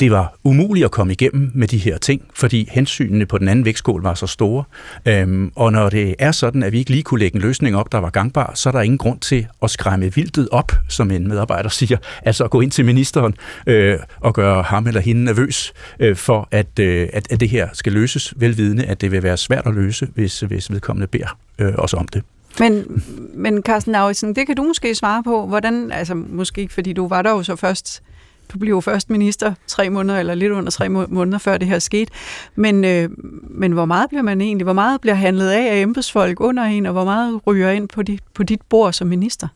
det 0.00 0.10
var 0.10 0.34
umuligt 0.44 0.84
at 0.84 0.90
komme 0.90 1.12
igennem 1.12 1.50
med 1.54 1.68
de 1.68 1.78
her 1.78 1.98
ting, 1.98 2.22
fordi 2.34 2.68
hensynene 2.72 3.26
på 3.26 3.38
den 3.38 3.48
anden 3.48 3.64
vægtskål 3.64 4.02
var 4.02 4.14
så 4.14 4.26
store. 4.26 4.64
Øhm, 5.06 5.52
og 5.56 5.72
når 5.72 5.90
det 5.90 6.14
er 6.18 6.32
sådan, 6.32 6.62
at 6.62 6.72
vi 6.72 6.78
ikke 6.78 6.90
lige 6.90 7.02
kunne 7.02 7.20
lægge 7.20 7.36
en 7.36 7.42
løsning 7.42 7.76
op, 7.76 7.92
der 7.92 7.98
var 7.98 8.10
gangbar, 8.10 8.52
så 8.54 8.68
er 8.68 8.72
der 8.72 8.80
ingen 8.80 8.98
grund 8.98 9.20
til 9.20 9.46
at 9.62 9.70
skræmme 9.70 10.14
vildtet 10.14 10.48
op, 10.52 10.72
som 10.88 11.10
en 11.10 11.28
medarbejder 11.28 11.68
siger. 11.80 11.96
Altså 12.22 12.44
at 12.44 12.50
gå 12.50 12.60
ind 12.60 12.70
til 12.70 12.84
ministeren 12.84 13.34
øh, 13.66 13.98
og 14.20 14.34
gøre 14.34 14.62
ham 14.62 14.86
eller 14.86 15.00
hende 15.00 15.24
nervøs 15.24 15.72
øh, 16.00 16.16
for, 16.16 16.48
at, 16.50 16.78
øh, 16.78 17.08
at, 17.12 17.32
at 17.32 17.40
det 17.40 17.48
her 17.48 17.68
skal 17.72 17.92
løses, 17.92 18.34
velvidende, 18.36 18.84
at 18.84 19.00
det 19.00 19.12
vil 19.12 19.22
være 19.22 19.36
svært 19.36 19.66
at 19.66 19.74
løse, 19.74 20.08
hvis, 20.14 20.40
hvis 20.40 20.70
vedkommende 20.70 21.06
beder 21.06 21.38
øh, 21.58 21.72
os 21.78 21.94
om 21.94 22.08
det. 22.08 22.22
Men, 22.58 23.02
men 23.34 23.62
Carsten 23.62 23.92
Lauritsen, 23.92 24.36
det 24.36 24.46
kan 24.46 24.56
du 24.56 24.62
måske 24.62 24.94
svare 24.94 25.22
på. 25.22 25.46
Hvordan, 25.46 25.92
altså 25.92 26.14
måske 26.14 26.60
ikke, 26.60 26.74
fordi 26.74 26.92
du 26.92 27.08
var 27.08 27.22
der 27.22 27.30
jo 27.30 27.42
så 27.42 27.56
først 27.56 28.02
du 28.52 28.58
blev 28.58 28.70
jo 28.70 28.80
først 28.80 29.10
minister 29.10 29.54
tre 29.66 29.90
måneder, 29.90 30.18
eller 30.18 30.34
lidt 30.34 30.52
under 30.52 30.70
tre 30.70 30.88
måneder, 30.88 31.38
før 31.38 31.58
det 31.58 31.68
her 31.68 31.78
skete. 31.78 32.12
Men, 32.56 32.84
øh, 32.84 33.08
men 33.50 33.72
hvor 33.72 33.84
meget 33.84 34.08
bliver 34.08 34.22
man 34.22 34.40
egentlig, 34.40 34.64
hvor 34.64 34.72
meget 34.72 35.00
bliver 35.00 35.14
handlet 35.14 35.50
af 35.50 35.76
af 35.76 35.80
embedsfolk 35.80 36.40
under 36.40 36.62
en, 36.62 36.86
og 36.86 36.92
hvor 36.92 37.04
meget 37.04 37.40
ryger 37.46 37.70
ind 37.70 37.88
på 37.88 38.02
dit, 38.02 38.20
på 38.34 38.42
dit 38.42 38.60
bord 38.68 38.92
som 38.92 39.06
minister? 39.06 39.48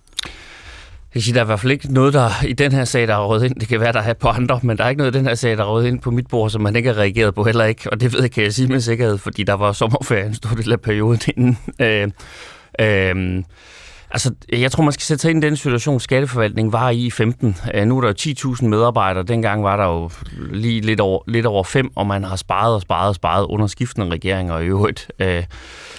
Jeg 1.14 1.22
siger, 1.22 1.35
der 1.35 1.40
er 1.40 1.44
i 1.44 1.46
hvert 1.46 1.61
fald 1.61 1.72
ikke 1.72 1.92
noget, 1.92 2.14
der 2.14 2.44
i 2.44 2.53
den 2.53 2.72
her 2.72 2.85
sag, 2.85 3.09
der 3.09 3.14
er 3.14 3.24
rådet 3.24 3.44
ind. 3.44 3.61
Det 3.61 3.68
kan 3.68 3.81
være, 3.81 3.92
der 3.92 4.01
er 4.01 4.12
på 4.12 4.29
andre, 4.29 4.61
men 4.62 4.79
der 4.79 4.85
er 4.85 4.88
ikke 4.88 4.98
noget 4.98 5.14
i 5.14 5.18
den 5.18 5.27
her 5.27 5.35
sag, 5.35 5.57
der 5.57 5.64
er 5.64 5.68
rådet 5.68 5.87
ind 5.87 6.01
på 6.01 6.11
mit 6.11 6.27
bord, 6.27 6.51
som 6.51 6.61
man 6.61 6.77
ikke 6.77 6.88
har 6.88 6.98
reageret 6.98 7.35
på 7.35 7.44
heller 7.44 7.64
ikke. 7.64 7.90
Og 7.90 8.01
det 8.01 8.12
ved 8.12 8.20
jeg, 8.20 8.31
kan 8.31 8.44
jeg 8.44 8.55
sige 8.55 8.68
med 8.68 8.81
sikkerhed, 8.81 9.18
fordi 9.18 9.42
der 9.42 9.55
var 9.55 9.72
sommerferie 9.72 10.27
en 10.27 10.35
stor 10.35 10.51
del 10.51 10.72
af 10.72 10.81
perioden 10.81 11.20
inden. 11.37 11.59
Øh, 11.81 12.11
øh, 12.81 13.42
Altså, 14.11 14.35
jeg 14.53 14.73
tror, 14.73 14.85
man 14.85 14.92
skal 14.92 15.03
sætte 15.03 15.23
sig 15.23 15.31
ind 15.31 15.44
i 15.44 15.47
den 15.47 15.57
situation, 15.57 16.01
skatteforvaltningen 16.01 16.73
var 16.73 16.90
i 16.90 16.99
i 17.07 17.11
15. 17.11 17.57
Uh, 17.75 17.83
nu 17.83 17.97
er 17.97 18.01
der 18.01 18.09
jo 18.09 18.53
10.000 18.53 18.66
medarbejdere. 18.66 19.25
Dengang 19.25 19.64
var 19.64 19.77
der 19.77 19.85
jo 19.85 20.11
lige 20.53 20.81
lidt 20.81 21.01
over, 21.01 21.23
lidt 21.27 21.47
over 21.47 21.64
fem, 21.64 21.90
og 21.97 22.07
man 22.07 22.25
har 22.25 22.37
sparet 22.37 22.75
og 22.75 22.81
sparet 22.81 23.09
og 23.09 23.14
sparet 23.14 23.47
under 23.47 23.66
skiftende 23.66 24.09
regeringer 24.09 24.59
i 24.59 24.66
øvrigt. 24.66 25.11
Uh, 25.21 25.27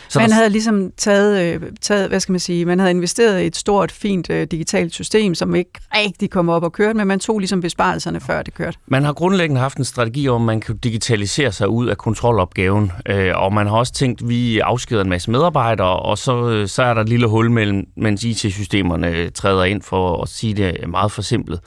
så 0.10 0.19
man 0.19 0.30
der... 0.30 0.36
havde 0.36 0.50
ligesom 0.50 0.91
taget, 0.98 1.56
øh, 1.56 1.62
taget, 1.82 2.10
hvad 2.10 2.19
skal 2.19 2.32
man 2.32 2.39
sige, 2.39 2.65
man 2.65 2.80
havde 2.80 2.91
investeret 2.91 3.41
i 3.41 3.45
et 3.45 3.56
stort, 3.56 3.91
fint 3.91 4.30
øh, 4.30 4.48
digitalt 4.52 4.93
system, 4.93 5.36
som 5.36 5.56
ikke 5.56 5.72
rigtig 5.95 6.30
kom 6.30 6.50
op 6.50 6.63
og 6.63 6.72
kørte, 6.72 6.98
men 6.98 7.08
man 7.08 7.19
tog 7.19 7.39
ligesom 7.39 7.62
besparelserne, 7.62 8.19
før 8.19 8.41
det 8.41 8.54
kørte. 8.54 8.78
Man 8.88 9.04
har 9.04 9.13
grundlæggende 9.13 9.62
haft 9.62 9.78
en 9.78 9.86
strategi 9.86 10.28
om, 10.28 10.41
at 10.41 10.45
man 10.45 10.62
kan 10.62 10.78
digitalisere 10.78 11.52
sig 11.52 11.69
ud 11.69 11.88
af 11.88 11.98
kontrolopgaven, 11.98 12.91
øh, 13.10 13.32
og 13.36 13.54
man 13.54 13.67
har 13.67 13.78
også 13.78 13.93
tænkt, 13.93 14.22
at 14.22 14.30
vi 14.30 14.60
afskeder 14.60 15.02
en 15.02 15.10
masse 15.10 15.32
medarbejdere, 15.32 16.00
og 16.00 16.17
så, 16.17 16.50
øh, 16.50 16.67
så 16.67 16.84
er 16.84 16.93
der 16.93 17.02
et 17.02 17.10
lille 17.10 17.28
hul 17.28 17.52
mellem, 17.52 17.86
mens 18.01 18.23
IT-systemerne 18.23 19.29
træder 19.29 19.63
ind, 19.63 19.81
for 19.81 20.21
at 20.21 20.29
sige 20.29 20.53
det 20.53 20.89
meget 20.89 21.12
forsimplet. 21.12 21.59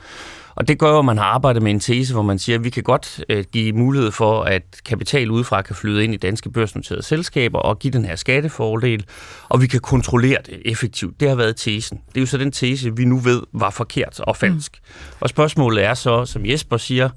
Og 0.55 0.68
det 0.68 0.79
gør 0.79 0.99
at 0.99 1.05
man 1.05 1.18
har 1.18 1.25
arbejdet 1.25 1.62
med 1.62 1.71
en 1.71 1.81
tese, 1.81 2.12
hvor 2.12 2.23
man 2.23 2.38
siger, 2.38 2.59
at 2.59 2.64
vi 2.64 2.71
kan 2.71 2.83
godt 2.83 3.25
øh, 3.29 3.45
give 3.53 3.73
mulighed 3.73 4.11
for, 4.11 4.42
at 4.42 4.62
kapital 4.85 5.31
udefra 5.31 5.62
kan 5.62 5.77
flyde 5.77 6.05
ind 6.05 6.14
i 6.14 6.16
danske 6.16 6.51
børsnoterede 6.51 7.03
selskaber 7.03 7.59
og 7.59 7.79
give 7.79 7.90
den 7.90 8.05
her 8.05 8.16
skattefordel, 8.16 9.07
og 9.49 9.61
vi 9.61 9.66
kan 9.66 9.81
kontrollere 9.81 10.38
det 10.47 10.62
effektivt. 10.64 11.21
Det 11.21 11.29
har 11.29 11.37
været 11.37 11.57
tesen. 11.57 12.01
Det 12.09 12.16
er 12.16 12.21
jo 12.21 12.27
så 12.27 12.38
den 12.38 12.53
tese, 12.53 12.97
vi 12.97 13.05
nu 13.05 13.18
ved 13.18 13.42
var 13.53 13.71
forkert 13.71 14.21
og 14.21 14.37
falsk. 14.37 14.79
Mm. 14.83 15.16
Og 15.21 15.29
spørgsmålet 15.29 15.85
er 15.85 15.95
så, 15.95 16.25
som 16.25 16.47
Jesper 16.47 16.77
siger, 16.77 17.09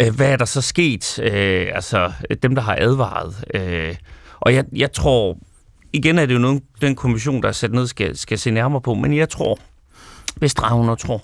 øh, 0.00 0.14
hvad 0.14 0.32
er 0.32 0.36
der 0.36 0.44
så 0.44 0.60
sket? 0.60 1.18
Øh, 1.18 1.68
altså 1.74 2.12
dem, 2.42 2.54
der 2.54 2.62
har 2.62 2.76
advaret. 2.80 3.34
Og 4.40 4.54
jeg, 4.54 4.64
jeg 4.76 4.92
tror, 4.92 5.38
igen 5.92 6.18
er 6.18 6.26
det 6.26 6.34
jo 6.34 6.38
noget, 6.38 6.62
den 6.80 6.94
kommission, 6.94 7.42
der 7.42 7.48
er 7.48 7.52
sat 7.52 7.72
ned, 7.72 7.86
skal, 7.86 8.16
skal 8.16 8.38
se 8.38 8.50
nærmere 8.50 8.80
på, 8.80 8.94
men 8.94 9.16
jeg 9.16 9.28
tror, 9.28 9.58
hvis 10.36 10.54
Dragen 10.54 10.96
tror, 10.96 11.22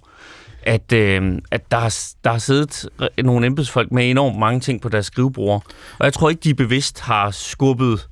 at, 0.63 0.93
øh, 0.93 1.39
at 1.51 1.71
der, 1.71 1.79
har, 1.79 1.95
der 2.25 2.31
har 2.31 2.39
siddet 2.39 2.89
nogle 3.19 3.47
embedsfolk 3.47 3.93
med 3.93 4.11
enormt 4.11 4.39
mange 4.39 4.61
ting 4.61 4.81
på 4.81 4.89
deres 4.89 5.07
skrivebord. 5.07 5.63
Og 5.99 6.05
jeg 6.05 6.13
tror 6.13 6.31
ikke, 6.31 6.41
de 6.41 6.55
bevidst 6.55 7.01
har 7.01 7.31
skubbet 7.31 8.09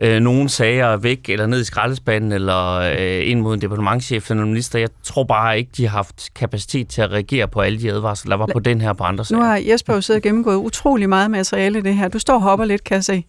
øh, 0.00 0.20
nogle 0.20 0.48
sager 0.48 0.96
væk, 0.96 1.28
eller 1.28 1.46
ned 1.46 1.60
i 1.60 1.64
skraldespanden, 1.64 2.32
eller 2.32 2.74
øh, 2.74 3.30
ind 3.30 3.40
mod 3.40 3.54
en 3.54 3.60
departementchef 3.60 4.30
eller 4.30 4.42
en 4.42 4.48
minister. 4.48 4.78
Jeg 4.78 4.88
tror 5.02 5.24
bare 5.24 5.58
ikke, 5.58 5.70
de 5.76 5.86
har 5.86 5.96
haft 5.96 6.34
kapacitet 6.34 6.88
til 6.88 7.02
at 7.02 7.10
reagere 7.10 7.48
på 7.48 7.60
alle 7.60 7.80
de 7.80 7.90
advarsler, 7.90 8.30
der 8.30 8.36
var 8.36 8.48
på 8.52 8.58
den 8.58 8.80
her 8.80 8.92
på 8.92 9.04
andre 9.04 9.24
sager. 9.24 9.40
Nu 9.40 9.46
har 9.46 9.56
Jesper 9.56 9.94
jo 9.94 10.00
siddet 10.00 10.18
og 10.18 10.22
gennemgået 10.22 10.56
utrolig 10.56 11.08
meget 11.08 11.30
materiale 11.30 11.78
i 11.78 11.82
det 11.82 11.94
her. 11.94 12.08
Du 12.08 12.18
står 12.18 12.34
og 12.34 12.42
hopper 12.42 12.64
lidt, 12.64 12.84
kan 12.84 12.94
jeg 12.94 13.04
se. 13.04 13.24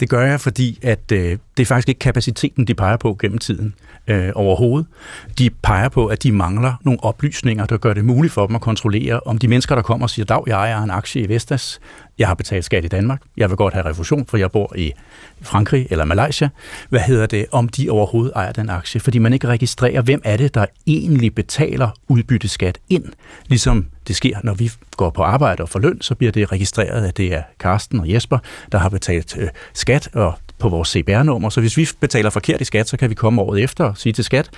Det 0.00 0.08
gør 0.08 0.26
jeg, 0.26 0.40
fordi 0.40 0.78
at 0.82 1.12
øh, 1.12 1.38
det 1.56 1.62
er 1.62 1.66
faktisk 1.66 1.88
ikke 1.88 1.98
kapaciteten, 1.98 2.64
de 2.64 2.74
peger 2.74 2.96
på 2.96 3.16
gennem 3.20 3.38
tiden 3.38 3.74
øh, 4.06 4.32
overhovedet. 4.34 4.86
De 5.38 5.50
peger 5.50 5.88
på, 5.88 6.06
at 6.06 6.22
de 6.22 6.32
mangler 6.32 6.74
nogle 6.84 7.04
oplysninger, 7.04 7.66
der 7.66 7.76
gør 7.76 7.94
det 7.94 8.04
muligt 8.04 8.34
for 8.34 8.46
dem 8.46 8.56
at 8.56 8.60
kontrollere, 8.60 9.20
om 9.20 9.38
de 9.38 9.48
mennesker, 9.48 9.74
der 9.74 9.82
kommer 9.82 10.06
og 10.06 10.10
siger, 10.10 10.26
dag, 10.26 10.42
jeg 10.46 10.54
ejer 10.54 10.82
en 10.82 10.90
aktie 10.90 11.22
i 11.22 11.28
Vestas, 11.28 11.80
jeg 12.18 12.28
har 12.28 12.34
betalt 12.34 12.64
skat 12.64 12.84
i 12.84 12.88
Danmark, 12.88 13.22
jeg 13.36 13.48
vil 13.50 13.56
godt 13.56 13.74
have 13.74 13.86
refusion, 13.86 14.26
for 14.26 14.36
jeg 14.36 14.50
bor 14.50 14.76
i 14.76 14.92
Frankrig 15.42 15.86
eller 15.90 16.04
Malaysia. 16.04 16.48
Hvad 16.88 17.00
hedder 17.00 17.26
det, 17.26 17.46
om 17.52 17.68
de 17.68 17.90
overhovedet 17.90 18.32
ejer 18.36 18.52
den 18.52 18.70
aktie? 18.70 19.00
Fordi 19.00 19.18
man 19.18 19.32
ikke 19.32 19.48
registrerer, 19.48 20.02
hvem 20.02 20.20
er 20.24 20.36
det, 20.36 20.54
der 20.54 20.66
egentlig 20.86 21.34
betaler 21.34 21.90
udbytteskat 22.08 22.78
ind. 22.88 23.04
Ligesom 23.46 23.86
det 24.08 24.16
sker, 24.16 24.38
når 24.42 24.54
vi 24.54 24.70
går 24.96 25.10
på 25.10 25.22
arbejde 25.22 25.62
og 25.62 25.68
får 25.68 25.80
løn, 25.80 26.00
så 26.00 26.14
bliver 26.14 26.32
det 26.32 26.52
registreret, 26.52 27.06
at 27.06 27.16
det 27.16 27.34
er 27.34 27.42
Karsten 27.60 28.00
og 28.00 28.12
Jesper, 28.12 28.38
der 28.72 28.78
har 28.78 28.88
betalt 28.88 29.36
øh, 29.38 29.48
skat 29.84 30.08
og 30.14 30.34
på 30.58 30.68
vores 30.68 30.88
CBR-nummer, 30.88 31.50
så 31.50 31.60
hvis 31.60 31.76
vi 31.76 31.88
betaler 32.00 32.30
forkert 32.30 32.60
i 32.60 32.64
skat, 32.64 32.88
så 32.88 32.96
kan 32.96 33.10
vi 33.10 33.14
komme 33.14 33.42
året 33.42 33.62
efter 33.62 33.84
og 33.84 33.98
sige 33.98 34.12
til 34.12 34.24
skat, 34.24 34.50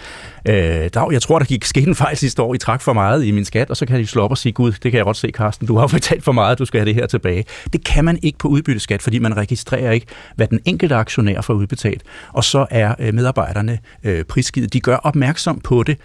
øh, 0.49 0.55
Dag, 0.95 1.13
jeg 1.13 1.23
tror, 1.23 1.39
der 1.39 1.47
gik 1.47 1.65
skete 1.75 1.87
en 1.87 1.95
fejl 1.95 2.17
sidste 2.17 2.43
år, 2.43 2.55
I 2.55 2.59
trak 2.59 2.83
for 2.83 2.93
meget 2.93 3.25
i 3.25 3.31
min 3.31 3.45
skat, 3.45 3.71
og 3.71 3.77
så 3.77 3.87
kan 3.87 4.01
de 4.01 4.07
slå 4.07 4.23
op 4.23 4.31
og 4.31 4.39
sige, 4.39 4.53
gud, 4.53 4.73
det 4.73 4.91
kan 4.91 4.95
jeg 4.95 5.05
godt 5.05 5.17
se, 5.17 5.31
Carsten, 5.31 5.67
du 5.67 5.77
har 5.77 5.87
betalt 5.87 6.25
for 6.25 6.33
meget, 6.33 6.59
du 6.59 6.65
skal 6.65 6.81
have 6.81 6.87
det 6.87 6.95
her 6.95 7.07
tilbage. 7.07 7.45
Det 7.73 7.85
kan 7.85 8.05
man 8.05 8.19
ikke 8.23 8.39
på 8.39 8.49
udbytteskat, 8.49 9.03
fordi 9.03 9.19
man 9.19 9.37
registrerer 9.37 9.91
ikke, 9.91 10.07
hvad 10.37 10.47
den 10.47 10.61
enkelte 10.65 10.95
aktionær 10.95 11.41
får 11.41 11.55
udbetalt. 11.55 12.03
Og 12.33 12.45
så 12.45 12.67
er 12.71 12.95
øh, 12.99 13.15
medarbejderne 13.15 13.79
øh, 14.05 14.25
prisgivet. 14.25 14.73
De 14.73 14.81
gør 14.81 14.97
opmærksom 14.97 15.61
på 15.61 15.83
det, 15.83 15.99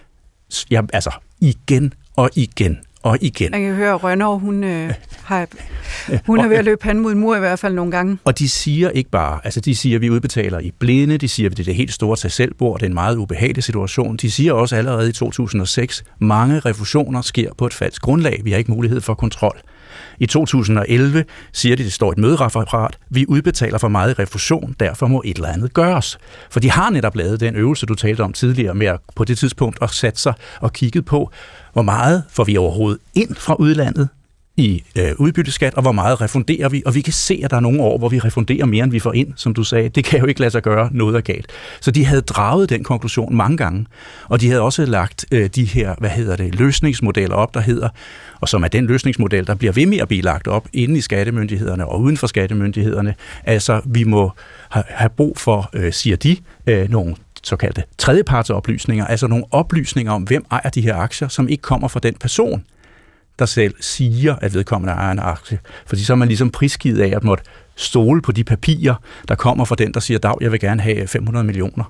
ja, 0.72 0.82
altså 0.94 1.12
igen 1.42 1.94
og 2.16 2.30
igen 2.36 2.80
og 3.04 3.18
igen. 3.22 3.54
Jeg 3.54 3.62
kan 3.62 3.76
høre, 3.76 3.94
at 3.94 4.04
Rønner, 4.04 4.28
hun, 4.28 4.64
øh, 4.64 4.94
har, 5.24 5.48
hun 6.26 6.40
er 6.40 6.48
ved 6.48 6.58
at 6.58 6.66
løbe 6.66 6.82
panden 6.82 7.04
mod 7.04 7.12
en 7.12 7.20
mur 7.20 7.36
i 7.36 7.40
hvert 7.40 7.60
fald 7.60 7.74
nogle 7.74 7.92
gange. 7.92 8.18
Og 8.24 8.40
de 8.40 8.50
siger 8.50 8.90
ikke 8.90 9.10
bare, 9.10 9.40
altså 9.44 9.60
de 9.60 9.76
siger, 9.76 9.98
at 9.98 10.02
vi 10.02 10.10
udbetaler 10.10 10.60
i 10.60 10.72
blinde, 10.80 11.18
de 11.18 11.28
siger, 11.28 11.50
at 11.50 11.58
det 11.58 11.64
er 11.64 11.66
det 11.66 11.76
helt 11.76 11.94
store 11.94 12.16
til 12.16 12.32
selvbord, 12.32 12.80
det 12.80 12.86
er 12.86 12.90
en 12.90 12.94
meget 12.94 13.16
ubehagelig 13.16 13.64
situation. 13.64 14.18
De 14.18 14.32
siger 14.32 14.54
også 14.54 14.76
allerede 14.76 15.10
i 15.10 15.12
2006, 15.12 16.04
mange 16.20 16.60
refusioner 16.60 17.22
sker 17.22 17.54
på 17.58 17.66
et 17.66 17.74
falsk 17.74 18.02
grundlag, 18.02 18.42
vi 18.44 18.52
har 18.52 18.58
ikke 18.58 18.72
mulighed 18.72 19.02
for 19.02 19.14
kontrol. 19.14 19.58
I 20.22 20.26
2011 20.26 21.26
siger 21.54 21.76
de, 21.76 21.84
det 21.84 21.94
står 21.94 22.12
et 22.12 22.18
mødereferat, 22.18 22.98
vi 23.10 23.26
udbetaler 23.28 23.78
for 23.78 23.88
meget 23.88 24.12
i 24.20 24.22
refusion, 24.22 24.76
derfor 24.80 25.08
må 25.08 25.22
et 25.26 25.36
eller 25.36 25.50
andet 25.50 25.74
gøres. 25.74 26.18
For 26.50 26.60
de 26.60 26.72
har 26.72 26.90
netop 26.90 27.16
lavet 27.16 27.40
den 27.40 27.56
øvelse, 27.56 27.86
du 27.86 27.96
talte 27.96 28.22
om 28.22 28.34
tidligere, 28.34 28.74
med 28.74 28.88
at 28.88 29.00
på 29.16 29.24
det 29.24 29.38
tidspunkt 29.38 29.78
at 29.82 29.90
sætte 29.90 30.20
sig 30.20 30.34
og 30.60 30.74
kigget 30.74 31.06
på, 31.06 31.32
hvor 31.74 31.82
meget 31.82 32.24
får 32.30 32.44
vi 32.44 32.58
overhovedet 32.58 33.00
ind 33.16 33.36
fra 33.36 33.56
udlandet 33.60 34.10
i 34.58 34.84
øh, 34.98 35.12
udbytteskat, 35.18 35.74
og 35.74 35.82
hvor 35.82 35.92
meget 35.92 36.22
refunderer 36.22 36.70
vi. 36.70 36.84
Og 36.86 36.96
vi 36.96 37.02
kan 37.02 37.14
se, 37.14 37.42
at 37.44 37.52
der 37.52 37.58
er 37.58 37.62
nogle 37.62 37.82
år, 37.82 37.98
hvor 37.98 38.10
vi 38.10 38.20
refunderer 38.20 38.66
mere, 38.66 38.84
end 38.84 38.92
vi 38.92 39.00
får 39.00 39.14
ind, 39.14 39.34
som 39.36 39.54
du 39.54 39.64
sagde. 39.64 39.90
Det 39.90 40.04
kan 40.04 40.20
jo 40.20 40.26
ikke 40.26 40.40
lade 40.40 40.52
sig 40.52 40.62
gøre, 40.62 40.90
noget 40.92 41.16
er 41.16 41.22
galt. 41.22 41.52
Så 41.82 41.92
de 41.92 42.06
havde 42.06 42.22
draget 42.22 42.70
den 42.70 42.84
konklusion 42.84 43.36
mange 43.36 43.58
gange, 43.58 43.86
og 44.30 44.42
de 44.42 44.48
havde 44.48 44.62
også 44.62 44.86
lagt 44.86 45.26
øh, 45.32 45.50
de 45.56 45.66
her, 45.66 45.96
hvad 45.98 46.10
hedder 46.10 46.36
det, 46.36 46.56
løsningsmodeller 46.56 47.36
op, 47.36 47.54
der 47.54 47.62
hedder, 47.62 47.90
og 48.42 48.50
som 48.50 48.64
er 48.64 48.68
den 48.68 48.88
løsningsmodel, 48.88 49.48
der 49.48 49.56
bliver 49.56 49.74
ved 49.74 49.86
med 49.86 49.98
at 49.98 50.08
blive 50.08 50.22
lagt 50.22 50.48
op 50.48 50.68
inde 50.74 50.98
i 50.98 51.02
skattemyndighederne 51.02 51.86
og 51.86 52.02
uden 52.02 52.18
for 52.18 52.28
skattemyndighederne. 52.28 53.16
Altså, 53.44 53.82
vi 53.86 54.04
må 54.04 54.32
have 54.70 55.10
brug 55.10 55.38
for, 55.38 55.70
øh, 55.74 55.94
siger 55.94 56.16
de, 56.16 56.38
øh, 56.68 56.90
nogle 56.90 57.16
såkaldte 57.44 57.84
tredjepartsoplysninger, 57.98 59.06
altså 59.06 59.28
nogle 59.28 59.46
oplysninger 59.52 60.12
om, 60.12 60.24
hvem 60.24 60.46
ejer 60.52 60.70
de 60.70 60.82
her 60.82 60.96
aktier, 60.96 61.28
som 61.28 61.50
ikke 61.50 61.62
kommer 61.62 61.88
fra 61.88 62.00
den 62.00 62.14
person, 62.14 62.64
der 63.40 63.46
selv 63.46 63.74
siger, 63.82 64.36
at 64.36 64.54
vedkommende 64.54 64.94
ejer 64.94 65.12
en 65.12 65.20
aktie. 65.20 65.60
Fordi 65.86 66.04
så 66.04 66.14
er 66.14 66.18
man 66.18 66.28
ligesom 66.28 66.50
prisgivet 66.50 67.02
af 67.02 67.16
at 67.16 67.24
måtte 67.24 67.44
stole 67.76 68.22
på 68.22 68.32
de 68.32 68.44
papirer, 68.44 68.96
der 69.28 69.36
kommer 69.36 69.66
fra 69.66 69.76
den, 69.76 69.94
der 69.94 70.00
siger, 70.00 70.18
dag, 70.18 70.36
jeg 70.42 70.52
vil 70.52 70.60
gerne 70.60 70.82
have 70.82 71.08
500 71.08 71.46
millioner. 71.46 71.84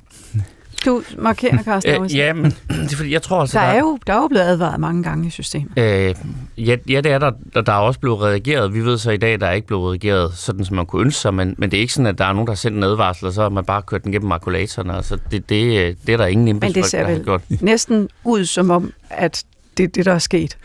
Du 0.85 1.03
markerer, 1.17 1.63
Carsten. 1.63 2.03
Øh, 2.03 2.15
ja, 2.15 2.33
men 2.33 2.45
det 2.69 2.93
er 2.93 2.95
fordi, 2.95 3.13
jeg 3.13 3.21
tror 3.21 3.39
også, 3.39 3.59
der, 3.59 3.65
er 3.65 3.79
jo, 3.79 3.99
der 4.07 4.13
er 4.13 4.17
jo 4.17 4.27
blevet 4.27 4.45
advaret 4.45 4.79
mange 4.79 5.03
gange 5.03 5.27
i 5.27 5.29
systemet. 5.29 5.71
Øh, 5.77 6.15
ja, 6.57 6.77
ja, 6.89 7.01
det 7.01 7.11
er 7.11 7.17
der. 7.17 7.31
Der, 7.53 7.61
der 7.61 7.73
er 7.73 7.77
også 7.77 7.99
blevet 7.99 8.21
reageret. 8.21 8.73
Vi 8.73 8.85
ved 8.85 8.97
så 8.97 9.11
i 9.11 9.17
dag, 9.17 9.39
der 9.39 9.47
er 9.47 9.51
ikke 9.51 9.67
blevet 9.67 9.89
reageret 9.89 10.33
sådan, 10.33 10.65
som 10.65 10.75
man 10.75 10.85
kunne 10.85 11.01
ønske 11.01 11.19
sig, 11.19 11.33
men, 11.33 11.55
men 11.57 11.71
det 11.71 11.77
er 11.77 11.81
ikke 11.81 11.93
sådan, 11.93 12.07
at 12.07 12.17
der 12.17 12.25
er 12.25 12.33
nogen, 12.33 12.47
der 12.47 12.53
har 12.53 12.57
sendt 12.57 12.77
en 12.77 12.83
advarsel, 12.83 13.27
og 13.27 13.33
så 13.33 13.41
har 13.41 13.49
man 13.49 13.65
bare 13.65 13.81
kørt 13.81 14.03
den 14.03 14.11
gennem 14.11 14.29
makulatorerne. 14.29 14.95
Altså, 14.95 15.17
det, 15.31 15.49
det, 15.49 15.97
det 16.07 16.13
er 16.13 16.17
der 16.17 16.25
ingen 16.25 16.59
Men 16.59 16.73
det 16.73 16.85
ser 16.85 17.07
vel 17.07 17.23
gjort. 17.23 17.41
næsten 17.61 18.09
ud 18.23 18.45
som 18.45 18.71
om, 18.71 18.93
at 19.09 19.43
det 19.77 19.83
er 19.83 19.87
det, 19.87 20.05
der 20.05 20.13
er 20.13 20.19
sket. 20.19 20.57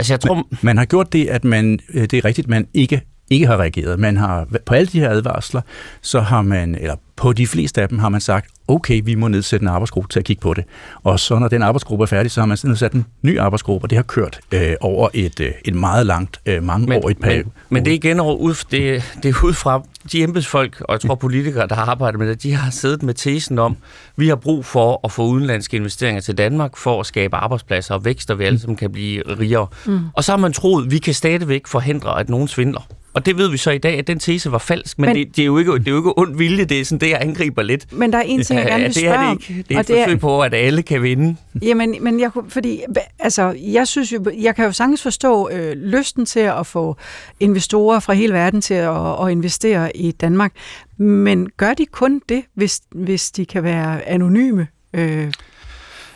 Altså, 0.00 0.12
jeg 0.12 0.20
tror... 0.20 0.34
Man, 0.34 0.44
man 0.62 0.78
har 0.78 0.84
gjort 0.84 1.12
det, 1.12 1.26
at 1.26 1.44
man, 1.44 1.78
øh, 1.94 2.02
det 2.02 2.14
er 2.14 2.24
rigtigt, 2.24 2.48
man 2.48 2.66
ikke 2.74 3.02
ikke 3.30 3.46
har 3.46 3.56
reageret. 3.56 3.98
Man 3.98 4.16
har 4.16 4.46
på 4.66 4.74
alle 4.74 4.86
de 4.86 5.00
her 5.00 5.10
advarsler, 5.10 5.60
så 6.00 6.20
har 6.20 6.42
man, 6.42 6.74
eller 6.74 6.94
på 7.16 7.32
de 7.32 7.46
fleste 7.46 7.82
af 7.82 7.88
dem 7.88 7.98
har 7.98 8.08
man 8.08 8.20
sagt, 8.20 8.50
okay, 8.68 9.00
vi 9.04 9.14
må 9.14 9.28
nedsætte 9.28 9.64
en 9.64 9.68
arbejdsgruppe 9.68 10.08
til 10.08 10.18
at 10.18 10.24
kigge 10.24 10.40
på 10.40 10.54
det. 10.54 10.64
Og 11.02 11.20
så 11.20 11.38
når 11.38 11.48
den 11.48 11.62
arbejdsgruppe 11.62 12.02
er 12.02 12.06
færdig, 12.06 12.30
så 12.30 12.40
har 12.40 12.46
man 12.46 12.58
nedsat 12.64 12.92
en 12.92 13.06
ny 13.22 13.38
arbejdsgruppe, 13.38 13.84
og 13.84 13.90
det 13.90 13.96
har 13.96 14.02
kørt 14.02 14.40
øh, 14.52 14.72
over 14.80 15.08
et, 15.14 15.40
øh, 15.40 15.52
et 15.64 15.74
meget 15.74 16.06
langt, 16.06 16.40
øh, 16.46 16.62
mangeårigt 16.62 17.20
periode. 17.20 17.44
Men, 17.44 17.52
men 17.68 17.84
det 17.84 17.90
er 17.90 17.94
igen 17.94 18.20
ud, 18.20 18.64
det, 18.70 19.02
det 19.22 19.28
er 19.28 19.44
ud 19.44 19.52
fra 19.52 19.82
de 20.12 20.22
embedsfolk, 20.22 20.80
og 20.80 20.92
jeg 20.92 21.00
tror 21.00 21.14
politikere, 21.14 21.66
der 21.66 21.74
har 21.74 21.86
arbejdet 21.86 22.18
med 22.18 22.28
det, 22.28 22.42
de 22.42 22.52
har 22.52 22.70
siddet 22.70 23.02
med 23.02 23.14
tesen 23.14 23.58
om, 23.58 23.76
vi 24.16 24.28
har 24.28 24.36
brug 24.36 24.64
for 24.64 25.00
at 25.04 25.12
få 25.12 25.26
udenlandske 25.26 25.76
investeringer 25.76 26.20
til 26.20 26.38
Danmark 26.38 26.76
for 26.76 27.00
at 27.00 27.06
skabe 27.06 27.36
arbejdspladser 27.36 27.94
og 27.94 28.04
vækst, 28.04 28.30
og 28.30 28.38
vi 28.38 28.44
alle 28.44 28.58
sammen 28.58 28.76
kan 28.76 28.92
blive 28.92 29.22
rigere. 29.38 29.66
Mm. 29.86 30.00
Og 30.14 30.24
så 30.24 30.32
har 30.32 30.36
man 30.36 30.52
troet, 30.52 30.90
vi 30.90 30.98
kan 30.98 31.14
stadigvæk 31.14 31.66
forhindre, 31.66 32.20
at 32.20 32.28
nogen 32.28 32.48
svindler. 32.48 32.86
Og 33.14 33.26
det 33.26 33.38
ved 33.38 33.50
vi 33.50 33.56
så 33.56 33.70
i 33.70 33.78
dag, 33.78 33.98
at 33.98 34.06
den 34.06 34.18
tese 34.18 34.52
var 34.52 34.58
falsk, 34.58 34.98
men, 34.98 35.06
men 35.06 35.16
det, 35.16 35.36
det, 35.36 35.42
er 35.42 35.46
jo 35.46 35.58
ikke, 35.58 35.72
det 35.72 35.88
er 35.88 35.90
jo 35.90 35.96
ikke 35.96 36.18
ond 36.18 36.36
vilje, 36.36 36.64
det 36.64 36.80
er 36.80 36.84
sådan 36.84 37.00
det, 37.00 37.10
jeg 37.10 37.18
angriber 37.20 37.62
lidt. 37.62 37.92
Men 37.92 38.12
der 38.12 38.18
er 38.18 38.22
en 38.22 38.42
ting, 38.42 38.60
jeg 38.60 38.68
gerne 38.68 38.84
vil 38.84 38.94
spørge 38.94 39.20
ja, 39.20 39.20
det 39.20 39.30
er 39.30 39.34
det 39.34 39.50
ikke. 39.50 39.64
Det 39.68 39.76
er 39.76 39.80
et 39.80 39.86
forsøg 39.86 40.14
er, 40.14 40.16
på, 40.16 40.42
at 40.42 40.54
alle 40.54 40.82
kan 40.82 41.02
vinde. 41.02 41.36
Jamen, 41.62 41.96
men 42.00 42.20
jeg, 42.20 42.30
fordi, 42.48 42.80
altså, 43.18 43.56
jeg 43.58 43.88
synes 43.88 44.12
jo, 44.12 44.24
jeg 44.40 44.56
kan 44.56 44.64
jo 44.64 44.72
sagtens 44.72 45.02
forstå 45.02 45.48
øh, 45.52 45.72
lysten 45.76 46.26
til 46.26 46.40
at 46.40 46.66
få 46.66 46.96
investorer 47.40 48.00
fra 48.00 48.12
hele 48.12 48.32
verden 48.32 48.60
til 48.60 48.74
at, 48.74 49.24
at 49.24 49.30
investere 49.30 49.96
i 49.96 50.12
Danmark, 50.12 50.52
men 50.96 51.48
gør 51.56 51.74
de 51.74 51.86
kun 51.86 52.22
det, 52.28 52.42
hvis, 52.54 52.80
hvis 52.94 53.30
de 53.30 53.46
kan 53.46 53.62
være 53.62 54.08
anonyme? 54.08 54.66
Øh, 54.94 55.32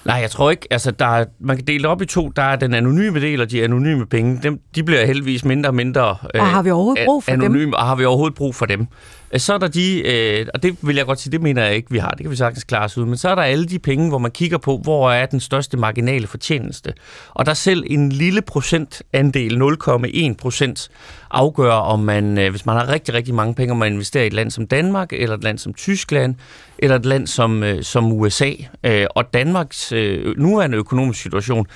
Nej, 0.05 0.17
jeg 0.17 0.31
tror 0.31 0.51
ikke. 0.51 0.67
Altså, 0.71 0.91
der 0.91 1.07
er, 1.07 1.25
man 1.41 1.57
kan 1.57 1.67
dele 1.67 1.89
op 1.89 2.03
i 2.03 2.07
to. 2.07 2.29
Der 2.29 2.43
er 2.43 2.57
den 2.57 2.75
anonyme 2.75 3.21
del, 3.21 3.41
og 3.41 3.51
de 3.51 3.65
anonyme 3.65 4.07
penge. 4.07 4.41
Dem, 4.43 4.61
de 4.75 4.83
bliver 4.83 5.07
heldigvis 5.07 5.45
mindre 5.45 5.71
og 5.71 5.75
mindre 5.75 6.17
øh, 6.35 6.41
og 6.41 6.47
har 6.47 6.63
vi 6.63 6.71
overhovedet 6.71 7.05
brug 7.07 7.25
for 7.25 7.33
anonyme, 7.33 7.65
dem? 7.65 7.73
Og 7.73 7.87
har 7.87 7.95
vi 7.95 8.05
overhovedet 8.05 8.35
brug 8.35 8.55
for 8.55 8.67
dem? 8.67 8.87
Øh, 9.35 9.41
så 9.41 9.55
er 9.55 9.59
der 9.59 9.69
de, 9.69 10.03
øh, 10.07 10.47
og 10.55 10.63
det 10.63 10.77
vil 10.83 10.97
jeg 10.97 11.07
godt 11.07 11.21
sige, 11.21 11.33
det 11.33 11.43
mener 11.43 11.65
jeg 11.65 11.75
ikke, 11.75 11.91
vi 11.91 11.99
har. 11.99 12.11
Det 12.11 12.21
kan 12.21 12.31
vi 12.31 12.37
sagtens 12.37 12.65
klare 12.65 12.85
os 12.85 12.99
ud. 12.99 13.07
Men 13.07 13.17
så 13.17 13.29
er 13.29 13.35
der 13.35 13.43
alle 13.43 13.67
de 13.67 13.79
penge, 13.79 14.09
hvor 14.09 14.19
man 14.19 14.31
kigger 14.31 14.59
på, 14.59 14.81
hvor 14.83 15.11
er 15.11 15.27
den 15.27 15.41
største 15.41 15.77
marginale 15.77 16.27
fortjeneste. 16.27 16.93
Og 17.35 17.47
der 17.47 17.55
selv 17.55 17.85
en 17.87 18.13
lille 18.13 18.43
procentandel, 18.43 19.63
0,1 19.63 20.35
procent, 20.35 20.91
afgør, 21.31 21.73
om 21.73 22.01
man, 22.01 22.39
øh, 22.39 22.51
hvis 22.51 22.67
man 22.67 22.77
har 22.77 22.89
rigtig, 22.89 23.15
rigtig 23.15 23.35
mange 23.35 23.55
penge, 23.55 23.73
om 23.73 23.79
man 23.79 23.93
investerer 23.93 24.25
i 24.25 24.27
et 24.27 24.33
land 24.33 24.51
som 24.51 24.67
Danmark, 24.67 25.13
eller 25.13 25.37
et 25.37 25.45
land 25.45 25.59
som 25.59 25.75
Tyskland, 25.75 26.35
eller 26.79 26.97
et 26.97 27.07
land 27.07 27.27
som, 27.27 27.63
øh, 27.63 27.83
som 27.83 28.13
USA. 28.13 28.51
Øh, 28.85 29.07
og 29.11 29.35
Danmarks 29.35 29.93
øh, 29.93 30.39
nuværende 30.39 30.79
økonomiske 30.79 31.23
situation, 31.23 31.67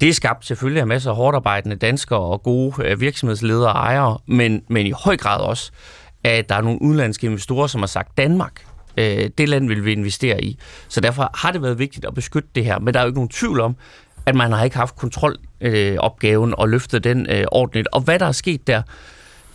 det 0.00 0.08
er 0.08 0.12
skabt 0.12 0.46
selvfølgelig 0.46 0.80
af 0.80 0.86
masser 0.86 1.10
af 1.10 1.16
hårdt 1.16 1.36
arbejdende 1.36 1.76
danskere 1.76 2.18
og 2.18 2.42
gode 2.42 2.74
øh, 2.84 3.00
virksomhedsledere 3.00 3.72
og 3.72 3.78
ejere, 3.78 4.18
men, 4.26 4.62
men 4.68 4.86
i 4.86 4.92
høj 5.04 5.16
grad 5.16 5.40
også, 5.40 5.72
at 6.24 6.48
der 6.48 6.54
er 6.54 6.60
nogle 6.60 6.82
udenlandske 6.82 7.26
investorer, 7.26 7.66
som 7.66 7.80
har 7.80 7.86
sagt, 7.86 8.18
Danmark, 8.18 8.66
øh, 8.96 9.30
det 9.38 9.48
land 9.48 9.68
vil 9.68 9.84
vi 9.84 9.92
investere 9.92 10.44
i. 10.44 10.58
Så 10.88 11.00
derfor 11.00 11.30
har 11.34 11.52
det 11.52 11.62
været 11.62 11.78
vigtigt 11.78 12.04
at 12.04 12.14
beskytte 12.14 12.48
det 12.54 12.64
her. 12.64 12.78
Men 12.78 12.94
der 12.94 13.00
er 13.00 13.04
jo 13.04 13.08
ikke 13.08 13.18
nogen 13.18 13.28
tvivl 13.28 13.60
om, 13.60 13.76
at 14.26 14.34
man 14.34 14.52
har 14.52 14.64
ikke 14.64 14.76
haft 14.76 14.96
kontrolopgaven 14.96 16.50
øh, 16.50 16.54
og 16.58 16.68
løftet 16.68 17.04
den 17.04 17.26
øh, 17.30 17.44
ordentligt. 17.52 17.88
Og 17.92 18.00
hvad 18.00 18.18
der 18.18 18.26
er 18.26 18.32
sket 18.32 18.66
der, 18.66 18.82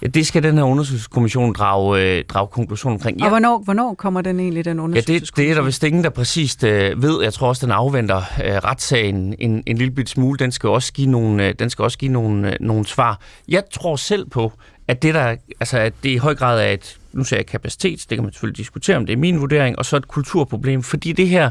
det 0.02 0.28
skal 0.28 0.44
den 0.44 0.58
her 0.58 0.64
undersøgelseskommission 0.64 1.54
drage, 1.54 2.02
øh, 2.02 2.24
drage 2.26 2.48
konklusion 2.48 2.94
omkring. 2.94 3.20
Ja. 3.20 3.24
Og 3.24 3.30
hvornår, 3.30 3.62
hvornår 3.64 3.94
kommer 3.94 4.22
den 4.22 4.40
egentlig, 4.40 4.66
den 4.66 4.80
undersøgelseskommission? 4.80 5.44
Ja, 5.44 5.44
det, 5.44 5.48
det 5.48 5.52
er 5.52 5.62
der 5.62 5.66
vist 5.66 5.84
ingen, 5.84 6.04
der 6.04 6.10
præcist 6.10 6.64
øh, 6.64 7.02
ved. 7.02 7.24
Jeg 7.24 7.34
tror 7.34 7.48
også, 7.48 7.66
den 7.66 7.72
afventer 7.72 8.18
øh, 8.18 8.54
retssagen 8.54 9.36
en, 9.40 9.64
en 9.68 9.78
lille 9.78 9.92
bit 9.92 10.10
smule. 10.10 10.38
Den 10.38 10.52
skal 10.52 10.70
også 10.70 10.94
give 10.94 11.08
nogle, 11.08 11.48
øh, 11.48 11.56
den 11.60 11.70
skal 11.70 11.84
også 11.84 11.98
give 11.98 12.12
nogle, 12.12 12.50
øh, 12.50 12.56
nogle 12.60 12.86
svar. 12.86 13.20
Jeg 13.48 13.64
tror 13.72 13.96
selv 13.96 14.30
på, 14.30 14.52
at 14.90 15.02
det, 15.02 15.14
der, 15.14 15.36
altså, 15.60 15.78
at 15.78 15.94
det 16.04 16.10
i 16.10 16.18
høj 16.18 16.36
grad 16.36 16.62
er 16.62 16.68
et, 16.68 16.98
nu 17.14 17.24
siger 17.24 17.40
jeg 17.40 17.46
kapacitet, 17.46 18.06
det 18.10 18.18
kan 18.18 18.24
man 18.24 18.34
selvfølgelig 18.34 18.58
diskutere, 18.58 18.98
om 18.98 19.06
det 19.06 19.14
er 19.14 19.18
min 19.18 19.42
vurdering, 19.42 19.80
og 19.80 19.86
så 19.86 19.98
et 19.98 20.08
kulturproblem, 20.08 20.84
fordi 20.84 21.12
det 21.12 21.30
her 21.30 21.50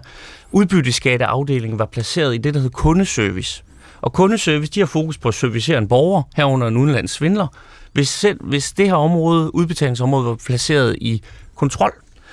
udbytteskatteafdeling 0.52 1.78
var 1.78 1.86
placeret 1.86 2.34
i 2.34 2.38
det, 2.38 2.54
der 2.54 2.60
hedder 2.60 2.76
kundeservice. 2.76 3.64
Og 4.00 4.12
kundeservice, 4.12 4.72
de 4.72 4.80
har 4.80 4.86
fokus 4.86 5.18
på 5.18 5.28
at 5.28 5.34
servicere 5.34 5.78
en 5.78 5.88
borger, 5.88 6.22
herunder 6.36 6.66
en 6.66 6.76
udenlands 6.76 7.10
svindler, 7.10 7.46
hvis, 7.92 8.08
selv, 8.08 8.44
hvis 8.44 8.72
det 8.72 8.86
her 8.86 8.94
område, 8.94 9.54
udbetalingsområdet, 9.54 10.28
var 10.28 10.36
placeret 10.46 10.96
i 11.00 11.22
kontrol, 11.54 11.92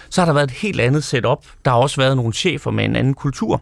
så 0.10 0.22
har 0.22 0.26
der 0.26 0.34
været 0.34 0.52
et 0.52 0.58
helt 0.58 0.80
andet 0.80 1.04
setup. 1.04 1.46
Der 1.66 1.72
har 1.72 1.78
også 1.78 2.02
været 2.02 2.18
nogle 2.18 2.34
chefer 2.34 2.72
med 2.72 2.86
en 2.86 2.96
anden 2.96 3.14
kultur. 3.14 3.62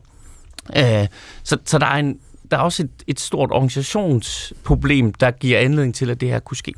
Øh, 0.77 1.07
så, 1.43 1.57
så 1.65 1.77
der 1.77 1.85
er, 1.85 1.97
en, 1.97 2.19
der 2.51 2.57
er 2.57 2.61
også 2.61 2.83
et, 2.83 2.91
et 3.07 3.19
stort 3.19 3.51
organisationsproblem, 3.51 5.13
der 5.13 5.31
giver 5.31 5.59
anledning 5.59 5.95
til, 5.95 6.09
at 6.09 6.21
det 6.21 6.29
her 6.29 6.39
kunne 6.39 6.57
ske. 6.57 6.73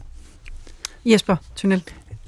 Jesper 1.06 1.36
Tunnel. 1.56 1.84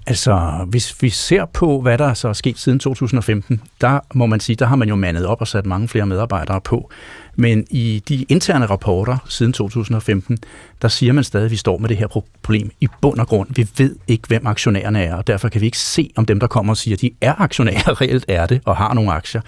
Altså, 0.07 0.65
hvis 0.67 1.01
vi 1.01 1.09
ser 1.09 1.45
på, 1.45 1.81
hvad 1.81 1.97
der 1.97 2.13
så 2.13 2.27
er 2.27 2.33
sket 2.33 2.59
siden 2.59 2.79
2015, 2.79 3.61
der 3.81 3.99
må 4.13 4.25
man 4.25 4.39
sige, 4.39 4.55
der 4.55 4.65
har 4.65 4.75
man 4.75 4.89
jo 4.89 4.95
mandet 4.95 5.25
op 5.25 5.41
og 5.41 5.47
sat 5.47 5.65
mange 5.65 5.87
flere 5.87 6.05
medarbejdere 6.05 6.61
på. 6.61 6.91
Men 7.39 7.65
i 7.69 8.03
de 8.09 8.25
interne 8.29 8.65
rapporter 8.65 9.17
siden 9.29 9.53
2015, 9.53 10.37
der 10.81 10.87
siger 10.87 11.13
man 11.13 11.23
stadig, 11.23 11.45
at 11.45 11.51
vi 11.51 11.55
står 11.55 11.77
med 11.77 11.89
det 11.89 11.97
her 11.97 12.07
problem 12.43 12.71
i 12.81 12.87
bund 13.01 13.19
og 13.19 13.27
grund. 13.27 13.49
Vi 13.55 13.67
ved 13.77 13.95
ikke, 14.07 14.27
hvem 14.27 14.47
aktionærerne 14.47 15.03
er, 15.03 15.15
og 15.15 15.27
derfor 15.27 15.49
kan 15.49 15.61
vi 15.61 15.65
ikke 15.65 15.77
se, 15.77 16.11
om 16.15 16.25
dem, 16.25 16.39
der 16.39 16.47
kommer 16.47 16.73
og 16.73 16.77
siger, 16.77 16.95
at 16.95 17.01
de 17.01 17.11
er 17.21 17.41
aktionærer, 17.41 17.97
reelt 18.01 18.25
er 18.27 18.45
det 18.45 18.61
og 18.65 18.77
har 18.77 18.93
nogle 18.93 19.11
aktier. 19.11 19.41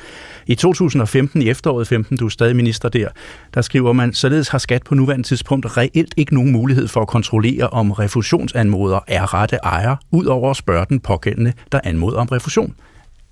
I 0.47 0.55
2015, 0.55 1.41
i 1.41 1.49
efteråret 1.49 1.87
15, 1.87 2.17
du 2.17 2.25
er 2.25 2.29
stadig 2.29 2.55
minister 2.55 2.89
der, 2.89 3.07
der 3.53 3.61
skriver 3.61 3.93
man, 3.93 4.13
således 4.13 4.49
har 4.49 4.57
skat 4.57 4.83
på 4.83 4.95
nuværende 4.95 5.27
tidspunkt 5.27 5.77
reelt 5.77 6.13
ikke 6.17 6.33
nogen 6.33 6.51
mulighed 6.51 6.87
for 6.87 7.01
at 7.01 7.07
kontrollere, 7.07 7.67
om 7.67 7.91
refusionsanmoder 7.91 8.99
er 9.07 9.33
rette 9.33 9.55
ejer, 9.63 9.95
ud 10.11 10.25
over 10.25 10.49
at 10.49 10.57
spørge 10.57 10.85
den 10.89 10.99
pågældende, 10.99 11.53
der 11.71 11.79
anmoder 11.83 12.17
om 12.17 12.27
refusion. 12.27 12.75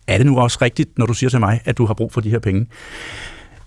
er 0.07 0.17
det 0.17 0.25
nu 0.25 0.39
også 0.39 0.57
rigtigt, 0.61 0.97
når 0.97 1.05
du 1.05 1.13
siger 1.13 1.29
til 1.29 1.39
mig, 1.39 1.61
at 1.65 1.77
du 1.77 1.86
har 1.86 1.93
brug 1.93 2.13
for 2.13 2.21
de 2.21 2.29
her 2.29 2.39
penge? 2.39 2.67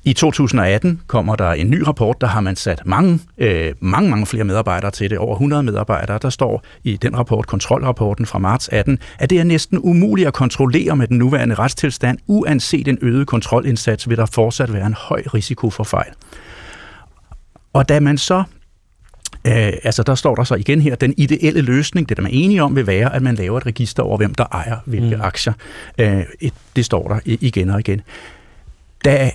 I 0.04 0.12
2018 0.12 1.00
kommer 1.06 1.36
der 1.36 1.50
en 1.50 1.70
ny 1.70 1.82
rapport, 1.82 2.20
der 2.20 2.26
har 2.26 2.40
man 2.40 2.56
sat 2.56 2.82
mange, 2.86 3.20
øh, 3.38 3.74
mange, 3.80 4.10
mange 4.10 4.26
flere 4.26 4.44
medarbejdere 4.44 4.90
til 4.90 5.10
det, 5.10 5.18
over 5.18 5.34
100 5.34 5.62
medarbejdere. 5.62 6.18
Der 6.22 6.30
står 6.30 6.64
i 6.84 6.96
den 6.96 7.18
rapport, 7.18 7.46
kontrolrapporten 7.46 8.26
fra 8.26 8.38
marts 8.38 8.68
18, 8.68 8.98
at 9.18 9.30
det 9.30 9.40
er 9.40 9.44
næsten 9.44 9.78
umuligt 9.78 10.28
at 10.28 10.34
kontrollere 10.34 10.96
med 10.96 11.06
den 11.06 11.18
nuværende 11.18 11.54
retstilstand. 11.54 12.18
Uanset 12.26 12.88
en 12.88 12.98
øget 13.02 13.26
kontrolindsats 13.26 14.08
vil 14.08 14.16
der 14.16 14.26
fortsat 14.26 14.72
være 14.72 14.86
en 14.86 14.94
høj 14.94 15.22
risiko 15.34 15.70
for 15.70 15.84
fejl. 15.84 16.12
Og 17.72 17.88
da 17.88 18.00
man 18.00 18.18
så 18.18 18.44
Øh, 19.46 19.72
altså 19.84 20.02
der 20.02 20.14
står 20.14 20.34
der 20.34 20.44
så 20.44 20.54
igen 20.54 20.80
her, 20.80 20.94
den 20.94 21.14
ideelle 21.16 21.60
løsning, 21.60 22.08
det 22.08 22.16
der 22.16 22.22
man 22.22 22.32
er 22.32 22.36
enige 22.36 22.62
om, 22.62 22.76
vil 22.76 22.86
være, 22.86 23.14
at 23.14 23.22
man 23.22 23.34
laver 23.34 23.58
et 23.58 23.66
register 23.66 24.02
over, 24.02 24.16
hvem 24.16 24.34
der 24.34 24.44
ejer 24.52 24.76
hvilke 24.86 25.16
mm. 25.16 25.22
aktier. 25.22 25.52
Øh, 25.98 26.22
et, 26.40 26.54
det 26.76 26.84
står 26.84 27.08
der 27.08 27.18
igen 27.24 27.70
og 27.70 27.80
igen. 27.80 28.00
Da 29.04 29.30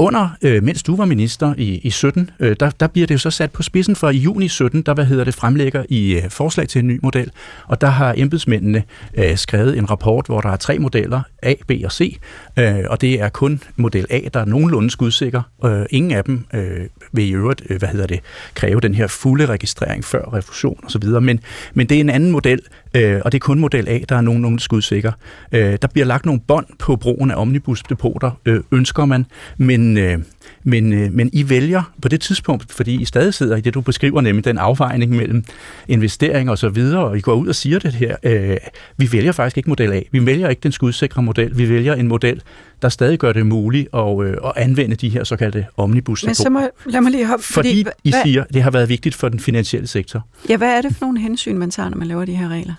under, 0.00 0.28
øh, 0.42 0.62
mens 0.62 0.82
du 0.82 0.96
var 0.96 1.04
minister 1.04 1.54
i, 1.58 1.80
i 1.82 1.90
17, 1.90 2.30
øh, 2.40 2.56
der, 2.60 2.70
der 2.70 2.86
bliver 2.86 3.06
det 3.06 3.14
jo 3.14 3.18
så 3.18 3.30
sat 3.30 3.50
på 3.52 3.62
spidsen 3.62 3.96
for 3.96 4.10
i 4.10 4.16
juni 4.16 4.48
17, 4.48 4.82
der 4.82 4.94
hvad 4.94 5.04
hedder 5.04 5.24
det, 5.24 5.34
fremlægger 5.34 5.84
i 5.88 6.14
øh, 6.14 6.30
forslag 6.30 6.68
til 6.68 6.78
en 6.78 6.86
ny 6.86 7.00
model, 7.02 7.30
og 7.66 7.80
der 7.80 7.86
har 7.86 8.14
embedsmændene 8.16 8.82
øh, 9.14 9.36
skrevet 9.36 9.78
en 9.78 9.90
rapport, 9.90 10.26
hvor 10.26 10.40
der 10.40 10.48
er 10.48 10.56
tre 10.56 10.78
modeller, 10.78 11.22
A, 11.42 11.54
B 11.68 11.70
og 11.84 11.92
C, 11.92 12.18
øh, 12.58 12.74
og 12.86 13.00
det 13.00 13.20
er 13.20 13.28
kun 13.28 13.62
model 13.76 14.06
A, 14.10 14.20
der 14.34 14.40
er 14.40 14.44
nogenlunde 14.44 14.90
skudsikker. 14.90 15.42
Øh, 15.64 15.86
ingen 15.90 16.12
af 16.12 16.24
dem 16.24 16.44
øh, 16.54 16.86
vil 17.12 17.28
i 17.28 17.32
øvrigt, 17.32 17.62
øh, 17.70 17.78
hvad 17.78 17.88
hedder 17.88 18.06
det, 18.06 18.20
kræve 18.54 18.80
den 18.80 18.94
her 18.94 19.06
fulde 19.06 19.46
registrering 19.46 20.04
før 20.04 20.34
refusion 20.34 20.80
osv., 20.84 21.04
men, 21.04 21.40
men 21.74 21.88
det 21.88 21.96
er 21.96 22.00
en 22.00 22.10
anden 22.10 22.30
model, 22.30 22.60
øh, 22.94 23.20
og 23.24 23.32
det 23.32 23.38
er 23.38 23.44
kun 23.44 23.58
model 23.58 23.88
A, 23.88 23.98
der 24.08 24.16
er 24.16 24.20
nogenlunde 24.20 24.60
skudsikker. 24.60 25.12
Øh, 25.52 25.78
der 25.82 25.88
bliver 25.88 26.06
lagt 26.06 26.26
nogle 26.26 26.40
bånd 26.48 26.66
på 26.78 26.96
brugen 26.96 27.30
af 27.30 27.34
omnibusdepoter, 27.36 28.30
øh, 28.46 28.60
ønsker 28.72 29.04
man, 29.04 29.26
men, 29.58 29.98
øh, 29.98 30.18
men, 30.64 30.92
øh, 30.92 31.12
men 31.12 31.30
I 31.32 31.48
vælger 31.48 31.92
på 32.02 32.08
det 32.08 32.20
tidspunkt, 32.20 32.72
fordi 32.72 33.02
I 33.02 33.04
stadig 33.04 33.34
sidder 33.34 33.56
i 33.56 33.60
det, 33.60 33.74
du 33.74 33.80
beskriver, 33.80 34.20
nemlig 34.20 34.44
den 34.44 34.58
afvejning 34.58 35.12
mellem 35.16 35.44
investering 35.88 36.50
og 36.50 36.58
så 36.58 36.68
videre, 36.68 37.04
og 37.04 37.18
I 37.18 37.20
går 37.20 37.34
ud 37.34 37.48
og 37.48 37.54
siger 37.54 37.78
det 37.78 37.94
her, 37.94 38.16
øh, 38.22 38.56
vi 38.96 39.12
vælger 39.12 39.32
faktisk 39.32 39.56
ikke 39.56 39.68
model 39.68 39.92
A, 39.92 40.00
vi 40.12 40.26
vælger 40.26 40.48
ikke 40.48 40.60
den 40.60 40.72
skudsikre 40.72 41.22
model, 41.22 41.58
vi 41.58 41.68
vælger 41.68 41.94
en 41.94 42.08
model, 42.08 42.42
der 42.82 42.88
stadig 42.88 43.18
gør 43.18 43.32
det 43.32 43.46
muligt 43.46 43.88
at, 43.94 44.24
øh, 44.24 44.36
at 44.44 44.52
anvende 44.56 44.96
de 44.96 45.08
her 45.08 45.24
såkaldte 45.24 45.66
omnibus 45.76 46.24
Men 46.24 46.34
så 46.34 46.50
må, 46.50 46.60
lad 46.86 47.00
mig 47.00 47.12
lige 47.12 47.26
hoppe, 47.26 47.44
fordi, 47.44 47.68
fordi 47.68 47.98
I 48.04 48.10
hvad, 48.10 48.22
siger, 48.24 48.44
det 48.44 48.62
har 48.62 48.70
været 48.70 48.88
vigtigt 48.88 49.14
for 49.14 49.28
den 49.28 49.40
finansielle 49.40 49.86
sektor. 49.86 50.26
Ja, 50.48 50.56
hvad 50.56 50.76
er 50.76 50.82
det 50.82 50.96
for 50.96 51.06
nogle 51.06 51.20
hensyn, 51.20 51.56
man 51.56 51.70
tager, 51.70 51.88
når 51.88 51.96
man 51.96 52.08
laver 52.08 52.24
de 52.24 52.34
her 52.34 52.48
regler? 52.48 52.74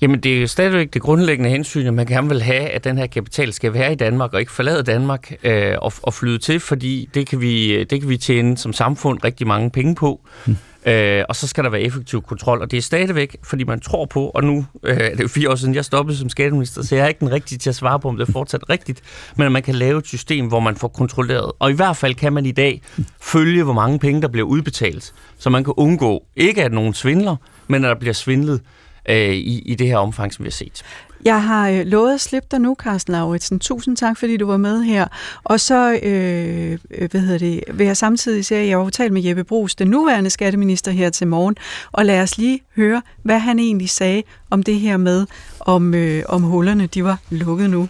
Jamen, 0.00 0.20
det 0.20 0.36
er 0.36 0.40
jo 0.40 0.46
stadigvæk 0.46 0.94
det 0.94 1.02
grundlæggende 1.02 1.50
hensyn, 1.50 1.86
at 1.86 1.94
man 1.94 2.06
gerne 2.06 2.28
vil 2.28 2.42
have, 2.42 2.68
at 2.68 2.84
den 2.84 2.98
her 2.98 3.06
kapital 3.06 3.52
skal 3.52 3.74
være 3.74 3.92
i 3.92 3.94
Danmark 3.96 4.34
og 4.34 4.40
ikke 4.40 4.52
forlade 4.52 4.82
Danmark 4.82 5.32
øh, 5.42 5.74
og, 5.82 5.92
og 6.02 6.14
flyde 6.14 6.38
til, 6.38 6.60
fordi 6.60 7.08
det 7.14 7.26
kan, 7.26 7.40
vi, 7.40 7.84
det 7.84 8.00
kan 8.00 8.08
vi 8.08 8.16
tjene 8.16 8.58
som 8.58 8.72
samfund 8.72 9.24
rigtig 9.24 9.46
mange 9.46 9.70
penge 9.70 9.94
på. 9.94 10.20
Hmm. 10.46 10.56
Øh, 10.86 11.24
og 11.28 11.36
så 11.36 11.46
skal 11.46 11.64
der 11.64 11.70
være 11.70 11.80
effektiv 11.80 12.22
kontrol, 12.22 12.60
og 12.62 12.70
det 12.70 12.76
er 12.76 12.82
stadigvæk, 12.82 13.36
fordi 13.44 13.64
man 13.64 13.80
tror 13.80 14.04
på, 14.04 14.26
og 14.26 14.44
nu 14.44 14.66
øh, 14.82 14.96
det 14.96 15.06
er 15.06 15.14
det 15.14 15.22
jo 15.22 15.28
fire 15.28 15.50
år 15.50 15.54
siden, 15.54 15.74
jeg 15.74 15.84
stoppede 15.84 16.18
som 16.18 16.28
skatteminister, 16.28 16.82
så 16.82 16.96
jeg 16.96 17.04
er 17.04 17.08
ikke 17.08 17.20
den 17.20 17.32
rigtige 17.32 17.58
til 17.58 17.70
at 17.70 17.76
svare 17.76 18.00
på, 18.00 18.08
om 18.08 18.16
det 18.16 18.28
er 18.28 18.32
fortsat 18.32 18.68
rigtigt, 18.70 19.00
men 19.36 19.46
at 19.46 19.52
man 19.52 19.62
kan 19.62 19.74
lave 19.74 19.98
et 19.98 20.06
system, 20.06 20.46
hvor 20.46 20.60
man 20.60 20.76
får 20.76 20.88
kontrolleret. 20.88 21.52
Og 21.58 21.70
i 21.70 21.74
hvert 21.74 21.96
fald 21.96 22.14
kan 22.14 22.32
man 22.32 22.46
i 22.46 22.52
dag 22.52 22.82
følge, 23.20 23.62
hvor 23.62 23.72
mange 23.72 23.98
penge, 23.98 24.22
der 24.22 24.28
bliver 24.28 24.46
udbetalt, 24.46 25.12
så 25.38 25.50
man 25.50 25.64
kan 25.64 25.74
undgå, 25.76 26.24
ikke 26.36 26.64
at 26.64 26.72
nogen 26.72 26.94
svindler, 26.94 27.36
men 27.68 27.84
at 27.84 27.88
der 27.88 27.94
bliver 27.94 28.14
svindlet 28.14 28.60
øh, 29.08 29.16
i, 29.16 29.58
i 29.58 29.74
det 29.74 29.86
her 29.86 29.96
omfang, 29.96 30.34
som 30.34 30.44
vi 30.44 30.46
har 30.46 30.52
set. 30.52 30.84
Jeg 31.24 31.42
har 31.42 31.68
øh, 31.68 31.86
lovet 31.86 32.14
at 32.14 32.20
slippe 32.20 32.48
dig 32.50 32.60
nu, 32.60 32.76
Carsten 32.78 33.12
Lauritsen. 33.12 33.58
Tusind 33.58 33.96
tak, 33.96 34.18
fordi 34.18 34.36
du 34.36 34.46
var 34.46 34.56
med 34.56 34.82
her. 34.82 35.06
Og 35.44 35.60
så 35.60 35.98
øh, 36.02 36.78
øh 36.90 37.10
hvad 37.10 37.20
hedder 37.20 37.38
det, 37.38 37.60
vil 37.74 37.86
jeg 37.86 37.96
samtidig 37.96 38.44
sige, 38.44 38.60
at 38.60 38.68
jeg 38.68 38.78
har 38.78 38.90
talt 38.90 39.12
med 39.12 39.22
Jeppe 39.22 39.44
Brugs, 39.44 39.74
den 39.74 39.88
nuværende 39.88 40.30
skatteminister 40.30 40.90
her 40.90 41.10
til 41.10 41.26
morgen, 41.26 41.56
og 41.92 42.04
lad 42.04 42.22
os 42.22 42.38
lige 42.38 42.60
høre, 42.76 43.02
hvad 43.22 43.38
han 43.38 43.58
egentlig 43.58 43.90
sagde 43.90 44.22
om 44.50 44.62
det 44.62 44.80
her 44.80 44.96
med, 44.96 45.26
om, 45.60 45.94
øh, 45.94 46.22
om 46.28 46.42
hullerne 46.42 46.86
de 46.86 47.04
var 47.04 47.18
lukket 47.30 47.70
nu. 47.70 47.88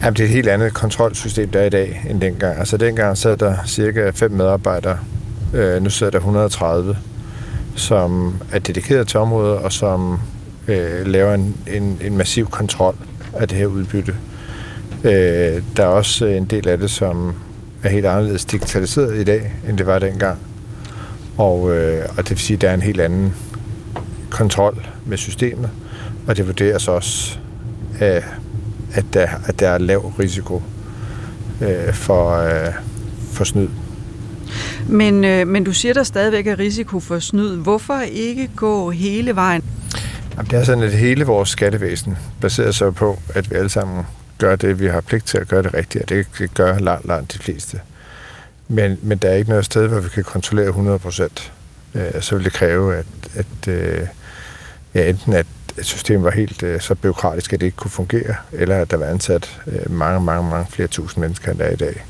Jamen, 0.00 0.16
det 0.16 0.20
er 0.20 0.24
et 0.24 0.30
helt 0.34 0.48
andet 0.48 0.74
kontrolsystem, 0.74 1.48
der 1.48 1.60
er 1.60 1.66
i 1.66 1.70
dag, 1.70 2.06
end 2.10 2.20
dengang. 2.20 2.58
Altså 2.58 2.76
dengang 2.76 3.18
sad 3.18 3.36
der 3.36 3.56
cirka 3.66 4.10
fem 4.10 4.30
medarbejdere. 4.30 4.98
Øh, 5.54 5.82
nu 5.82 5.90
sidder 5.90 6.10
der 6.10 6.18
130 6.18 6.96
som 7.74 8.34
er 8.52 8.58
dedikeret 8.58 9.08
til 9.08 9.20
området, 9.20 9.58
og 9.58 9.72
som 9.72 10.18
øh, 10.68 11.06
laver 11.06 11.34
en, 11.34 11.56
en, 11.66 11.98
en 12.00 12.16
massiv 12.16 12.46
kontrol 12.50 12.96
af 13.32 13.48
det 13.48 13.58
her 13.58 13.66
udbytte. 13.66 14.14
Øh, 15.04 15.62
der 15.76 15.82
er 15.82 15.86
også 15.86 16.26
øh, 16.26 16.36
en 16.36 16.44
del 16.44 16.68
af 16.68 16.78
det, 16.78 16.90
som 16.90 17.34
er 17.82 17.88
helt 17.88 18.06
anderledes 18.06 18.44
digitaliseret 18.44 19.16
i 19.16 19.24
dag, 19.24 19.52
end 19.68 19.78
det 19.78 19.86
var 19.86 19.98
dengang. 19.98 20.38
Og, 21.38 21.76
øh, 21.76 22.04
og 22.08 22.16
det 22.16 22.30
vil 22.30 22.38
sige, 22.38 22.54
at 22.54 22.60
der 22.60 22.70
er 22.70 22.74
en 22.74 22.82
helt 22.82 23.00
anden 23.00 23.34
kontrol 24.30 24.86
med 25.06 25.18
systemet, 25.18 25.70
og 26.26 26.36
det 26.36 26.46
vurderes 26.46 26.88
også, 26.88 27.38
øh, 28.02 28.22
at, 28.94 29.04
der, 29.12 29.28
at 29.46 29.60
der 29.60 29.68
er 29.68 29.78
lav 29.78 30.12
risiko 30.18 30.62
øh, 31.60 31.94
for, 31.94 32.30
øh, 32.30 32.72
for 33.32 33.44
snyd. 33.44 33.68
Men, 34.88 35.24
øh, 35.24 35.48
men 35.48 35.64
du 35.64 35.72
siger, 35.72 35.94
der 35.94 36.02
stadigvæk 36.02 36.46
er 36.46 36.58
risiko 36.58 37.00
for 37.00 37.18
snyd. 37.18 37.56
Hvorfor 37.56 38.00
ikke 38.00 38.50
gå 38.56 38.90
hele 38.90 39.36
vejen? 39.36 39.64
Jamen, 40.36 40.50
det 40.50 40.58
er 40.58 40.64
sådan, 40.64 40.84
at 40.84 40.92
hele 40.92 41.24
vores 41.24 41.48
skattevæsen 41.48 42.16
baserer 42.40 42.70
sig 42.70 42.94
på, 42.94 43.18
at 43.34 43.50
vi 43.50 43.56
alle 43.56 43.68
sammen 43.70 44.04
gør 44.38 44.56
det, 44.56 44.80
vi 44.80 44.86
har 44.86 45.00
pligt 45.00 45.26
til 45.26 45.38
at 45.38 45.48
gøre 45.48 45.62
det 45.62 45.74
rigtigt, 45.74 46.02
og 46.02 46.08
det 46.08 46.54
gør 46.54 46.78
langt, 46.78 47.06
langt 47.06 47.32
de 47.32 47.38
fleste. 47.38 47.80
Men, 48.68 48.98
men 49.02 49.18
der 49.18 49.28
er 49.28 49.34
ikke 49.34 49.50
noget 49.50 49.64
sted, 49.64 49.88
hvor 49.88 50.00
vi 50.00 50.08
kan 50.08 50.24
kontrollere 50.24 50.68
100 50.68 50.98
procent. 50.98 51.52
Øh, 51.94 52.20
så 52.22 52.36
vil 52.36 52.44
det 52.44 52.52
kræve, 52.52 52.96
at, 52.96 53.06
at 53.34 53.68
øh, 53.68 54.06
ja, 54.94 55.08
enten 55.08 55.32
at 55.32 55.46
systemet 55.82 56.24
var 56.24 56.30
helt 56.30 56.62
øh, 56.62 56.80
så 56.80 56.94
byråkratisk, 56.94 57.52
at 57.52 57.60
det 57.60 57.66
ikke 57.66 57.76
kunne 57.76 57.90
fungere, 57.90 58.34
eller 58.52 58.76
at 58.76 58.90
der 58.90 58.96
var 58.96 59.06
ansat 59.06 59.60
øh, 59.66 59.90
mange, 59.90 60.20
mange, 60.20 60.50
mange 60.50 60.66
flere 60.70 60.88
tusind 60.88 61.20
mennesker, 61.20 61.50
end 61.50 61.58
der 61.58 61.64
er 61.64 61.72
i 61.72 61.76
dag. 61.76 62.04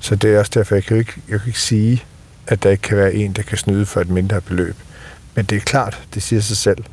Så 0.00 0.16
det 0.16 0.34
er 0.34 0.38
også 0.38 0.52
derfor, 0.54 0.74
jeg 0.74 0.84
kan 0.84 0.96
ikke, 0.96 1.12
jeg 1.28 1.40
kan 1.40 1.48
ikke 1.48 1.60
sige, 1.60 2.04
at 2.46 2.62
der 2.62 2.70
ikke 2.70 2.82
kan 2.82 2.96
være 2.96 3.14
en, 3.14 3.32
der 3.32 3.42
kan 3.42 3.58
snyde 3.58 3.86
for 3.86 4.00
et 4.00 4.08
mindre 4.08 4.40
beløb. 4.40 4.76
Men 5.34 5.44
det 5.44 5.56
er 5.56 5.60
klart, 5.60 6.02
det 6.14 6.22
siger 6.22 6.40
sig 6.40 6.56
selv, 6.56 6.84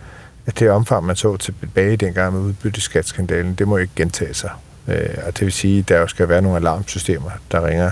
at 0.46 0.60
det 0.60 0.70
omfang, 0.70 1.06
man 1.06 1.16
så 1.16 1.38
tilbage 1.38 1.98
dengang 1.98 2.34
med 2.34 2.42
udbytteskatsskandalen, 2.42 3.56
det 3.56 3.68
må 3.68 3.78
ikke 3.78 3.94
gentage 3.96 4.34
sig. 4.34 4.52
Øh, 4.88 5.18
og 5.26 5.40
det 5.40 5.42
vil 5.42 5.52
sige, 5.52 5.80
at 5.80 5.90
der 5.90 6.00
jo 6.00 6.08
skal 6.08 6.30
være 6.30 6.42
nogle 6.42 6.58
alarmsystemer, 6.58 7.30
der 7.52 7.68
ringer 7.68 7.92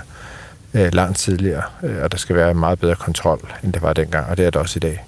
øh, 0.74 0.94
langt 0.94 1.18
tidligere, 1.18 1.64
øh, 1.84 2.04
og 2.04 2.12
der 2.12 2.18
skal 2.18 2.36
være 2.36 2.52
en 2.52 2.60
meget 2.60 2.80
bedre 2.80 2.96
kontrol, 2.96 3.54
end 3.64 3.74
det 3.74 3.82
var 3.82 3.94
dengang, 3.94 4.30
og 4.30 4.38
det 4.38 4.46
er 4.46 4.50
der 4.50 4.60
også 4.60 4.78
i 4.78 4.80
dag. 4.80 5.06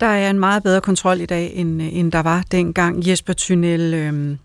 Der 0.00 0.06
er 0.06 0.30
en 0.30 0.38
meget 0.38 0.62
bedre 0.62 0.80
kontrol 0.80 1.20
i 1.20 1.26
dag, 1.26 1.52
end, 1.54 1.82
end 1.82 2.12
der 2.12 2.22
var 2.22 2.44
dengang. 2.50 3.08
Jesper 3.08 3.32
Thynel, 3.32 3.94
øh, 3.94 4.36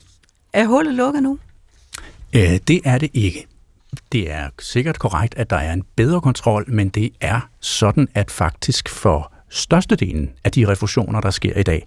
er 0.53 0.65
hullet 0.65 0.93
lukket 0.93 1.23
nu? 1.23 1.37
Øh, 2.33 2.59
det 2.67 2.81
er 2.85 2.97
det 2.97 3.09
ikke. 3.13 3.47
Det 4.11 4.31
er 4.31 4.49
sikkert 4.59 4.99
korrekt, 4.99 5.35
at 5.37 5.49
der 5.49 5.55
er 5.55 5.73
en 5.73 5.83
bedre 5.95 6.21
kontrol, 6.21 6.65
men 6.67 6.89
det 6.89 7.09
er 7.21 7.49
sådan, 7.59 8.07
at 8.13 8.31
faktisk 8.31 8.89
for 8.89 9.31
størstedelen 9.49 10.29
af 10.43 10.51
de 10.51 10.67
refusioner, 10.67 11.21
der 11.21 11.29
sker 11.29 11.57
i 11.57 11.63
dag, 11.63 11.85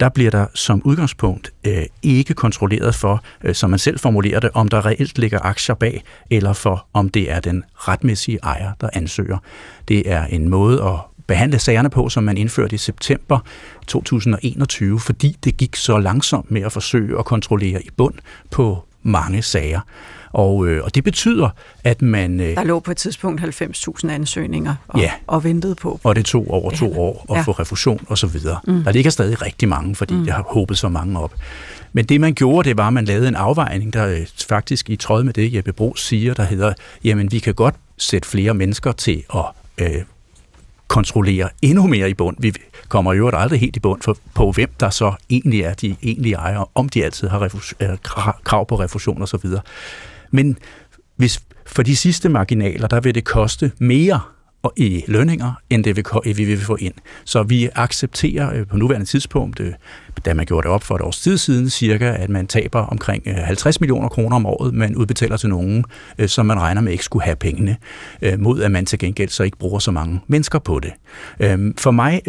der 0.00 0.08
bliver 0.08 0.30
der 0.30 0.46
som 0.54 0.82
udgangspunkt 0.84 1.52
øh, 1.64 1.82
ikke 2.02 2.34
kontrolleret 2.34 2.94
for, 2.94 3.22
øh, 3.44 3.54
som 3.54 3.70
man 3.70 3.78
selv 3.78 3.98
formulerer 3.98 4.40
det, 4.40 4.50
om 4.54 4.68
der 4.68 4.86
reelt 4.86 5.18
ligger 5.18 5.38
aktier 5.42 5.74
bag, 5.74 6.02
eller 6.30 6.52
for 6.52 6.86
om 6.92 7.08
det 7.08 7.30
er 7.30 7.40
den 7.40 7.64
retmæssige 7.74 8.38
ejer, 8.42 8.72
der 8.80 8.88
ansøger. 8.92 9.38
Det 9.88 10.10
er 10.12 10.24
en 10.24 10.48
måde 10.48 10.82
at 10.82 10.98
behandle 11.26 11.58
sagerne 11.58 11.90
på, 11.90 12.08
som 12.08 12.24
man 12.24 12.36
indførte 12.36 12.74
i 12.74 12.78
september 12.78 13.38
2021, 13.86 15.00
fordi 15.00 15.36
det 15.44 15.56
gik 15.56 15.76
så 15.76 15.98
langsomt 15.98 16.50
med 16.50 16.62
at 16.62 16.72
forsøge 16.72 17.18
at 17.18 17.24
kontrollere 17.24 17.82
i 17.82 17.90
bund 17.96 18.14
på 18.50 18.84
mange 19.02 19.42
sager. 19.42 19.80
Og, 20.32 20.66
øh, 20.66 20.84
og 20.84 20.94
det 20.94 21.04
betyder, 21.04 21.48
at 21.84 22.02
man... 22.02 22.40
Øh, 22.40 22.54
der 22.54 22.64
lå 22.64 22.80
på 22.80 22.90
et 22.90 22.96
tidspunkt 22.96 23.40
90.000 23.40 24.10
ansøgninger 24.10 24.74
og, 24.88 25.00
ja, 25.00 25.10
og 25.26 25.44
ventede 25.44 25.74
på. 25.74 26.00
Og 26.04 26.16
det 26.16 26.24
tog 26.24 26.50
over 26.50 26.70
to 26.70 27.00
år 27.00 27.26
at 27.30 27.36
ja. 27.36 27.42
få 27.42 27.52
refusion 27.52 28.00
og 28.08 28.18
så 28.18 28.26
videre. 28.26 28.58
Mm. 28.66 28.84
Der 28.84 28.92
ligger 28.92 29.10
stadig 29.10 29.42
rigtig 29.42 29.68
mange, 29.68 29.94
fordi 29.94 30.14
mm. 30.14 30.24
det 30.24 30.32
har 30.32 30.42
håbet 30.42 30.78
så 30.78 30.88
mange 30.88 31.20
op. 31.20 31.34
Men 31.92 32.04
det 32.04 32.20
man 32.20 32.34
gjorde, 32.34 32.68
det 32.68 32.76
var, 32.76 32.86
at 32.86 32.92
man 32.92 33.04
lavede 33.04 33.28
en 33.28 33.34
afvejning, 33.34 33.92
der 33.92 34.06
øh, 34.06 34.26
faktisk 34.48 34.90
i 34.90 34.96
tråd 34.96 35.24
med 35.24 35.32
det, 35.32 35.54
Jeppe 35.54 35.72
Bro 35.72 35.94
siger, 35.96 36.34
der 36.34 36.44
hedder, 36.44 36.72
jamen 37.04 37.32
vi 37.32 37.38
kan 37.38 37.54
godt 37.54 37.74
sætte 37.98 38.28
flere 38.28 38.54
mennesker 38.54 38.92
til 38.92 39.22
at 39.34 39.44
øh, 39.78 40.02
kontrollere 40.88 41.48
endnu 41.62 41.86
mere 41.86 42.10
i 42.10 42.14
bund. 42.14 42.36
Vi 42.38 42.52
kommer 42.88 43.12
jo 43.12 43.30
aldrig 43.34 43.60
helt 43.60 43.76
i 43.76 43.80
bund 43.80 44.02
for, 44.02 44.16
på, 44.34 44.52
hvem 44.52 44.70
der 44.80 44.90
så 44.90 45.12
egentlig 45.30 45.60
er 45.60 45.74
de 45.74 45.96
egentlige 46.02 46.34
ejere, 46.34 46.66
om 46.74 46.88
de 46.88 47.04
altid 47.04 47.28
har 47.28 47.46
refus- 47.46 47.72
øh, 47.80 47.96
krav 48.44 48.66
på 48.66 48.74
refusion 48.80 49.22
og 49.22 49.28
så 49.28 49.36
videre. 49.36 49.62
Men 50.32 50.58
hvis 51.16 51.40
for 51.66 51.82
de 51.82 51.96
sidste 51.96 52.28
marginaler, 52.28 52.88
der 52.88 53.00
vil 53.00 53.14
det 53.14 53.24
koste 53.24 53.72
mere 53.78 54.20
i 54.76 55.04
lønninger, 55.08 55.52
end 55.70 55.84
det 55.84 55.96
vi, 55.96 56.32
vi 56.32 56.44
vil 56.44 56.60
få 56.60 56.76
ind. 56.76 56.94
Så 57.24 57.42
vi 57.42 57.68
accepterer 57.74 58.54
øh, 58.54 58.66
på 58.66 58.76
nuværende 58.76 59.06
tidspunkt, 59.06 59.60
øh, 59.60 59.72
da 60.24 60.34
man 60.34 60.46
gjorde 60.46 60.62
det 60.62 60.74
op 60.74 60.82
for 60.82 60.94
et 60.94 61.00
års 61.00 61.20
tid 61.20 61.38
siden, 61.38 61.70
cirka, 61.70 62.14
at 62.18 62.30
man 62.30 62.46
taber 62.46 62.80
omkring 62.80 63.22
øh, 63.26 63.34
50 63.34 63.80
millioner 63.80 64.08
kroner 64.08 64.36
om 64.36 64.46
året, 64.46 64.74
man 64.74 64.96
udbetaler 64.96 65.36
til 65.36 65.48
nogen, 65.48 65.84
som 66.26 66.46
man 66.46 66.60
regner 66.60 66.80
med 66.80 66.92
ikke 66.92 67.04
skulle 67.04 67.24
have 67.24 67.36
pengene, 67.36 67.76
mod 68.38 68.62
at 68.62 68.70
man 68.70 68.86
til 68.86 68.98
gengæld 68.98 69.28
så 69.28 69.42
ikke 69.42 69.58
bruger 69.58 69.78
så 69.78 69.90
mange 69.90 70.20
mennesker 70.26 70.58
på 70.58 70.80
det. 70.80 70.92
Øhm, 71.40 71.76
for 71.76 71.90
mig, 71.90 72.22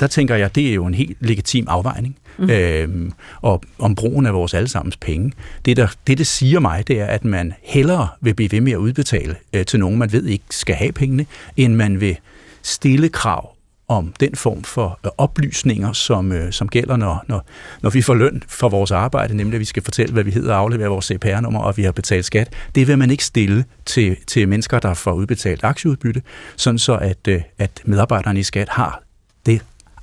der 0.00 0.06
tænker 0.06 0.36
jeg, 0.36 0.54
det 0.54 0.70
er 0.70 0.74
jo 0.74 0.86
en 0.86 0.94
helt 0.94 1.16
legitim 1.20 1.66
afvejning 1.68 2.16
mm. 2.38 2.50
øhm, 2.50 3.12
og 3.42 3.62
om 3.78 3.94
brugen 3.94 4.26
af 4.26 4.34
vores 4.34 4.54
allesammens 4.54 4.96
penge. 4.96 5.32
Det, 5.64 5.76
der, 5.76 5.88
det, 6.06 6.18
det 6.18 6.26
siger 6.26 6.60
mig, 6.60 6.88
det 6.88 7.00
er, 7.00 7.06
at 7.06 7.24
man 7.24 7.54
hellere 7.62 8.08
vil 8.20 8.34
blive 8.34 8.52
ved 8.52 8.60
med 8.60 8.72
at 8.72 8.78
udbetale 8.78 9.36
øh, 9.52 9.64
til 9.64 9.80
nogen, 9.80 9.98
man 9.98 10.12
ved 10.12 10.24
ikke 10.24 10.44
skal 10.50 10.74
have 10.74 10.92
pengene, 10.92 11.26
end 11.56 11.74
man 11.74 12.00
vil 12.00 12.16
stille 12.62 13.08
krav 13.08 13.56
om 13.88 14.12
den 14.20 14.34
form 14.34 14.62
for 14.62 14.98
øh, 15.04 15.10
oplysninger, 15.18 15.92
som, 15.92 16.32
øh, 16.32 16.52
som 16.52 16.68
gælder, 16.68 16.96
når, 16.96 17.24
når, 17.28 17.46
når 17.82 17.90
vi 17.90 18.02
får 18.02 18.14
løn 18.14 18.42
for 18.48 18.68
vores 18.68 18.90
arbejde, 18.90 19.36
nemlig 19.36 19.54
at 19.54 19.60
vi 19.60 19.64
skal 19.64 19.82
fortælle, 19.82 20.12
hvad 20.12 20.24
vi 20.24 20.30
hedder, 20.30 20.54
aflevere 20.54 20.88
vores 20.88 21.04
CPR-nummer, 21.04 21.60
og 21.60 21.76
vi 21.76 21.82
har 21.82 21.92
betalt 21.92 22.24
skat. 22.24 22.52
Det 22.74 22.88
vil 22.88 22.98
man 22.98 23.10
ikke 23.10 23.24
stille 23.24 23.64
til, 23.86 24.16
til 24.26 24.48
mennesker, 24.48 24.78
der 24.78 24.94
får 24.94 25.12
udbetalt 25.12 25.64
aktieudbytte, 25.64 26.22
sådan 26.56 26.78
så 26.78 26.94
at, 26.96 27.28
øh, 27.28 27.42
at 27.58 27.70
medarbejderne 27.84 28.40
i 28.40 28.42
skat 28.42 28.68
har 28.68 29.02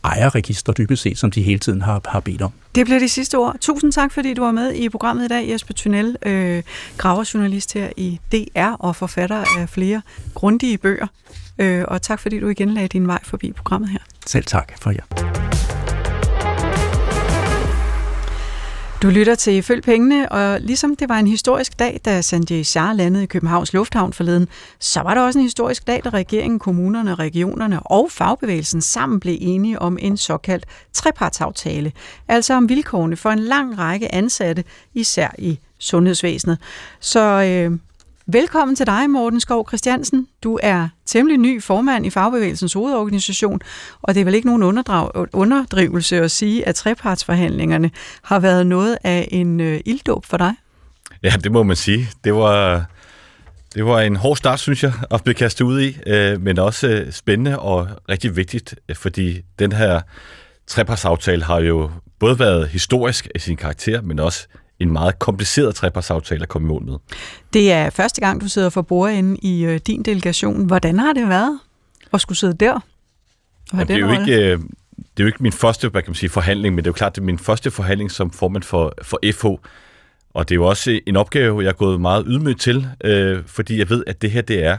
ejerregister 0.08 0.74
dybest 0.74 1.02
set, 1.02 1.18
som 1.18 1.32
de 1.32 1.42
hele 1.42 1.60
tiden 1.60 1.82
har, 1.82 2.02
har 2.06 2.20
bedt 2.20 2.42
om. 2.42 2.52
Det 2.76 2.86
bliver 2.86 3.00
de 3.00 3.10
sidste 3.10 3.38
ord. 3.38 3.56
Tusind 3.62 3.92
tak, 3.92 4.12
fordi 4.12 4.34
du 4.34 4.44
var 4.44 4.52
med 4.52 4.74
i 4.74 4.90
programmet 4.90 5.26
i 5.26 5.28
dag, 5.28 5.50
Jesper 5.50 5.74
Tunnel, 5.74 6.16
øh, 6.26 6.64
graverjournalist 6.98 7.74
her 7.74 7.90
i 7.98 8.20
DR 8.32 8.72
og 8.80 8.96
forfatter 8.96 9.44
af 9.60 9.70
flere 9.70 10.02
grundige 10.34 10.78
bøger. 10.78 11.08
Øh, 11.60 11.86
og 11.88 12.02
tak, 12.02 12.20
fordi 12.20 12.40
du 12.40 12.48
igen 12.48 12.74
lagde 12.74 12.88
din 12.88 13.08
vej 13.08 13.20
forbi 13.24 13.52
programmet 13.52 13.90
her. 13.90 14.00
Selv 14.26 14.46
tak 14.46 14.74
for 14.82 14.92
jer. 14.92 15.67
Du 19.02 19.10
lytter 19.10 19.36
til 19.36 19.64
Følg 19.64 19.84
Pengene, 19.84 20.32
og 20.32 20.62
ligesom 20.62 20.96
det 20.96 21.10
var 21.10 21.20
en 21.20 21.28
historisk 21.28 21.80
dag, 21.80 22.02
da 22.06 22.22
Sanjay 22.22 22.64
Shah 22.64 22.96
landede 22.96 23.24
i 23.24 23.28
Københavns 23.28 23.74
Lufthavn 23.74 24.14
forleden, 24.14 24.48
så 24.80 25.02
var 25.02 25.14
det 25.14 25.24
også 25.24 25.40
en 25.40 25.44
historisk 25.44 25.88
dag, 25.88 26.02
da 26.04 26.10
regeringen, 26.10 26.60
kommunerne, 26.60 27.16
regionerne 27.16 27.80
og 27.80 28.12
fagbevægelsen 28.12 28.82
sammen 28.82 29.20
blev 29.20 29.38
enige 29.42 29.80
om 29.80 29.98
en 30.02 30.18
såkaldt 30.18 30.66
trepartsaftale, 30.94 31.92
altså 32.28 32.54
om 32.54 32.70
vilkårene 32.70 33.16
for 33.16 33.30
en 33.30 33.40
lang 33.40 33.80
række 33.80 34.16
ansatte, 34.16 34.64
især 34.94 35.30
i 35.38 35.60
sundhedsvæsenet. 35.80 36.58
Så 37.00 37.20
øh, 37.22 37.78
Velkommen 38.32 38.76
til 38.76 38.86
dig, 38.86 39.10
Morten 39.10 39.40
Skov 39.40 39.68
Christiansen. 39.70 40.28
Du 40.44 40.60
er 40.64 40.90
temmelig 41.06 41.38
ny 41.38 41.64
formand 41.64 42.06
i 42.06 42.10
Fagbevægelsens 42.10 42.74
hovedorganisation, 42.74 43.62
og 44.02 44.16
det 44.16 44.22
er 44.22 44.26
vel 44.26 44.34
ikke 44.34 44.48
nogen 44.48 44.78
underdrivelse 45.34 46.18
at 46.18 46.32
sige, 46.32 46.68
at 46.68 46.76
trepartsforhandlingerne 46.76 47.92
har 48.24 48.40
været 48.40 48.68
noget 48.68 48.98
af 49.04 49.28
en 49.32 49.60
øh, 49.60 49.80
ilddåb 49.86 50.26
for 50.26 50.38
dig? 50.38 50.54
Ja, 51.24 51.34
det 51.44 51.52
må 51.52 51.64
man 51.64 51.76
sige. 51.76 52.10
Det 52.24 52.34
var, 52.34 52.86
det 53.76 53.86
var 53.86 54.02
en 54.02 54.16
hård 54.16 54.38
start, 54.38 54.60
synes 54.60 54.84
jeg, 54.84 54.94
at 55.12 55.24
blive 55.24 55.36
kastet 55.36 55.66
ud 55.66 55.82
i, 55.82 55.98
øh, 56.08 56.42
men 56.42 56.60
også 56.60 56.88
øh, 56.88 57.12
spændende 57.12 57.60
og 57.60 57.88
rigtig 58.10 58.36
vigtigt, 58.36 58.76
fordi 58.94 59.42
den 59.60 59.72
her 59.72 60.02
trepartsaftale 60.68 61.44
har 61.44 61.60
jo 61.60 61.92
både 62.20 62.40
været 62.40 62.68
historisk 62.68 63.28
i 63.36 63.40
sin 63.40 63.58
karakter, 63.58 64.02
men 64.02 64.20
også 64.20 64.48
en 64.80 64.92
meget 64.92 65.20
kompliceret 65.20 65.76
trepartsaftale 65.76 66.42
at 66.42 66.50
komme 66.50 66.66
i 66.66 66.70
mål 66.70 66.84
med. 66.84 66.96
Det 67.54 67.72
er 67.72 67.90
første 67.90 68.22
gang, 68.22 68.42
du 68.42 68.48
sidder 68.48 68.70
for 68.70 68.82
bordenden 68.82 69.40
i 69.42 69.66
øh, 69.66 69.80
din 69.88 70.04
delegation. 70.04 70.66
Hvordan 70.66 71.00
har 71.00 71.14
det 71.14 71.30
været 71.30 71.60
at 72.14 72.22
skulle 72.22 72.38
sidde 72.38 72.54
der? 72.54 72.74
Og 72.74 72.82
Jamen, 73.74 73.88
det, 73.88 73.96
er 73.96 74.00
jo 74.00 74.12
ikke, 74.12 74.52
øh, 74.52 74.60
det 74.98 75.20
er 75.20 75.24
jo 75.24 75.26
ikke 75.26 75.44
min 75.44 75.52
første 75.52 75.90
hvad 75.90 76.02
kan 76.02 76.10
man 76.10 76.16
sige, 76.16 76.30
forhandling, 76.30 76.76
men 76.76 76.84
det 76.84 76.88
er 76.88 76.92
jo 76.92 76.94
klart, 76.94 77.16
det 77.16 77.22
er 77.22 77.26
min 77.26 77.40
første 77.40 77.72
forhandling 77.72 78.12
som 78.12 78.32
formand 78.32 78.64
for, 78.64 78.94
for 79.02 79.20
FH. 79.34 79.46
Og 80.34 80.50
det 80.50 80.52
er 80.52 80.56
jo 80.56 80.66
også 80.66 81.00
en 81.08 81.16
opgave, 81.16 81.62
jeg 81.62 81.70
er 81.70 81.74
gået 81.74 82.02
meget 82.02 82.26
ydmygt 82.28 82.62
til, 82.62 82.88
øh, 83.04 83.44
fordi 83.46 83.80
jeg 83.80 83.90
ved, 83.90 84.04
at 84.08 84.22
det 84.22 84.32
her 84.32 84.42
det 84.42 84.66
er 84.66 84.78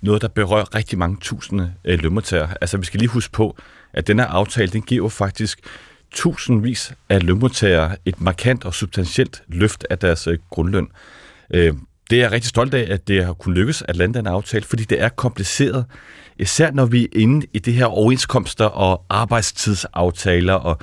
noget, 0.00 0.22
der 0.22 0.28
berører 0.28 0.74
rigtig 0.74 0.98
mange 0.98 1.16
tusinde 1.20 1.72
øh, 1.84 1.98
lønmodtagere. 2.02 2.48
Altså, 2.60 2.76
vi 2.76 2.86
skal 2.86 3.00
lige 3.00 3.08
huske 3.08 3.32
på, 3.32 3.56
at 3.92 4.06
den 4.06 4.18
her 4.18 4.26
aftale, 4.26 4.68
den 4.68 4.82
giver 4.82 5.08
faktisk 5.08 5.60
tusindvis 6.10 6.92
af 7.08 7.22
lønmodtagere 7.22 7.96
et 8.04 8.20
markant 8.20 8.64
og 8.64 8.74
substantielt 8.74 9.42
løft 9.48 9.86
af 9.90 9.98
deres 9.98 10.26
øh, 10.26 10.38
grundløn. 10.50 10.88
Øh, 11.54 11.74
det 12.10 12.18
er 12.18 12.22
jeg 12.22 12.32
rigtig 12.32 12.48
stolt 12.48 12.74
af, 12.74 12.92
at 12.92 13.08
det 13.08 13.24
har 13.24 13.32
kunnet 13.32 13.58
lykkes 13.58 13.82
at 13.88 13.96
lande 13.96 14.14
den 14.18 14.26
aftale, 14.26 14.64
fordi 14.64 14.84
det 14.84 15.02
er 15.02 15.08
kompliceret, 15.08 15.84
især 16.38 16.70
når 16.70 16.86
vi 16.86 17.04
er 17.04 17.08
inde 17.12 17.46
i 17.52 17.58
det 17.58 17.74
her 17.74 17.86
overenskomster 17.86 18.64
og 18.64 19.04
arbejdstidsaftaler 19.08 20.54
og 20.54 20.78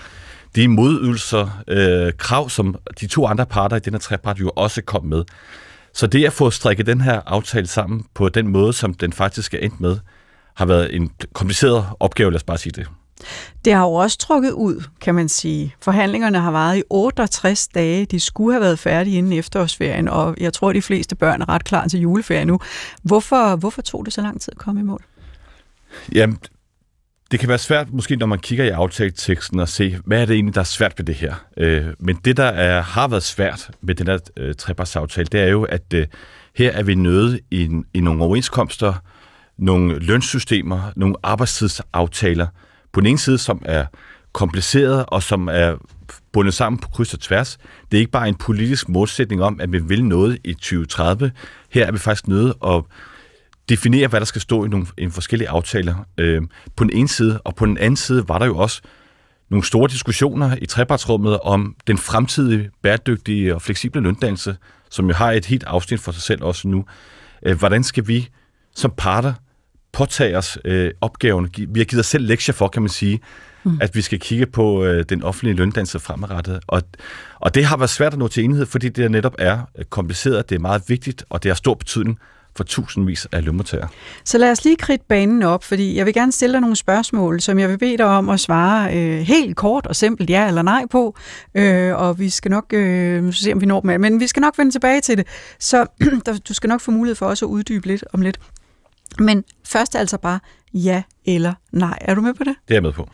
de 0.55 0.67
modydelser, 0.67 1.63
øh, 1.67 2.13
krav, 2.17 2.49
som 2.49 2.75
de 3.01 3.07
to 3.07 3.25
andre 3.25 3.45
parter 3.45 3.75
i 3.75 3.79
den 3.79 3.93
her 3.93 3.99
trepart 3.99 4.39
jo 4.39 4.51
også 4.55 4.81
kom 4.81 5.05
med. 5.05 5.23
Så 5.93 6.07
det 6.07 6.25
at 6.25 6.33
få 6.33 6.49
strikket 6.49 6.85
den 6.85 7.01
her 7.01 7.21
aftale 7.25 7.67
sammen 7.67 8.05
på 8.13 8.29
den 8.29 8.47
måde, 8.47 8.73
som 8.73 8.93
den 8.93 9.13
faktisk 9.13 9.53
er 9.53 9.57
endt 9.57 9.79
med, 9.79 9.97
har 10.55 10.65
været 10.65 10.95
en 10.95 11.11
kompliceret 11.33 11.85
opgave, 11.99 12.31
lad 12.31 12.35
os 12.35 12.43
bare 12.43 12.57
sige 12.57 12.71
det. 12.71 12.87
Det 13.65 13.73
har 13.73 13.81
jo 13.81 13.93
også 13.93 14.17
trukket 14.17 14.51
ud, 14.51 14.83
kan 15.01 15.15
man 15.15 15.29
sige. 15.29 15.75
Forhandlingerne 15.81 16.39
har 16.39 16.51
varet 16.51 16.77
i 16.77 16.83
68 16.89 17.67
dage. 17.67 18.05
De 18.05 18.19
skulle 18.19 18.53
have 18.53 18.61
været 18.61 18.79
færdige 18.79 19.17
inden 19.17 19.33
efterårsferien, 19.33 20.07
og 20.07 20.35
jeg 20.39 20.53
tror, 20.53 20.69
at 20.69 20.75
de 20.75 20.81
fleste 20.81 21.15
børn 21.15 21.41
er 21.41 21.49
ret 21.49 21.63
klar 21.63 21.87
til 21.87 21.99
juleferie 21.99 22.45
nu. 22.45 22.59
Hvorfor, 23.03 23.55
hvorfor 23.55 23.81
tog 23.81 24.05
det 24.05 24.13
så 24.13 24.21
lang 24.21 24.41
tid 24.41 24.53
at 24.53 24.57
komme 24.57 24.81
i 24.81 24.83
mål? 24.83 25.03
Jamen, 26.15 26.37
det 27.31 27.39
kan 27.39 27.49
være 27.49 27.57
svært, 27.57 27.93
måske 27.93 28.15
når 28.15 28.25
man 28.25 28.39
kigger 28.39 28.65
i 28.65 28.69
aftaleteksten 28.69 29.59
og 29.59 29.69
se, 29.69 29.99
hvad 30.05 30.21
er 30.21 30.25
det 30.25 30.33
egentlig, 30.33 30.55
der 30.55 30.61
er 30.61 30.65
svært 30.65 30.93
ved 30.97 31.05
det 31.05 31.15
her. 31.15 31.33
Øh, 31.57 31.85
men 31.99 32.15
det, 32.25 32.37
der 32.37 32.43
er, 32.43 32.81
har 32.81 33.07
været 33.07 33.23
svært 33.23 33.71
med 33.81 33.95
den 33.95 34.07
her 34.07 34.19
øh, 34.37 34.55
trepartsaftale, 34.55 35.27
det 35.31 35.41
er 35.41 35.47
jo, 35.47 35.63
at 35.63 35.93
øh, 35.93 36.07
her 36.55 36.71
er 36.71 36.83
vi 36.83 36.95
nødt 36.95 37.41
i, 37.51 37.69
i 37.93 37.99
nogle 37.99 38.23
overenskomster, 38.23 38.93
nogle 39.57 39.99
lønsystemer, 39.99 40.91
nogle 40.95 41.15
arbejdstidsaftaler, 41.23 42.47
på 42.93 43.01
den 43.01 43.07
ene 43.07 43.17
side, 43.17 43.37
som 43.37 43.61
er 43.65 43.85
kompliceret 44.33 45.05
og 45.07 45.23
som 45.23 45.49
er 45.51 45.75
bundet 46.31 46.53
sammen 46.53 46.79
på 46.79 46.89
kryds 46.89 47.13
og 47.13 47.19
tværs. 47.19 47.57
Det 47.91 47.97
er 47.97 47.99
ikke 47.99 48.11
bare 48.11 48.27
en 48.27 48.35
politisk 48.35 48.89
målsætning 48.89 49.43
om, 49.43 49.61
at 49.61 49.71
vi 49.71 49.79
vil 49.79 50.05
noget 50.05 50.37
i 50.43 50.53
2030. 50.53 51.31
Her 51.69 51.85
er 51.85 51.91
vi 51.91 51.97
faktisk 51.97 52.27
nødt 52.27 52.53
at 52.65 52.83
definere, 53.69 54.07
hvad 54.07 54.19
der 54.19 54.25
skal 54.25 54.41
stå 54.41 54.65
i 54.65 54.67
nogle 54.67 54.87
i 54.97 55.09
forskellige 55.09 55.49
aftaler 55.49 55.95
øh, 56.17 56.41
på 56.75 56.83
den 56.83 56.93
ene 56.93 57.07
side, 57.07 57.41
og 57.43 57.55
på 57.55 57.65
den 57.65 57.77
anden 57.77 57.95
side 57.95 58.27
var 58.27 58.39
der 58.39 58.45
jo 58.45 58.57
også 58.57 58.81
nogle 59.49 59.65
store 59.65 59.89
diskussioner 59.89 60.57
i 60.61 60.65
trepartsrummet 60.65 61.39
om 61.39 61.75
den 61.87 61.97
fremtidige 61.97 62.69
bæredygtige 62.81 63.55
og 63.55 63.61
fleksible 63.61 64.01
løndannelse, 64.01 64.57
som 64.89 65.07
jo 65.07 65.13
har 65.13 65.31
et 65.31 65.45
helt 65.45 65.63
afsnit 65.63 65.99
for 65.99 66.11
sig 66.11 66.21
selv 66.21 66.43
også 66.43 66.67
nu. 66.67 66.85
Øh, 67.45 67.57
hvordan 67.57 67.83
skal 67.83 68.07
vi 68.07 68.29
som 68.75 68.93
parter 68.97 69.33
påtage 69.93 70.37
os 70.37 70.57
øh, 70.65 70.91
opgaven. 71.01 71.49
Vi 71.67 71.79
har 71.79 71.85
givet 71.85 71.99
os 71.99 72.05
selv 72.05 72.27
lektier 72.27 72.53
for, 72.53 72.67
kan 72.67 72.81
man 72.81 72.89
sige, 72.89 73.19
mm. 73.63 73.77
at 73.81 73.95
vi 73.95 74.01
skal 74.01 74.19
kigge 74.19 74.45
på 74.45 74.83
øh, 74.83 75.05
den 75.09 75.23
offentlige 75.23 75.55
løndannelse 75.55 75.99
fremadrettet. 75.99 76.59
Og, 76.67 76.81
og 77.39 77.55
det 77.55 77.65
har 77.65 77.77
været 77.77 77.89
svært 77.89 78.13
at 78.13 78.19
nå 78.19 78.27
til 78.27 78.43
enighed, 78.43 78.65
fordi 78.65 78.89
det 78.89 79.11
netop 79.11 79.35
er 79.39 79.59
øh, 79.77 79.85
kompliceret, 79.85 80.49
det 80.49 80.55
er 80.55 80.59
meget 80.59 80.81
vigtigt, 80.87 81.25
og 81.29 81.43
det 81.43 81.49
har 81.49 81.55
stor 81.55 81.73
betydning 81.73 82.19
for 82.55 82.63
tusindvis 82.63 83.27
af 83.31 83.45
lønmodtagere. 83.45 83.87
Så 84.25 84.37
lad 84.37 84.51
os 84.51 84.63
lige 84.63 84.75
kridte 84.75 85.05
banen 85.09 85.43
op, 85.43 85.63
fordi 85.63 85.97
jeg 85.97 86.05
vil 86.05 86.13
gerne 86.13 86.31
stille 86.31 86.53
dig 86.53 86.61
nogle 86.61 86.75
spørgsmål, 86.75 87.41
som 87.41 87.59
jeg 87.59 87.69
vil 87.69 87.77
bede 87.77 87.97
dig 87.97 88.05
om 88.05 88.29
at 88.29 88.39
svare 88.39 88.97
øh, 88.97 89.19
helt 89.19 89.55
kort 89.55 89.87
og 89.87 89.95
simpelt 89.95 90.29
ja 90.29 90.47
eller 90.47 90.61
nej 90.61 90.83
på, 90.91 91.15
øh, 91.55 91.95
og 91.95 92.19
vi 92.19 92.29
skal 92.29 92.51
nok 92.51 92.73
øh, 92.73 93.33
se, 93.33 93.53
om 93.53 93.61
vi 93.61 93.65
når 93.65 93.81
dem 93.81 94.01
men 94.01 94.19
vi 94.19 94.27
skal 94.27 94.41
nok 94.41 94.57
vende 94.57 94.71
tilbage 94.71 95.01
til 95.01 95.17
det, 95.17 95.27
så 95.59 95.85
du 96.47 96.53
skal 96.53 96.67
nok 96.67 96.81
få 96.81 96.91
mulighed 96.91 97.15
for 97.15 97.25
også 97.25 97.45
at 97.45 97.49
uddybe 97.49 97.87
lidt 97.87 98.03
om 98.13 98.21
lidt. 98.21 98.39
Men 99.19 99.43
først 99.65 99.95
altså 99.95 100.17
bare 100.17 100.39
ja 100.73 101.03
eller 101.25 101.53
nej. 101.71 101.97
Er 102.01 102.15
du 102.15 102.21
med 102.21 102.33
på 102.33 102.43
det? 102.43 102.55
Det 102.67 102.73
er 102.73 102.75
jeg 102.75 102.83
med 102.83 102.93
på. 102.93 103.09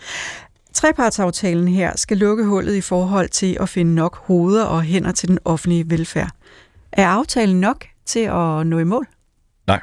Trepartsaftalen 0.73 1.67
her 1.67 1.97
skal 1.97 2.17
lukke 2.17 2.45
hullet 2.45 2.75
i 2.75 2.81
forhold 2.81 3.29
til 3.29 3.57
at 3.59 3.69
finde 3.69 3.95
nok 3.95 4.17
hoveder 4.17 4.63
og 4.63 4.81
hænder 4.81 5.11
til 5.11 5.29
den 5.29 5.39
offentlige 5.45 5.89
velfærd. 5.89 6.29
Er 6.91 7.07
aftalen 7.07 7.59
nok 7.59 7.85
til 8.05 8.19
at 8.19 8.67
nå 8.67 8.79
i 8.79 8.83
mål? 8.83 9.07
Nej. 9.67 9.79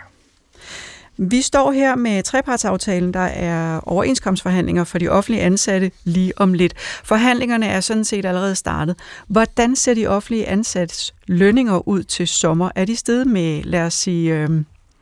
Vi 1.19 1.43
står 1.43 1.73
her 1.73 1.97
med 1.97 2.23
trepartsaftalen, 2.23 3.14
der 3.14 3.21
er 3.21 3.81
overenskomstforhandlinger 3.81 4.85
for 4.85 4.99
de 4.99 5.09
offentlige 5.09 5.43
ansatte 5.43 5.91
lige 6.05 6.33
om 6.37 6.55
lidt. 6.55 6.75
Forhandlingerne 7.05 7.67
er 7.67 7.81
sådan 7.81 8.05
set 8.05 8.25
allerede 8.25 8.55
startet. 8.55 8.97
Hvordan 9.27 9.77
ser 9.77 9.95
de 9.95 10.07
offentlige 10.07 10.47
ansattes 10.49 11.14
lønninger 11.27 11.89
ud 11.89 12.03
til 12.03 12.29
sommer? 12.29 12.71
Er 12.75 12.85
de 12.85 12.97
steget 12.97 13.27
med, 13.27 13.62
lad 13.62 13.83
os 13.83 13.95
sige, 13.95 14.35
øh, 14.35 14.51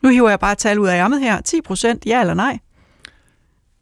nu 0.05 0.11
hiver 0.11 0.29
jeg 0.29 0.41
bare 0.41 0.55
tal 0.55 0.79
ud 0.79 0.89
af 0.89 0.97
ærmet 0.97 1.21
her. 1.21 1.41
10 1.41 1.61
procent, 1.61 2.07
ja 2.07 2.21
eller 2.21 2.35
nej? 2.35 2.59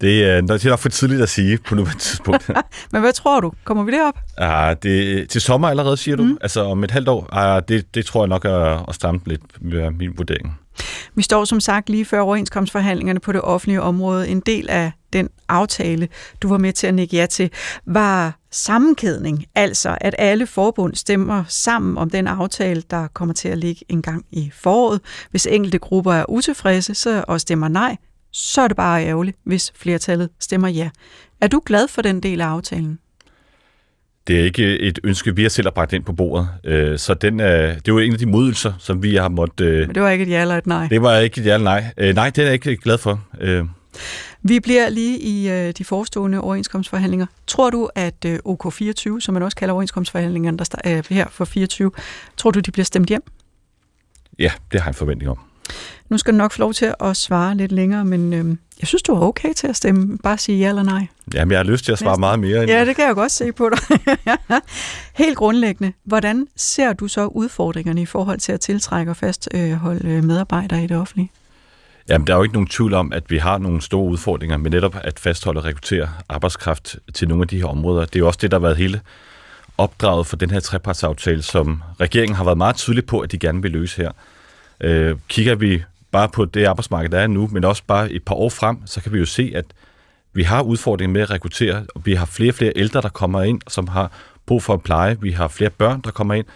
Det 0.00 0.24
er, 0.24 0.40
det 0.40 0.64
er 0.64 0.68
nok 0.68 0.78
for 0.78 0.88
tidligt 0.88 1.22
at 1.22 1.28
sige 1.28 1.58
på 1.58 1.74
nuværende 1.74 2.00
tidspunkt. 2.00 2.50
Men 2.92 3.00
hvad 3.00 3.12
tror 3.12 3.40
du? 3.40 3.52
Kommer 3.64 3.84
vi 3.84 3.92
derop? 3.92 4.18
Ah, 4.38 4.76
det, 4.82 5.28
til 5.30 5.40
sommer 5.40 5.68
allerede, 5.68 5.96
siger 5.96 6.16
du? 6.16 6.22
Mm. 6.22 6.38
Altså 6.40 6.64
om 6.64 6.84
et 6.84 6.90
halvt 6.90 7.08
år? 7.08 7.28
Ah, 7.32 7.62
det, 7.68 7.94
det 7.94 8.06
tror 8.06 8.22
jeg 8.22 8.28
nok 8.28 8.44
er 8.44 8.88
at 8.88 8.94
stramme 8.94 9.20
lidt 9.26 9.42
med 9.60 9.90
min 9.90 10.12
vurdering. 10.16 10.58
Vi 11.14 11.22
står 11.22 11.44
som 11.44 11.60
sagt 11.60 11.90
lige 11.90 12.04
før 12.04 12.20
overenskomstforhandlingerne 12.20 13.20
på 13.20 13.32
det 13.32 13.40
offentlige 13.40 13.82
område. 13.82 14.28
En 14.28 14.40
del 14.40 14.70
af 14.70 14.92
den 15.12 15.28
aftale, 15.48 16.08
du 16.42 16.48
var 16.48 16.58
med 16.58 16.72
til 16.72 16.86
at 16.86 16.94
nikke 16.94 17.16
ja 17.16 17.26
til, 17.26 17.50
var 17.86 18.38
sammenkædning, 18.50 19.44
altså 19.54 19.98
at 20.00 20.14
alle 20.18 20.46
forbund 20.46 20.94
stemmer 20.94 21.44
sammen 21.48 21.98
om 21.98 22.10
den 22.10 22.26
aftale, 22.26 22.82
der 22.90 23.08
kommer 23.08 23.34
til 23.34 23.48
at 23.48 23.58
ligge 23.58 23.84
en 23.88 24.02
gang 24.02 24.24
i 24.30 24.50
foråret. 24.54 25.00
Hvis 25.30 25.46
enkelte 25.46 25.78
grupper 25.78 26.12
er 26.12 26.30
utilfredse 26.30 26.94
så, 26.94 27.24
og 27.28 27.40
stemmer 27.40 27.68
nej, 27.68 27.96
så 28.32 28.60
er 28.60 28.68
det 28.68 28.76
bare 28.76 29.06
ærgerligt, 29.06 29.36
hvis 29.44 29.72
flertallet 29.76 30.28
stemmer 30.40 30.68
ja. 30.68 30.90
Er 31.40 31.46
du 31.46 31.62
glad 31.66 31.88
for 31.88 32.02
den 32.02 32.20
del 32.20 32.40
af 32.40 32.46
aftalen? 32.46 32.98
Det 34.26 34.40
er 34.40 34.44
ikke 34.44 34.78
et 34.78 34.98
ønske, 35.04 35.36
vi 35.36 35.42
har 35.42 35.48
selv 35.48 35.66
har 35.66 35.70
bragt 35.70 35.92
ind 35.92 36.04
på 36.04 36.12
bordet. 36.12 36.48
Øh, 36.64 36.98
så 36.98 37.14
den 37.14 37.40
er, 37.40 37.74
det 37.74 37.88
jo 37.88 37.98
en 37.98 38.12
af 38.12 38.18
de 38.18 38.26
modelser, 38.26 38.72
som 38.78 39.02
vi 39.02 39.16
har 39.16 39.28
måttet... 39.28 39.64
Øh, 39.64 39.86
Men 39.86 39.94
det 39.94 40.02
var 40.02 40.10
ikke 40.10 40.22
et 40.22 40.30
ja 40.30 40.40
eller 40.40 40.58
et 40.58 40.66
nej? 40.66 40.88
Det 40.88 41.02
var 41.02 41.18
ikke 41.18 41.40
et 41.40 41.46
ja 41.46 41.54
eller 41.54 41.64
nej. 41.64 41.84
Øh, 41.96 42.14
nej, 42.14 42.30
det 42.30 42.42
er 42.42 42.44
jeg 42.46 42.52
ikke 42.52 42.76
glad 42.76 42.98
for. 42.98 43.20
Vi 44.42 44.60
bliver 44.60 44.88
lige 44.88 45.18
i 45.18 45.72
de 45.72 45.84
forestående 45.84 46.40
overenskomstforhandlinger. 46.40 47.26
Tror 47.46 47.70
du, 47.70 47.90
at 47.94 48.26
OK24, 48.48 49.20
som 49.20 49.34
man 49.34 49.42
også 49.42 49.56
kalder 49.56 49.72
overenskomstforhandlingerne 49.72 50.58
der 50.58 50.64
er 50.84 51.02
her 51.10 51.26
for 51.30 51.44
24, 51.44 51.90
tror 52.36 52.50
du, 52.50 52.60
de 52.60 52.70
bliver 52.70 52.84
stemt 52.84 53.08
hjem? 53.08 53.22
Ja, 54.38 54.50
det 54.72 54.80
har 54.80 54.88
jeg 54.88 54.90
en 54.90 54.94
forventning 54.94 55.30
om. 55.30 55.38
Nu 56.08 56.18
skal 56.18 56.32
du 56.32 56.38
nok 56.38 56.52
få 56.52 56.58
lov 56.58 56.72
til 56.74 56.94
at 57.00 57.16
svare 57.16 57.56
lidt 57.56 57.72
længere, 57.72 58.04
men 58.04 58.32
øh, 58.32 58.56
jeg 58.82 58.88
synes, 58.88 59.02
du 59.02 59.14
er 59.14 59.20
okay 59.20 59.52
til 59.56 59.66
at 59.66 59.76
stemme. 59.76 60.18
Bare 60.18 60.38
sige 60.38 60.58
ja 60.58 60.68
eller 60.68 60.82
nej. 60.82 61.06
Jamen, 61.34 61.52
jeg 61.52 61.58
har 61.58 61.64
lyst 61.64 61.84
til 61.84 61.92
at 61.92 61.98
svare 61.98 62.10
Næsten. 62.10 62.20
meget 62.20 62.38
mere. 62.38 62.62
End... 62.62 62.70
Ja, 62.70 62.84
det 62.84 62.96
kan 62.96 63.06
jeg 63.06 63.14
godt 63.14 63.32
se 63.32 63.52
på 63.52 63.68
dig. 63.68 63.98
Helt 65.22 65.36
grundlæggende, 65.36 65.92
hvordan 66.04 66.46
ser 66.56 66.92
du 66.92 67.08
så 67.08 67.26
udfordringerne 67.26 68.02
i 68.02 68.06
forhold 68.06 68.38
til 68.38 68.52
at 68.52 68.60
tiltrække 68.60 69.12
og 69.12 69.16
fastholde 69.16 70.08
øh, 70.08 70.24
medarbejdere 70.24 70.84
i 70.84 70.86
det 70.86 70.96
offentlige? 70.96 71.30
Jamen, 72.08 72.26
der 72.26 72.32
er 72.32 72.36
jo 72.36 72.42
ikke 72.42 72.54
nogen 72.54 72.66
tvivl 72.66 72.94
om, 72.94 73.12
at 73.12 73.30
vi 73.30 73.38
har 73.38 73.58
nogle 73.58 73.82
store 73.82 74.10
udfordringer 74.10 74.56
med 74.56 74.70
netop 74.70 74.96
at 75.04 75.18
fastholde 75.18 75.60
og 75.60 75.64
rekruttere 75.64 76.08
arbejdskraft 76.28 76.96
til 77.14 77.28
nogle 77.28 77.42
af 77.42 77.48
de 77.48 77.58
her 77.58 77.66
områder. 77.66 78.04
Det 78.04 78.16
er 78.16 78.20
jo 78.20 78.26
også 78.26 78.38
det, 78.42 78.50
der 78.50 78.58
har 78.58 78.62
været 78.62 78.76
hele 78.76 79.00
opdraget 79.78 80.26
for 80.26 80.36
den 80.36 80.50
her 80.50 80.60
trepartsaftale, 80.60 81.42
som 81.42 81.82
regeringen 82.00 82.36
har 82.36 82.44
været 82.44 82.58
meget 82.58 82.76
tydelig 82.76 83.06
på, 83.06 83.20
at 83.20 83.32
de 83.32 83.38
gerne 83.38 83.62
vil 83.62 83.70
løse 83.70 84.02
her. 84.02 84.10
Øh, 84.80 85.16
kigger 85.28 85.54
vi 85.54 85.82
bare 86.12 86.28
på 86.28 86.44
det 86.44 86.64
arbejdsmarked, 86.64 87.10
der 87.10 87.18
er 87.18 87.26
nu, 87.26 87.48
men 87.52 87.64
også 87.64 87.82
bare 87.86 88.12
et 88.12 88.22
par 88.22 88.34
år 88.34 88.48
frem, 88.48 88.86
så 88.86 89.02
kan 89.02 89.12
vi 89.12 89.18
jo 89.18 89.26
se, 89.26 89.52
at 89.54 89.64
vi 90.34 90.42
har 90.42 90.62
udfordringer 90.62 91.12
med 91.12 91.20
at 91.20 91.30
rekruttere, 91.30 91.86
og 91.94 92.06
vi 92.06 92.14
har 92.14 92.26
flere 92.26 92.50
og 92.50 92.54
flere 92.54 92.72
ældre, 92.76 93.00
der 93.00 93.08
kommer 93.08 93.42
ind, 93.42 93.60
som 93.68 93.88
har 93.88 94.12
brug 94.46 94.62
for 94.62 94.74
at 94.74 94.82
pleje. 94.82 95.16
Vi 95.20 95.30
har 95.30 95.48
flere 95.48 95.70
børn, 95.70 96.00
der 96.00 96.10
kommer 96.10 96.34
ind. 96.34 96.46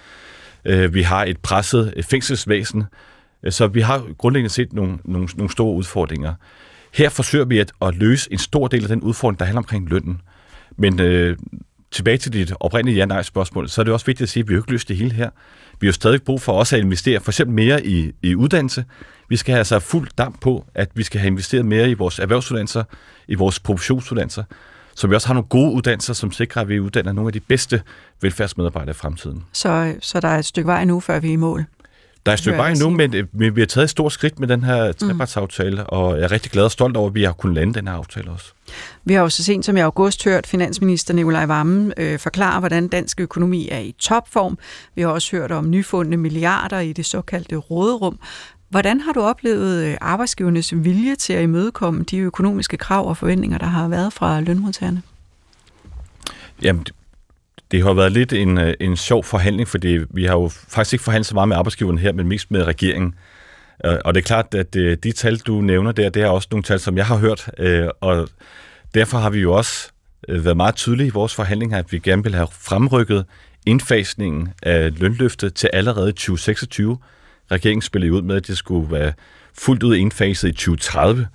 Øh, 0.65 0.95
vi 0.95 1.03
har 1.03 1.25
et 1.25 1.39
presset 1.39 1.93
øh, 1.97 2.03
fængselsvæsen. 2.03 2.85
Øh, 3.43 3.53
så 3.53 3.67
vi 3.67 3.81
har 3.81 4.07
grundlæggende 4.19 4.55
set 4.55 4.73
nogle, 4.73 4.99
nogle, 5.05 5.29
nogle 5.37 5.51
store 5.51 5.75
udfordringer. 5.75 6.35
Her 6.95 7.09
forsøger 7.09 7.45
vi 7.45 7.59
at, 7.59 7.73
at 7.83 7.95
løse 7.95 8.33
en 8.33 8.39
stor 8.39 8.69
del 8.69 8.83
af 8.83 8.89
den 8.89 9.01
udfordring, 9.01 9.39
der 9.39 9.45
handler 9.45 9.61
omkring 9.61 9.89
lønnen. 9.89 10.21
Men 10.77 11.01
øh, 11.01 11.37
tilbage 11.91 12.17
til 12.17 12.33
dit 12.33 12.53
oprindelige 12.61 12.97
ja-nej-spørgsmål, 12.97 13.69
så 13.69 13.81
er 13.81 13.85
det 13.85 13.93
også 13.93 14.07
vigtigt 14.07 14.23
at 14.23 14.29
sige, 14.29 14.43
at 14.43 14.49
vi 14.49 14.55
har 14.55 14.61
ikke 14.61 14.71
løst 14.71 14.89
det 14.89 14.97
hele 14.97 15.13
her. 15.13 15.31
Vi 15.81 15.87
har 15.87 15.89
jo 15.89 15.93
stadig 15.93 16.23
brug 16.23 16.43
for 16.43 16.53
også 16.53 16.77
at 16.77 16.83
investere 16.83 17.21
for 17.21 17.31
eksempel 17.31 17.55
mere 17.55 17.87
i, 17.87 18.13
i 18.23 18.35
uddannelse. 18.35 18.85
Vi 19.29 19.37
skal 19.37 19.53
have 19.53 19.59
altså 19.59 19.79
fuld 19.79 20.09
damp 20.19 20.41
på, 20.41 20.65
at 20.75 20.91
vi 20.95 21.03
skal 21.03 21.21
have 21.21 21.27
investeret 21.27 21.67
mere 21.67 21.91
i 21.91 21.95
vores 21.95 22.19
erhvervsuddannelser, 22.19 22.85
i 23.29 23.35
vores 23.35 23.61
professionsuddannelser, 23.61 24.45
så 24.95 25.07
vi 25.07 25.15
også 25.15 25.27
har 25.27 25.35
nogle 25.35 25.49
gode 25.49 25.73
uddannelser, 25.73 26.15
som 26.15 26.33
sikrer, 26.33 26.63
at 26.63 26.69
vi 26.69 26.81
uddanner 26.81 27.13
nogle 27.13 27.29
af 27.29 27.33
de 27.33 27.41
bedste 27.41 27.83
velfærdsmedarbejdere 28.21 28.91
i 28.91 28.95
fremtiden. 28.95 29.45
Så, 29.53 29.95
så 30.01 30.21
der 30.21 30.29
er 30.29 30.39
et 30.39 30.45
stykke 30.45 30.67
vej 30.67 30.85
nu, 30.85 31.01
før 31.01 31.21
vi 31.21 31.29
er 31.29 31.33
i 31.33 31.37
mål? 31.37 31.65
Der 32.27 32.33
er 32.33 32.35
et 32.35 32.39
stykke 32.39 32.59
vej 32.59 32.75
nu, 32.75 32.91
men, 32.91 33.15
men 33.33 33.57
vi 33.57 33.61
har 33.61 33.67
taget 33.67 33.85
et 33.85 33.91
stort 33.91 34.13
skridt 34.13 34.41
med 34.41 34.49
den 34.49 34.65
her 34.65 34.87
mm. 34.87 34.95
trepartsaftale, 34.95 35.77
mm. 35.77 35.89
og 35.89 36.17
jeg 36.17 36.25
er 36.25 36.33
rigtig 36.33 36.53
glad 36.53 36.65
og 36.65 36.71
stolt 36.71 36.97
over, 36.97 37.09
at 37.09 37.15
vi 37.15 37.23
har 37.23 37.33
kunnet 37.33 37.55
lande 37.55 37.75
den 37.75 37.89
her 37.89 37.95
aftale 37.95 38.31
også. 38.31 38.53
Vi 39.05 39.15
har 39.15 39.21
jo 39.21 39.29
så 39.29 39.45
sent 39.45 39.65
som 39.65 39.77
i 39.77 39.81
august 39.81 40.25
hørt 40.25 40.47
finansminister 40.47 41.15
Nikolaj 41.15 41.47
Vammen 41.47 41.93
øh, 41.97 42.19
forklare, 42.19 42.59
hvordan 42.61 42.89
dansk 42.89 43.21
økonomi 43.21 43.69
er 43.69 43.79
i 43.79 43.95
topform. 43.99 44.59
Vi 44.95 45.03
har 45.03 45.09
også 45.09 45.37
hørt 45.37 45.53
om 45.53 45.71
nyfundne 45.71 46.17
milliarder 46.17 46.81
i 46.81 46.93
det 46.93 47.07
såkaldte 47.07 47.57
råderum. 47.57 48.19
Hvordan 48.69 49.01
har 49.01 49.13
du 49.13 49.21
oplevet 49.21 49.85
øh, 49.85 49.97
arbejdsgivernes 50.01 50.75
vilje 50.77 51.17
til 51.17 51.33
at 51.33 51.43
imødekomme 51.43 52.03
de 52.03 52.19
økonomiske 52.19 52.77
krav 52.77 53.09
og 53.09 53.17
forventninger, 53.17 53.59
der 53.59 53.67
har 53.67 53.89
været 53.89 54.13
fra 54.13 54.41
lønmodtagerne? 54.41 55.03
Jamen, 56.63 56.87
det 57.71 57.83
har 57.83 57.93
været 57.93 58.13
lidt 58.13 58.33
en, 58.33 58.59
øh, 58.59 58.75
en 58.81 58.97
sjov 58.97 59.25
forhandling, 59.25 59.69
fordi 59.69 59.99
vi 60.11 60.25
har 60.25 60.33
jo 60.33 60.49
faktisk 60.49 60.93
ikke 60.93 61.05
forhandlet 61.05 61.27
så 61.27 61.35
meget 61.35 61.49
med 61.49 61.57
arbejdsgiveren 61.57 61.99
her, 61.99 62.13
men 62.13 62.29
mest 62.29 62.51
med 62.51 62.63
regeringen. 62.63 63.15
Øh, 63.85 63.97
og 64.05 64.15
det 64.15 64.21
er 64.21 64.25
klart, 64.25 64.55
at 64.55 64.77
øh, 64.77 64.97
de 65.03 65.13
tal, 65.13 65.37
du 65.37 65.61
nævner 65.61 65.93
der, 65.93 66.09
det 66.09 66.23
er 66.23 66.29
også 66.29 66.49
nogle 66.51 66.63
tal, 66.63 66.81
som 66.81 66.97
jeg 66.97 67.07
har 67.07 67.17
hørt, 67.17 67.51
og 68.01 68.29
derfor 68.95 69.19
har 69.19 69.31
vi 69.31 69.41
jo 69.41 69.53
også 69.53 69.91
været 70.29 70.57
meget 70.57 70.75
tydelige 70.75 71.07
i 71.07 71.11
vores 71.11 71.35
forhandlinger, 71.35 71.79
at 71.79 71.93
vi 71.93 71.99
gerne 71.99 72.23
vil 72.23 72.35
have 72.35 72.49
fremrykket 72.51 73.25
indfasningen 73.67 74.49
af 74.63 75.01
lønløftet 75.01 75.55
til 75.55 75.71
allerede 75.73 76.13
2026, 76.13 76.99
Regeringen 77.51 77.83
spillede 77.83 78.13
ud 78.13 78.23
med, 78.23 78.37
at 78.37 78.47
det 78.47 78.59
skulle 78.59 78.93
være 78.93 79.13
fuldt 79.55 79.83
ud 79.83 79.97
indfaset 79.97 80.49
i 80.49 80.53
2030. 80.53 81.29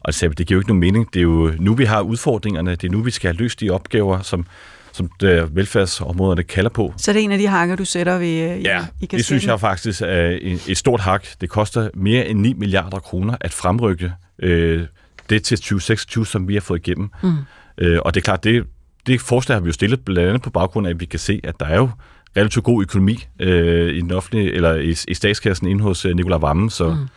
Og 0.00 0.14
det, 0.14 0.38
det 0.38 0.46
giver 0.46 0.56
jo 0.56 0.60
ikke 0.60 0.68
nogen 0.68 0.80
mening. 0.80 1.14
Det 1.14 1.20
er 1.20 1.22
jo 1.22 1.52
nu, 1.58 1.74
vi 1.74 1.84
har 1.84 2.00
udfordringerne. 2.00 2.70
Det 2.70 2.84
er 2.84 2.92
nu, 2.92 3.02
vi 3.02 3.10
skal 3.10 3.28
have 3.28 3.38
løst 3.38 3.60
de 3.60 3.70
opgaver, 3.70 4.22
som, 4.22 4.46
som 4.94 5.10
det, 5.20 5.56
velfærdsområderne 5.56 6.42
kalder 6.42 6.70
på. 6.70 6.94
Så 6.96 7.12
det 7.12 7.20
er 7.20 7.24
en 7.24 7.32
af 7.32 7.38
de 7.38 7.46
hakker, 7.46 7.76
du 7.76 7.84
sætter 7.84 8.18
ved, 8.18 8.50
øh, 8.50 8.58
i, 8.58 8.62
ja, 8.62 8.86
i 9.00 9.06
det 9.06 9.24
synes 9.24 9.46
jeg 9.46 9.60
faktisk 9.60 10.02
er 10.02 10.38
et 10.68 10.78
stort 10.78 11.00
hak. 11.00 11.26
Det 11.40 11.48
koster 11.48 11.88
mere 11.94 12.28
end 12.28 12.40
9 12.40 12.52
milliarder 12.52 12.98
kroner 12.98 13.36
at 13.40 13.52
fremrykke 13.52 14.12
øh, 14.38 14.86
det 15.30 15.42
til 15.42 15.56
2026, 15.56 16.26
som 16.26 16.48
vi 16.48 16.54
har 16.54 16.60
fået 16.60 16.78
igennem. 16.78 17.10
Mm. 17.22 17.32
Øh, 17.78 17.98
og 18.04 18.14
det 18.14 18.20
er 18.20 18.24
klart, 18.24 18.44
det, 18.44 18.64
det 19.06 19.20
forslag 19.20 19.56
har 19.56 19.60
vi 19.60 19.66
jo 19.66 19.72
stillet 19.72 20.04
blandt 20.04 20.28
andet 20.28 20.42
på 20.42 20.50
baggrund 20.50 20.86
af, 20.86 20.90
at 20.90 21.00
vi 21.00 21.04
kan 21.04 21.18
se, 21.18 21.40
at 21.44 21.54
der 21.60 21.66
er 21.66 21.76
jo 21.76 21.90
relativt 22.36 22.64
god 22.64 22.82
økonomi 22.82 23.26
øh, 23.40 23.94
i 23.94 24.00
den 24.00 24.10
offentlige, 24.10 24.52
eller 24.52 24.74
i, 24.74 24.96
i 25.08 25.14
statskassen 25.14 25.68
inde 25.68 25.82
hos 25.82 26.04
øh, 26.04 26.16
Nicolai 26.16 26.40
Vammen, 26.40 26.70
så 26.70 26.88
mm. 26.88 27.08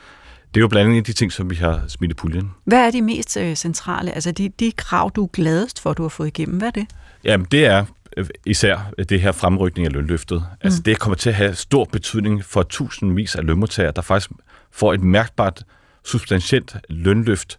det 0.53 0.57
er 0.57 0.61
jo 0.61 0.67
blandt 0.67 0.85
andet 0.85 0.93
en 0.93 0.97
af 0.97 1.03
de 1.03 1.13
ting, 1.13 1.31
som 1.31 1.49
vi 1.49 1.55
har 1.55 1.81
smidt 1.87 2.11
i 2.11 2.13
puljen. 2.13 2.51
Hvad 2.65 2.87
er 2.87 2.91
de 2.91 3.01
mest 3.01 3.37
øh, 3.37 3.55
centrale, 3.55 4.11
altså 4.11 4.31
de, 4.31 4.49
de 4.59 4.71
krav, 4.71 5.11
du 5.15 5.23
er 5.23 5.27
gladest 5.27 5.79
for, 5.81 5.93
du 5.93 6.01
har 6.01 6.09
fået 6.09 6.27
igennem, 6.27 6.57
hvad 6.57 6.67
er 6.67 6.71
det? 6.71 6.87
Jamen, 7.23 7.47
det 7.51 7.65
er 7.65 7.85
øh, 8.17 8.25
især 8.45 8.91
det 9.09 9.21
her 9.21 9.31
fremrykning 9.31 9.87
af 9.87 9.93
lønløftet. 9.93 10.37
Mm. 10.37 10.57
Altså, 10.61 10.81
det 10.81 10.99
kommer 10.99 11.15
til 11.15 11.29
at 11.29 11.35
have 11.35 11.55
stor 11.55 11.85
betydning 11.85 12.45
for 12.45 12.63
tusindvis 12.63 13.35
af 13.35 13.45
lønmodtagere, 13.45 13.93
der 13.95 14.01
faktisk 14.01 14.31
får 14.71 14.93
et 14.93 15.03
mærkbart, 15.03 15.63
substantielt 16.05 16.75
lønløft 16.89 17.57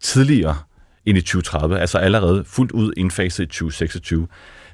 tidligere 0.00 0.56
end 1.06 1.18
i 1.18 1.20
2030, 1.20 1.78
altså 1.78 1.98
allerede 1.98 2.44
fuldt 2.44 2.72
ud 2.72 2.92
indfaset 2.96 3.44
i 3.44 3.46
2026. 3.46 4.28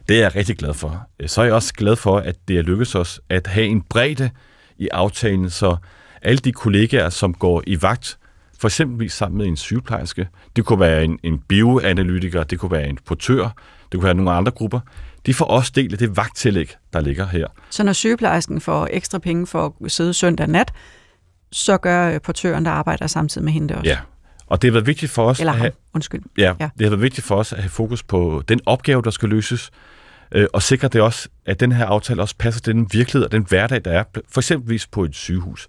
Det 0.09 0.16
er 0.16 0.20
jeg 0.20 0.37
rigtig 0.37 0.57
glad 0.57 0.74
for. 0.74 1.09
Så 1.26 1.41
er 1.41 1.45
jeg 1.45 1.55
også 1.55 1.74
glad 1.74 1.97
for, 1.97 2.18
at 2.18 2.37
det 2.49 2.59
er 2.59 2.62
lykkedes 2.62 2.95
os 2.95 3.20
at 3.28 3.47
have 3.47 3.66
en 3.66 3.82
bredde 3.82 4.30
i 4.78 4.89
aftalen, 4.89 5.51
så 5.51 5.76
alle 6.22 6.39
de 6.39 6.53
kollegaer, 6.53 7.09
som 7.09 7.35
går 7.35 7.62
i 7.66 7.82
vagt, 7.82 8.18
for 8.64 8.68
eksempel 8.68 9.10
sammen 9.10 9.38
med 9.38 9.46
en 9.46 9.56
sygeplejerske, 9.56 10.28
det 10.56 10.64
kunne 10.64 10.80
være 10.80 11.04
en, 11.04 11.18
en 11.22 11.38
bioanalytiker, 11.38 12.42
det 12.42 12.58
kunne 12.58 12.70
være 12.70 12.88
en 12.88 12.98
portør, 13.06 13.42
det 13.92 14.00
kunne 14.00 14.04
være 14.04 14.14
nogle 14.14 14.30
andre 14.30 14.52
grupper, 14.52 14.80
de 15.26 15.34
får 15.34 15.44
også 15.44 15.72
del 15.74 15.92
af 15.92 15.98
det 15.98 16.16
vagttillæg, 16.16 16.76
der 16.92 17.00
ligger 17.00 17.26
her. 17.26 17.46
Så 17.70 17.84
når 17.84 17.92
sygeplejersken 17.92 18.60
får 18.60 18.88
ekstra 18.90 19.18
penge 19.18 19.46
for 19.46 19.76
at 19.84 19.92
sidde 19.92 20.14
søndag 20.14 20.48
nat, 20.48 20.72
så 21.52 21.76
gør 21.76 22.18
portøren, 22.18 22.64
der 22.64 22.70
arbejder 22.70 23.06
samtidig 23.06 23.44
med 23.44 23.52
hende 23.52 23.68
det 23.68 23.76
også? 23.76 23.90
Ja, 23.90 23.98
og 24.46 24.62
det 24.62 24.70
har 24.70 24.72
været 24.72 24.86
vigtigt 24.86 25.12
for 25.12 25.24
os... 25.24 25.40
Eller 25.40 25.52
ham, 25.52 25.56
at 25.56 25.62
have, 25.62 25.72
undskyld. 25.94 26.22
Ja, 26.38 26.54
ja, 26.60 26.70
det 26.78 26.84
har 26.84 26.90
været 26.90 27.02
vigtigt 27.02 27.26
for 27.26 27.36
os 27.36 27.52
at 27.52 27.58
have 27.58 27.70
fokus 27.70 28.02
på 28.02 28.42
den 28.48 28.60
opgave, 28.66 29.02
der 29.02 29.10
skal 29.10 29.28
løses, 29.28 29.70
øh, 30.32 30.46
og 30.52 30.62
sikre 30.62 30.88
det 30.88 31.00
også, 31.00 31.28
at 31.46 31.60
den 31.60 31.72
her 31.72 31.86
aftale 31.86 32.22
også 32.22 32.34
passer 32.38 32.60
til 32.60 32.74
den 32.74 32.88
virkelighed 32.92 33.24
og 33.24 33.32
den 33.32 33.46
hverdag, 33.48 33.80
der 33.84 33.90
er, 33.90 34.04
for 34.28 34.40
eksempelvis 34.40 34.86
på 34.86 35.04
et 35.04 35.14
sygehus. 35.14 35.68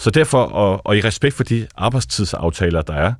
Så 0.00 0.10
derfor, 0.10 0.42
og, 0.42 0.80
og 0.84 0.96
i 0.96 1.00
respekt 1.00 1.34
for 1.34 1.44
de 1.44 1.66
arbejdstidsaftaler, 1.76 2.82
der 2.82 2.94
er, 2.94 3.12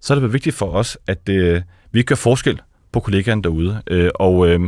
så 0.00 0.14
er 0.14 0.18
det 0.18 0.32
vigtigt 0.32 0.56
for 0.56 0.66
os, 0.66 0.98
at 1.06 1.28
øh, 1.28 1.62
vi 1.92 2.02
gør 2.02 2.14
forskel 2.14 2.60
på 2.92 3.00
kollegaerne 3.00 3.42
derude. 3.42 3.82
Øh, 3.86 4.10
og 4.14 4.48
øh, 4.48 4.60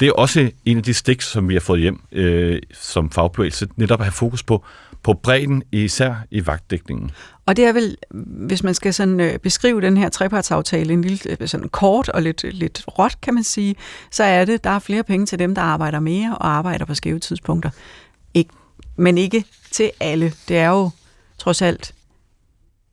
det 0.00 0.08
er 0.08 0.12
også 0.12 0.50
en 0.64 0.76
af 0.76 0.82
de 0.82 0.94
stik, 0.94 1.22
som 1.22 1.48
vi 1.48 1.54
har 1.54 1.60
fået 1.60 1.80
hjem 1.80 2.00
øh, 2.12 2.62
som 2.72 3.10
fagbevægelse, 3.10 3.68
netop 3.76 4.00
at 4.00 4.04
have 4.04 4.12
fokus 4.12 4.42
på, 4.42 4.64
på 5.02 5.14
bredden, 5.14 5.62
især 5.72 6.14
i 6.30 6.46
vagtdækningen. 6.46 7.10
Og 7.46 7.56
det 7.56 7.64
er 7.64 7.72
vel, 7.72 7.96
hvis 8.46 8.62
man 8.62 8.74
skal 8.74 8.94
sådan 8.94 9.20
øh, 9.20 9.38
beskrive 9.38 9.80
den 9.80 9.96
her 9.96 10.08
trepartsaftale 10.08 10.92
en 10.92 11.02
lille 11.02 11.36
øh, 11.40 11.48
sådan 11.48 11.68
kort 11.68 12.08
og 12.08 12.22
lidt, 12.22 12.44
lidt 12.54 12.84
råt, 12.98 13.20
kan 13.22 13.34
man 13.34 13.44
sige, 13.44 13.74
så 14.10 14.24
er 14.24 14.44
det, 14.44 14.64
der 14.64 14.70
er 14.70 14.78
flere 14.78 15.02
penge 15.02 15.26
til 15.26 15.38
dem, 15.38 15.54
der 15.54 15.62
arbejder 15.62 16.00
mere 16.00 16.36
og 16.38 16.48
arbejder 16.48 16.84
på 16.84 16.94
skæve 16.94 17.18
tidspunkter. 17.18 17.70
Ikke, 18.34 18.50
men 18.96 19.18
ikke 19.18 19.44
til 19.70 19.90
alle. 20.00 20.32
Det 20.48 20.58
er 20.58 20.68
jo 20.68 20.90
trods 21.38 21.62
alt 21.62 21.92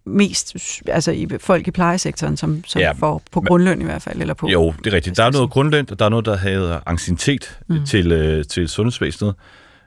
mest 0.05 0.55
altså 0.87 1.11
i 1.11 1.27
folk 1.39 1.67
i 1.67 1.71
plejesektoren, 1.71 2.37
som, 2.37 2.63
som 2.67 2.81
ja, 2.81 2.91
får 2.91 3.21
på 3.31 3.41
grundløn 3.41 3.81
i 3.81 3.83
hvert 3.83 4.01
fald. 4.01 4.21
Eller 4.21 4.33
på, 4.33 4.47
jo, 4.47 4.73
det 4.83 4.87
er 4.87 4.95
rigtigt. 4.95 5.17
Der 5.17 5.23
er 5.23 5.31
noget 5.31 5.49
grundløn, 5.49 5.87
og 5.91 5.99
der 5.99 6.05
er 6.05 6.09
noget, 6.09 6.25
der 6.25 6.37
hedder 6.37 6.79
anciennitet 6.85 7.59
mm. 7.67 7.85
til, 7.85 8.11
øh, 8.11 8.45
til 8.45 8.69
sundhedsvæsenet. 8.69 9.35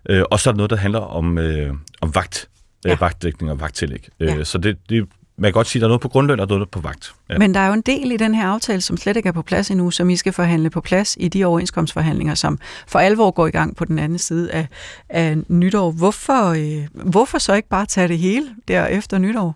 Øh, 0.09 0.23
og 0.31 0.41
så 0.41 0.51
er 0.51 0.53
der 0.53 0.57
noget, 0.57 0.71
der 0.71 0.77
handler 0.77 1.01
om, 1.01 1.39
øh, 1.39 1.75
om 2.01 2.15
vagt 2.15 2.49
ja. 2.85 2.91
Ja. 2.91 2.97
vagtdækning 3.01 3.53
og 3.53 3.61
vagttillæg. 3.61 4.09
Ja. 4.21 4.37
Øh, 4.37 4.45
så 4.45 4.59
det, 4.59 4.79
det, 4.89 5.09
man 5.39 5.49
kan 5.49 5.53
godt 5.53 5.67
sige, 5.67 5.81
at 5.81 5.83
der 5.83 5.87
er 5.87 5.89
noget 5.89 6.01
på 6.01 6.09
grundløn 6.09 6.41
og 6.41 6.49
noget 6.49 6.71
på 6.71 6.81
vagt. 6.81 7.15
Ja. 7.29 7.39
Men 7.39 7.55
der 7.55 7.61
er 7.61 7.67
jo 7.67 7.73
en 7.73 7.81
del 7.81 8.13
i 8.13 8.17
den 8.17 8.35
her 8.35 8.49
aftale, 8.49 8.81
som 8.81 8.97
slet 8.97 9.17
ikke 9.17 9.29
er 9.29 9.33
på 9.33 9.43
plads 9.43 9.71
endnu, 9.71 9.91
som 9.91 10.11
I 10.11 10.17
skal 10.17 10.33
forhandle 10.33 10.71
på 10.71 10.81
plads 10.81 11.17
i 11.21 11.29
de 11.29 11.45
overenskomstforhandlinger, 11.45 12.35
som 12.35 12.59
for 12.87 12.99
alvor 12.99 13.31
går 13.31 13.47
i 13.47 13.51
gang 13.51 13.77
på 13.77 13.85
den 13.85 13.99
anden 13.99 14.19
side 14.19 14.53
af, 14.53 14.67
af 15.09 15.37
nytår. 15.49 15.91
Hvorfor, 15.91 16.49
øh, 16.49 16.89
hvorfor 16.93 17.39
så 17.39 17.55
ikke 17.55 17.69
bare 17.69 17.87
tage 17.87 18.09
det 18.09 18.19
hele 18.19 18.47
der 18.69 18.87
efter 18.87 19.19
nytår? 19.19 19.55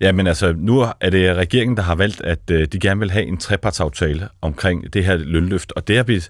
Ja, 0.00 0.12
men 0.12 0.26
altså, 0.26 0.54
nu 0.56 0.80
er 1.00 1.10
det 1.10 1.36
regeringen, 1.36 1.76
der 1.76 1.82
har 1.82 1.94
valgt, 1.94 2.20
at 2.20 2.50
øh, 2.50 2.66
de 2.66 2.78
gerne 2.80 3.00
vil 3.00 3.10
have 3.10 3.24
en 3.24 3.36
trepartsaftale 3.36 4.28
omkring 4.40 4.92
det 4.92 5.04
her 5.04 5.16
lønløft, 5.16 5.72
og 5.72 5.88
det 5.88 5.96
har 5.96 6.04
vi 6.04 6.20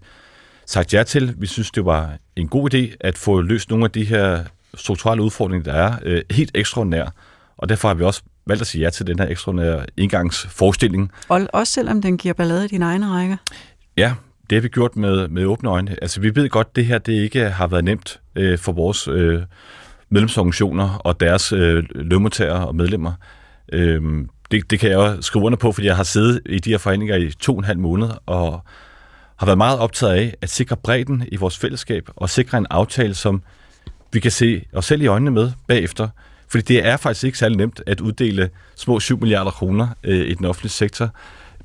sagt 0.66 0.94
ja 0.94 1.02
til. 1.02 1.34
Vi 1.38 1.46
synes, 1.46 1.70
det 1.70 1.84
var 1.84 2.10
en 2.36 2.48
god 2.48 2.74
idé 2.74 2.96
at 3.00 3.18
få 3.18 3.40
løst 3.40 3.70
nogle 3.70 3.84
af 3.84 3.90
de 3.90 4.04
her 4.04 4.44
strukturelle 4.74 5.22
udfordringer, 5.22 5.72
der 5.72 5.78
er 5.78 5.96
øh, 6.02 6.22
helt 6.30 6.50
ekstraordinære, 6.54 7.10
og 7.56 7.68
derfor 7.68 7.88
har 7.88 7.94
vi 7.94 8.04
også 8.04 8.22
valgt 8.46 8.60
at 8.60 8.66
sige 8.66 8.84
ja 8.84 8.90
til 8.90 9.06
den 9.06 9.18
her 9.18 9.28
ekstraordinære 9.28 9.86
indgangsforestilling. 9.96 11.10
Og 11.28 11.46
også 11.52 11.72
selvom 11.72 12.02
den 12.02 12.18
giver 12.18 12.34
ballade 12.34 12.64
i 12.64 12.68
dine 12.68 12.84
egne 12.84 13.06
rækker. 13.08 13.36
Ja, 13.96 14.14
det 14.50 14.56
har 14.56 14.60
vi 14.60 14.68
gjort 14.68 14.96
med, 14.96 15.28
med 15.28 15.44
åbne 15.44 15.70
øjne. 15.70 15.96
Altså, 16.02 16.20
vi 16.20 16.36
ved 16.36 16.48
godt, 16.48 16.66
at 16.70 16.76
det 16.76 16.86
her 16.86 16.98
det 16.98 17.12
ikke 17.12 17.44
har 17.44 17.66
været 17.66 17.84
nemt 17.84 18.20
øh, 18.36 18.58
for 18.58 18.72
vores 18.72 19.08
øh, 19.08 19.42
medlemsorganisationer 20.08 20.96
og 20.98 21.20
deres 21.20 21.52
øh, 21.52 21.84
lønmodtagere 21.94 22.66
og 22.66 22.76
medlemmer. 22.76 23.12
Øh, 23.72 24.02
det, 24.50 24.70
det 24.70 24.80
kan 24.80 24.90
jeg 24.90 24.96
jo 24.96 25.22
skrive 25.22 25.44
under 25.44 25.58
på, 25.58 25.72
fordi 25.72 25.86
jeg 25.86 25.96
har 25.96 26.02
siddet 26.02 26.40
i 26.46 26.58
de 26.58 26.70
her 26.70 26.78
forhandlinger 26.78 27.16
i 27.16 27.30
to 27.30 27.52
og 27.52 27.58
en 27.58 27.64
halv 27.64 27.78
måned 27.78 28.08
og 28.26 28.60
har 29.36 29.46
været 29.46 29.58
meget 29.58 29.78
optaget 29.78 30.14
af 30.14 30.34
at 30.40 30.50
sikre 30.50 30.76
bredden 30.76 31.24
i 31.32 31.36
vores 31.36 31.58
fællesskab 31.58 32.08
og 32.16 32.30
sikre 32.30 32.58
en 32.58 32.66
aftale, 32.70 33.14
som 33.14 33.42
vi 34.12 34.20
kan 34.20 34.30
se 34.30 34.64
os 34.72 34.84
selv 34.84 35.02
i 35.02 35.06
øjnene 35.06 35.30
med 35.30 35.52
bagefter. 35.66 36.08
Fordi 36.48 36.62
det 36.74 36.86
er 36.86 36.96
faktisk 36.96 37.24
ikke 37.24 37.38
særlig 37.38 37.56
nemt 37.56 37.80
at 37.86 38.00
uddele 38.00 38.50
små 38.76 39.00
7 39.00 39.20
milliarder 39.20 39.50
kroner 39.50 39.88
øh, 40.04 40.26
i 40.26 40.34
den 40.34 40.46
offentlige 40.46 40.72
sektor. 40.72 41.10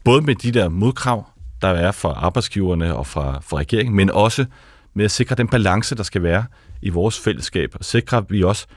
Både 0.04 0.22
med 0.22 0.36
de 0.36 0.52
der 0.52 0.70
modkrav, 0.70 1.28
der 1.62 1.68
er 1.68 1.92
fra 1.92 2.10
arbejdsgiverne 2.10 2.96
og 2.96 3.08
fra, 3.08 3.40
fra 3.44 3.58
regeringen, 3.58 3.96
men 3.96 4.10
også 4.10 4.46
med 4.94 5.06
at 5.06 5.12
sikre 5.12 5.36
den 5.36 5.48
balance, 5.48 5.96
der 5.96 6.04
skal 6.04 6.24
være 6.24 6.46
i 6.82 6.90
vores 6.90 7.20
fællesskab. 7.20 7.76
Og 7.80 7.86
sikre, 7.86 8.18
at 8.18 8.24
vi 8.30 8.44
også 8.44 8.68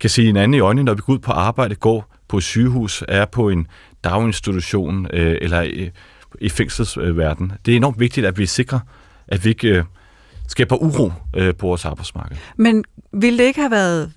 kan 0.00 0.10
se 0.10 0.24
hinanden 0.24 0.54
i 0.54 0.60
øjnene, 0.60 0.84
når 0.84 0.94
vi 0.94 1.00
går 1.06 1.12
ud 1.12 1.18
på 1.18 1.32
arbejde, 1.32 1.74
går 1.74 2.16
på 2.28 2.36
et 2.36 2.42
sygehus, 2.42 3.04
er 3.08 3.24
på 3.24 3.48
en 3.48 3.66
daginstitution 4.04 5.06
øh, 5.12 5.38
eller 5.40 5.62
i, 5.62 5.90
i 6.40 6.48
fængselsverden. 6.48 7.52
Det 7.66 7.72
er 7.72 7.76
enormt 7.76 8.00
vigtigt, 8.00 8.26
at 8.26 8.38
vi 8.38 8.46
sikrer, 8.46 8.80
at 9.28 9.44
vi 9.44 9.48
ikke 9.48 9.68
øh, 9.68 9.84
skaber 10.48 10.76
uro 10.76 11.12
øh, 11.36 11.54
på 11.54 11.66
vores 11.66 11.84
arbejdsmarked. 11.84 12.36
Men 12.56 12.84
ville 13.12 13.38
det 13.38 13.44
ikke 13.44 13.60
have 13.60 13.70
været 13.70 14.12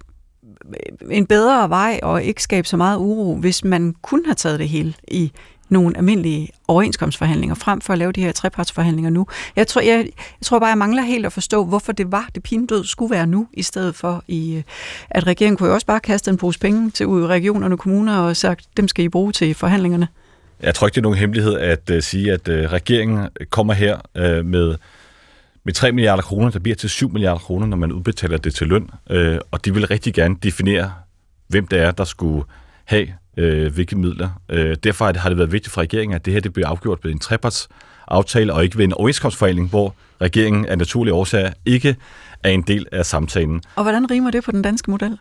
en 1.11 1.26
bedre 1.26 1.70
vej 1.70 1.99
og 2.03 2.24
ikke 2.24 2.43
skabe 2.43 2.68
så 2.68 2.78
meget 2.78 2.97
uro, 2.97 3.36
hvis 3.36 3.64
man 3.64 3.95
kunne 4.01 4.26
have 4.26 4.36
taget 4.36 4.59
det 4.59 4.70
hele 4.70 4.93
i 5.07 5.32
nogle 5.70 5.97
almindelige 5.97 6.49
overenskomstforhandlinger, 6.68 7.55
frem 7.55 7.82
for 7.82 7.93
at 7.93 7.99
lave 7.99 8.11
de 8.11 8.22
her 8.22 8.32
trepartsforhandlinger 8.32 9.11
nu. 9.11 9.28
Jeg 9.55 9.68
tror, 9.68 9.82
jeg, 9.82 9.97
jeg 9.97 10.45
tror 10.45 10.59
bare, 10.59 10.70
jeg 10.70 10.78
mangler 10.78 11.01
helt 11.01 11.26
at 11.26 11.34
forstå, 11.34 11.66
hvorfor 11.66 11.91
det 11.91 12.11
var, 12.11 12.30
det 12.36 12.43
pindød 12.43 12.84
skulle 12.84 13.11
være 13.11 13.28
nu, 13.28 13.47
i 13.53 13.61
stedet 13.61 13.95
for, 13.95 14.24
i, 14.28 14.55
øh, 14.55 14.64
at 15.09 15.28
regeringen 15.28 15.57
kunne 15.57 15.68
jo 15.70 15.74
også 15.74 15.88
bare 15.88 15.99
kaste 15.99 16.32
en 16.32 16.38
pose 16.38 16.59
penge 16.59 16.91
til 16.91 17.05
ud 17.07 17.24
i 17.24 17.28
regionerne 17.28 17.76
og 17.76 17.80
kommuner 17.80 18.18
og 18.18 18.38
sagt, 18.38 18.66
dem 18.78 18.88
skal 18.88 19.05
I 19.05 19.09
bruge 19.09 19.32
til 19.32 19.55
forhandlingerne. 19.55 20.07
Jeg 20.61 20.76
tror 20.76 20.88
ikke, 20.88 20.95
det 20.95 21.01
er 21.01 21.03
nogen 21.03 21.18
hemmelighed 21.18 21.57
at 21.57 21.89
uh, 21.89 21.99
sige, 21.99 22.32
at 22.32 22.47
uh, 22.47 22.55
regeringen 22.55 23.28
kommer 23.49 23.74
her 23.74 23.97
uh, 24.16 24.45
med, 24.45 24.76
med 25.66 25.74
3 25.74 25.91
milliarder 25.91 26.24
kroner, 26.24 26.49
der 26.49 26.59
bliver 26.59 26.76
til 26.76 26.89
7 26.89 27.11
milliarder 27.11 27.39
kroner, 27.39 27.68
når 27.68 27.78
man 27.78 27.91
udbetaler 27.91 28.38
det 28.38 28.55
til 28.55 28.68
løn. 28.68 28.89
Øh, 29.09 29.39
og 29.51 29.66
de 29.66 29.74
vil 29.74 29.88
rigtig 29.88 30.14
gerne 30.14 30.36
definere, 30.43 30.93
hvem 31.47 31.68
det 31.68 31.80
er, 31.80 31.91
der 31.91 32.03
skulle 32.03 32.45
have 32.86 33.07
øh, 33.38 33.74
hvilke 33.74 33.95
midler. 33.95 34.30
Øh, 34.49 34.76
derfor 34.84 35.20
har 35.20 35.30
det 35.30 35.38
været 35.38 35.51
vigtigt 35.51 35.74
for 35.74 35.82
regeringen, 35.82 36.16
at 36.16 36.26
det 36.26 36.34
her 36.34 36.41
det 36.41 36.53
bliver 36.53 36.68
afgjort 36.68 36.99
ved 37.03 37.11
en 37.11 37.20
trepartsaftale, 37.20 38.53
og 38.53 38.64
ikke 38.64 38.78
ved 38.78 38.86
en 38.86 38.93
overenskomstforhandling, 38.93 39.70
hvor 39.70 39.95
regeringen 40.22 40.66
af 40.66 40.78
naturlige 40.78 41.14
årsager 41.14 41.53
ikke 41.66 41.95
er 42.43 42.49
en 42.49 42.61
del 42.61 42.88
af 42.91 43.05
samtalen. 43.05 43.61
Og 43.76 43.84
hvordan 43.84 44.11
rimer 44.11 44.32
det 44.32 44.43
på 44.43 44.51
den 44.51 44.61
danske 44.61 44.91
model? 44.91 45.18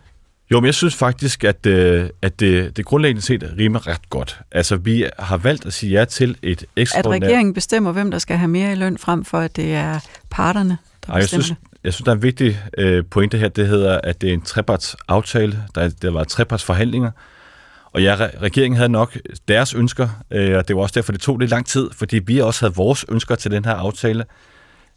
Jo, 0.52 0.60
men 0.60 0.66
jeg 0.66 0.74
synes 0.74 0.94
faktisk, 0.94 1.44
at, 1.44 1.66
øh, 1.66 2.08
at 2.22 2.40
det, 2.40 2.76
det 2.76 2.84
grundlæggende 2.84 3.22
set 3.22 3.54
rimer 3.58 3.86
ret 3.86 4.10
godt. 4.10 4.40
Altså, 4.50 4.76
vi 4.76 5.06
har 5.18 5.36
valgt 5.36 5.66
at 5.66 5.72
sige 5.72 5.92
ja 5.98 6.04
til 6.04 6.36
et 6.42 6.62
At 6.62 6.68
ekstraordinært... 6.76 7.28
regeringen 7.28 7.54
bestemmer, 7.54 7.92
hvem 7.92 8.10
der 8.10 8.18
skal 8.18 8.36
have 8.36 8.48
mere 8.48 8.72
i 8.72 8.74
løn, 8.74 8.98
frem 8.98 9.24
for 9.24 9.38
at 9.38 9.56
det 9.56 9.74
er 9.74 10.00
parterne, 10.30 10.78
der 11.06 11.12
Ej, 11.12 11.18
jeg 11.18 11.28
synes, 11.28 11.48
det. 11.48 11.56
jeg 11.84 11.92
synes, 11.92 12.04
der 12.04 12.10
er 12.10 12.16
en 12.16 12.22
vigtig 12.22 12.60
øh, 12.78 13.04
pointe 13.10 13.38
her. 13.38 13.48
Det 13.48 13.68
hedder, 13.68 14.00
at 14.04 14.20
det 14.20 14.28
er 14.28 14.34
en 14.34 14.42
trepartsaftale. 14.42 15.62
Der, 15.74 15.88
der 15.88 16.10
var 16.10 16.24
trepartsforhandlinger. 16.24 17.10
Og 17.92 18.02
ja, 18.02 18.16
re- 18.16 18.40
regeringen 18.42 18.76
havde 18.76 18.88
nok 18.88 19.18
deres 19.48 19.74
ønsker, 19.74 20.08
øh, 20.30 20.56
og 20.56 20.68
det 20.68 20.76
var 20.76 20.82
også 20.82 20.92
derfor, 20.94 21.12
det 21.12 21.20
tog 21.20 21.38
lidt 21.38 21.50
lang 21.50 21.66
tid, 21.66 21.90
fordi 21.92 22.18
vi 22.18 22.38
også 22.38 22.64
havde 22.64 22.74
vores 22.74 23.04
ønsker 23.08 23.34
til 23.34 23.50
den 23.50 23.64
her 23.64 23.72
aftale. 23.74 24.24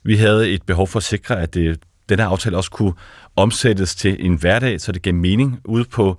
Vi 0.04 0.16
havde 0.16 0.50
et 0.50 0.64
behov 0.64 0.88
for 0.88 0.98
at 1.00 1.04
sikre, 1.04 1.42
at 1.42 1.54
det, 1.54 1.80
den 2.10 2.20
her 2.20 2.26
aftale 2.28 2.58
også 2.58 2.72
kunne 2.72 2.94
omsættes 3.36 3.96
til 3.96 4.26
en 4.26 4.36
hverdag, 4.36 4.82
så 4.82 4.92
det 4.92 5.02
giver 5.02 5.16
mening 5.16 5.60
ude 5.66 5.86
på 5.86 6.18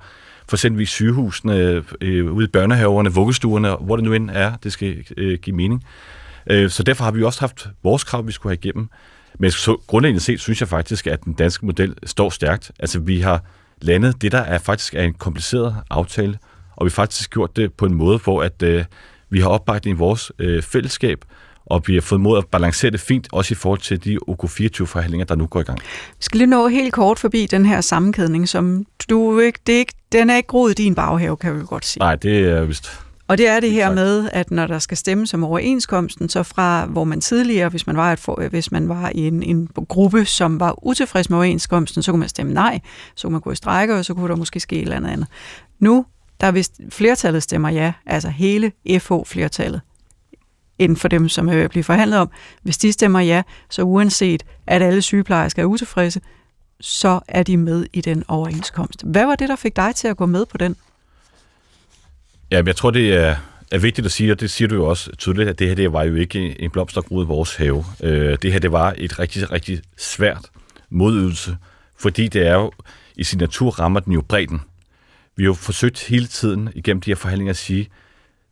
for 0.48 0.56
eksempel 0.56 0.86
sygehusene, 0.86 1.84
øh, 2.00 2.32
ude 2.32 2.44
i 2.44 2.48
børnehaverne, 2.48 3.12
vuggestuerne, 3.12 3.70
hvor 3.70 3.96
det 3.96 4.04
nu 4.04 4.12
end 4.12 4.30
er, 4.30 4.56
det 4.56 4.72
skal 4.72 5.04
øh, 5.16 5.38
give 5.38 5.56
mening. 5.56 5.84
Øh, 6.50 6.70
så 6.70 6.82
derfor 6.82 7.04
har 7.04 7.10
vi 7.10 7.22
også 7.22 7.40
haft 7.40 7.68
vores 7.82 8.04
krav, 8.04 8.26
vi 8.26 8.32
skulle 8.32 8.50
have 8.50 8.58
igennem. 8.62 8.88
Men 9.38 9.50
så 9.50 9.76
grundlæggende 9.86 10.20
set 10.20 10.40
synes 10.40 10.60
jeg 10.60 10.68
faktisk, 10.68 11.06
at 11.06 11.24
den 11.24 11.32
danske 11.32 11.66
model 11.66 11.94
står 12.04 12.30
stærkt. 12.30 12.70
Altså 12.78 12.98
vi 12.98 13.20
har 13.20 13.44
landet 13.82 14.22
det, 14.22 14.32
der 14.32 14.38
er 14.38 14.58
faktisk 14.58 14.94
er 14.94 15.02
en 15.02 15.14
kompliceret 15.14 15.76
aftale, 15.90 16.38
og 16.76 16.84
vi 16.84 16.88
har 16.88 16.94
faktisk 16.94 17.30
gjort 17.30 17.56
det 17.56 17.72
på 17.72 17.86
en 17.86 17.94
måde, 17.94 18.18
hvor 18.18 18.42
at, 18.42 18.62
øh, 18.62 18.84
vi 19.30 19.40
har 19.40 19.48
opbakning 19.48 19.96
i 19.96 19.98
vores 19.98 20.32
øh, 20.38 20.62
fællesskab, 20.62 21.24
og 21.66 21.82
vi 21.86 21.94
har 21.94 22.00
fået 22.00 22.20
mod 22.20 22.38
at 22.38 22.46
balancere 22.46 22.90
det 22.90 23.00
fint, 23.00 23.28
også 23.32 23.54
i 23.54 23.54
forhold 23.54 23.80
til 23.80 24.04
de 24.04 24.18
OK24-forhandlinger, 24.28 25.24
der 25.24 25.34
nu 25.34 25.46
går 25.46 25.60
i 25.60 25.62
gang. 25.62 25.78
Vi 26.08 26.20
skal 26.20 26.38
lige 26.38 26.50
nå 26.50 26.68
helt 26.68 26.92
kort 26.92 27.18
forbi 27.18 27.46
den 27.46 27.66
her 27.66 27.80
sammenkædning, 27.80 28.48
som 28.48 28.84
du 29.10 29.38
ikke, 29.38 29.58
det 29.66 29.74
er 29.74 29.78
ikke, 29.78 29.94
den 30.12 30.30
er 30.30 30.36
ikke 30.36 30.46
groet 30.46 30.70
i 30.70 30.82
din 30.82 30.94
baghave, 30.94 31.36
kan 31.36 31.56
vi 31.60 31.60
godt 31.66 31.86
sige. 31.86 32.00
Nej, 32.00 32.14
det 32.16 32.38
er 32.38 32.64
vist... 32.64 33.00
Og 33.28 33.38
det 33.38 33.48
er 33.48 33.60
det 33.60 33.70
her 33.70 33.94
med, 33.94 34.28
at 34.32 34.50
når 34.50 34.66
der 34.66 34.78
skal 34.78 34.96
stemmes 34.96 35.34
om 35.34 35.44
overenskomsten, 35.44 36.28
så 36.28 36.42
fra 36.42 36.86
hvor 36.86 37.04
man 37.04 37.20
tidligere, 37.20 37.68
hvis 37.68 37.86
man 37.86 37.96
var, 37.96 38.12
et 38.12 38.18
for, 38.18 38.48
hvis 38.50 38.72
man 38.72 38.88
var 38.88 39.10
i 39.14 39.26
en, 39.26 39.42
en 39.42 39.68
gruppe, 39.88 40.24
som 40.24 40.60
var 40.60 40.86
utilfreds 40.86 41.30
med 41.30 41.38
overenskomsten, 41.38 42.02
så 42.02 42.12
kunne 42.12 42.20
man 42.20 42.28
stemme 42.28 42.52
nej, 42.52 42.80
så 43.14 43.22
kunne 43.22 43.32
man 43.32 43.40
gå 43.40 43.50
i 43.50 43.56
strække, 43.56 43.94
og 43.94 44.04
så 44.04 44.14
kunne 44.14 44.28
der 44.28 44.36
måske 44.36 44.60
ske 44.60 44.76
et 44.76 44.82
eller 44.82 44.96
andet 44.96 45.10
andet. 45.10 45.26
Nu, 45.78 46.06
der 46.40 46.50
hvis 46.50 46.70
flertallet 46.90 47.42
stemmer 47.42 47.68
ja, 47.68 47.92
altså 48.06 48.28
hele 48.28 48.72
FH-flertallet, 48.88 49.80
inden 50.78 50.96
for 50.96 51.08
dem, 51.08 51.28
som 51.28 51.48
øh, 51.48 51.68
bliver 51.68 51.84
forhandlet 51.84 52.18
om, 52.18 52.30
hvis 52.62 52.78
de 52.78 52.92
stemmer 52.92 53.20
ja, 53.20 53.42
så 53.70 53.82
uanset 53.82 54.42
at 54.66 54.82
alle 54.82 55.02
sygeplejersker 55.02 55.62
er 55.62 55.66
utilfredse, 55.66 56.20
så 56.80 57.20
er 57.28 57.42
de 57.42 57.56
med 57.56 57.86
i 57.92 58.00
den 58.00 58.24
overenskomst. 58.28 59.02
Hvad 59.04 59.26
var 59.26 59.34
det, 59.34 59.48
der 59.48 59.56
fik 59.56 59.76
dig 59.76 59.94
til 59.94 60.08
at 60.08 60.16
gå 60.16 60.26
med 60.26 60.46
på 60.46 60.58
den? 60.58 60.76
Ja, 62.50 62.62
jeg 62.66 62.76
tror, 62.76 62.90
det 62.90 63.14
er, 63.14 63.36
er 63.72 63.78
vigtigt 63.78 64.04
at 64.04 64.12
sige, 64.12 64.32
og 64.32 64.40
det 64.40 64.50
siger 64.50 64.68
du 64.68 64.74
jo 64.74 64.86
også 64.86 65.16
tydeligt, 65.16 65.48
at 65.48 65.58
det 65.58 65.68
her 65.68 65.74
det 65.74 65.92
var 65.92 66.02
jo 66.02 66.14
ikke 66.14 66.60
en 66.60 66.70
blomst, 66.70 66.94
der 66.94 67.00
groede 67.00 67.24
i 67.24 67.26
vores 67.26 67.56
have. 67.56 67.84
Øh, 68.02 68.38
det 68.42 68.52
her 68.52 68.58
det 68.58 68.72
var 68.72 68.94
et 68.98 69.18
rigtig, 69.18 69.52
rigtig 69.52 69.80
svært 69.96 70.50
modydelse, 70.90 71.56
fordi 71.98 72.28
det 72.28 72.46
er 72.46 72.54
jo 72.54 72.72
i 73.16 73.24
sin 73.24 73.38
natur 73.38 73.70
rammer 73.70 74.00
den 74.00 74.12
jo 74.12 74.22
bredden. 74.22 74.60
Vi 75.36 75.42
har 75.42 75.46
jo 75.46 75.54
forsøgt 75.54 76.06
hele 76.06 76.26
tiden 76.26 76.68
igennem 76.74 77.00
de 77.00 77.10
her 77.10 77.16
forhandlinger 77.16 77.50
at 77.50 77.56
sige, 77.56 77.88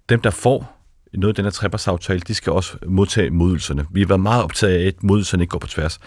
dem 0.08 0.20
der 0.20 0.30
får 0.30 0.73
noget 1.16 1.32
af 1.32 1.34
den 1.34 1.44
her 1.44 1.50
trepartsaftale, 1.50 2.20
de 2.20 2.34
skal 2.34 2.52
også 2.52 2.76
modtage 2.86 3.30
modydelserne. 3.30 3.86
Vi 3.90 4.00
har 4.00 4.06
været 4.06 4.20
meget 4.20 4.44
optaget 4.44 4.78
af, 4.78 4.86
at 4.86 5.02
modydelserne 5.02 5.42
ikke 5.42 5.50
går 5.50 5.58
på 5.58 5.66
tværs. 5.66 6.00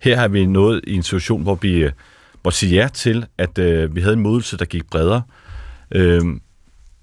Her 0.00 0.16
har 0.16 0.28
vi 0.28 0.46
nået 0.46 0.80
i 0.86 0.94
en 0.94 1.02
situation, 1.02 1.42
hvor 1.42 1.54
vi 1.54 1.74
øh, 1.74 1.92
må 2.44 2.50
sige 2.50 2.74
ja 2.74 2.88
til, 2.94 3.26
at 3.38 3.58
øh, 3.58 3.94
vi 3.94 4.00
havde 4.00 4.14
en 4.14 4.20
modydelse, 4.20 4.56
der 4.56 4.64
gik 4.64 4.90
bredere. 4.90 5.22
Øh, 5.94 6.20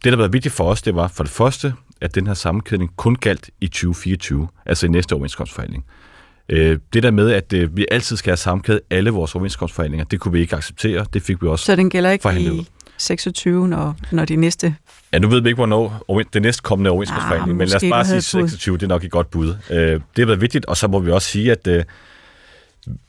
det, 0.03 0.14
der 0.14 0.16
var 0.16 0.28
vigtigt 0.28 0.53
for 0.53 0.64
os, 0.64 0.82
det 0.82 0.95
var 0.95 1.08
for 1.08 1.24
det 1.24 1.32
første, 1.32 1.74
at 2.01 2.16
den 2.16 2.28
her 2.28 2.34
sammenkædning 2.34 2.91
kun 2.95 3.16
galt 3.16 3.49
i 3.62 3.68
2024, 3.68 4.47
altså 4.66 4.86
i 4.86 4.89
næste 4.89 5.14
overenskomstforhandling. 5.14 5.86
Øh, 6.49 6.80
det 6.93 7.03
der 7.03 7.12
med, 7.12 7.32
at 7.32 7.53
øh, 7.53 7.78
vi 7.78 7.86
altid 7.91 8.18
skal 8.18 8.32
have 8.32 8.38
sammenkædet 8.38 8.82
alle 8.89 9.10
vores 9.10 9.36
overenskomstforhandlinger, 9.36 10.05
det 10.05 10.20
kunne 10.20 10.32
vi 10.32 10.39
ikke 10.39 10.55
acceptere. 10.55 11.05
Det 11.14 11.22
fik 11.22 11.41
vi 11.41 11.47
også 11.47 11.66
Så 11.66 11.76
den 11.76 11.89
gælder 11.89 12.12
ikke 12.12 12.30
ud. 12.30 12.66
i 12.98 13.02
26, 13.02 13.68
når, 13.68 13.95
når 14.12 14.26
de 14.26 14.36
næste... 14.36 14.76
Ja, 15.14 15.20
nu 15.20 15.28
ved 15.28 15.41
vi 15.41 15.50
ikke, 15.50 15.56
hvornår 15.56 16.24
det 16.34 16.41
næste 16.41 16.62
kommende 16.62 16.89
Ah, 16.89 16.93
overenskomstforhandling, 16.93 17.48
men 17.48 17.58
men 17.58 17.68
lad 17.68 17.76
os 17.76 17.84
bare 17.91 18.06
sige 18.06 18.10
havde 18.10 18.18
et 18.18 18.43
bud. 18.43 18.50
26, 18.50 18.78
det 18.78 18.84
er 18.84 18.88
nok 18.88 19.04
et 19.04 19.12
godt 19.12 19.30
bud. 19.32 19.56
Øh, 19.70 19.78
det 19.78 20.02
har 20.18 20.26
været 20.26 20.41
vigtigt, 20.41 20.66
og 20.66 20.78
så 20.78 20.88
må 20.88 21.00
vi 21.00 21.12
også 21.12 21.28
sige, 21.28 21.52
at 21.52 21.68
øh, 21.68 21.84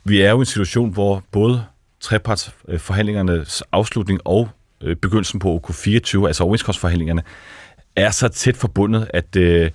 vi 0.05 0.21
er 0.21 0.31
jo 0.31 0.37
i 0.37 0.41
en 0.41 0.47
situation, 0.47 0.91
hvor 0.91 1.23
både 1.33 1.65
trepartsforhandlingernes 2.01 3.63
afslutning 3.73 4.21
og 4.25 4.49
øh, 4.83 4.97
begyndelsen 4.97 5.39
på 5.41 5.61
OK24, 5.65 6.27
altså 6.27 6.45
overenskomstforhandlingerne, 6.45 7.23
er 7.97 8.11
så 8.11 8.29
tæt 8.29 8.57
forbundet, 8.57 9.11
at 9.15 9.37
øh, 9.37 9.71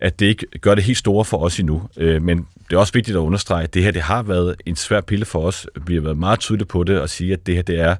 at 0.00 0.20
det 0.20 0.26
ikke 0.26 0.46
gør 0.60 0.74
det 0.74 0.84
helt 0.84 0.98
store 0.98 1.24
for 1.24 1.38
os 1.38 1.60
endnu. 1.60 1.82
Øh, 1.96 2.22
men 2.22 2.46
det 2.70 2.76
er 2.76 2.80
også 2.80 2.92
vigtigt 2.92 3.16
at 3.16 3.20
understrege, 3.20 3.62
at 3.62 3.74
det 3.74 3.82
her 3.82 3.90
det 3.90 4.02
har 4.02 4.22
været 4.22 4.56
en 4.66 4.76
svær 4.76 5.00
pille 5.00 5.24
for 5.24 5.42
os. 5.42 5.66
Vi 5.86 5.94
har 5.94 6.00
været 6.00 6.18
meget 6.18 6.40
tydelige 6.40 6.66
på 6.66 6.84
det 6.84 7.00
og 7.00 7.08
sige, 7.08 7.32
at 7.32 7.46
det 7.46 7.54
her 7.54 7.62
det 7.62 7.80
er 7.80 7.96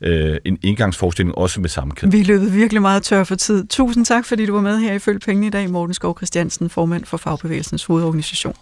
øh, 0.00 0.36
en 0.44 0.58
indgangsforestilling 0.62 1.38
også 1.38 1.60
med 1.60 1.68
sammenkæd. 1.68 2.08
Vi 2.08 2.22
løbet 2.22 2.54
virkelig 2.54 2.82
meget 2.82 3.02
tør 3.02 3.24
for 3.24 3.34
tid. 3.34 3.66
Tusind 3.66 4.04
tak, 4.06 4.24
fordi 4.24 4.46
du 4.46 4.54
var 4.54 4.60
med 4.60 4.78
her 4.78 4.92
i 4.92 4.98
Følg 4.98 5.20
Pengene 5.20 5.46
i 5.46 5.50
dag, 5.50 5.70
Morten 5.70 5.94
Skov 5.94 6.16
Christiansen, 6.18 6.70
formand 6.70 7.04
for 7.04 7.16
Fagbevægelsens 7.16 7.84
hovedorganisation. 7.84 8.54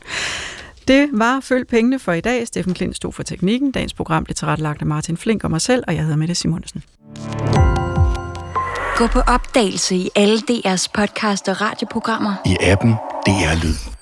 Det 0.88 1.08
var 1.12 1.40
Følg 1.40 1.66
Pengene 1.66 1.98
for 1.98 2.12
i 2.12 2.20
dag. 2.20 2.46
Steffen 2.46 2.74
Klint 2.74 2.96
stod 2.96 3.12
for 3.12 3.22
teknikken. 3.22 3.72
Dagens 3.72 3.94
program 3.94 4.24
blev 4.24 4.34
tilrettelagt 4.34 4.80
af 4.80 4.86
Martin 4.86 5.16
Flink 5.16 5.44
og 5.44 5.50
mig 5.50 5.60
selv, 5.60 5.84
og 5.86 5.94
jeg 5.94 6.02
hedder 6.02 6.16
Mette 6.16 6.34
Simonsen. 6.34 6.82
Gå 8.96 9.06
på 9.06 9.20
opdagelse 9.20 9.96
i 9.96 10.10
alle 10.14 10.38
DR's 10.38 10.86
podcast 10.94 11.48
og 11.48 11.60
radioprogrammer. 11.60 12.34
I 12.46 12.56
appen 12.60 12.90
DR 13.26 13.64
Lyd. 13.64 13.93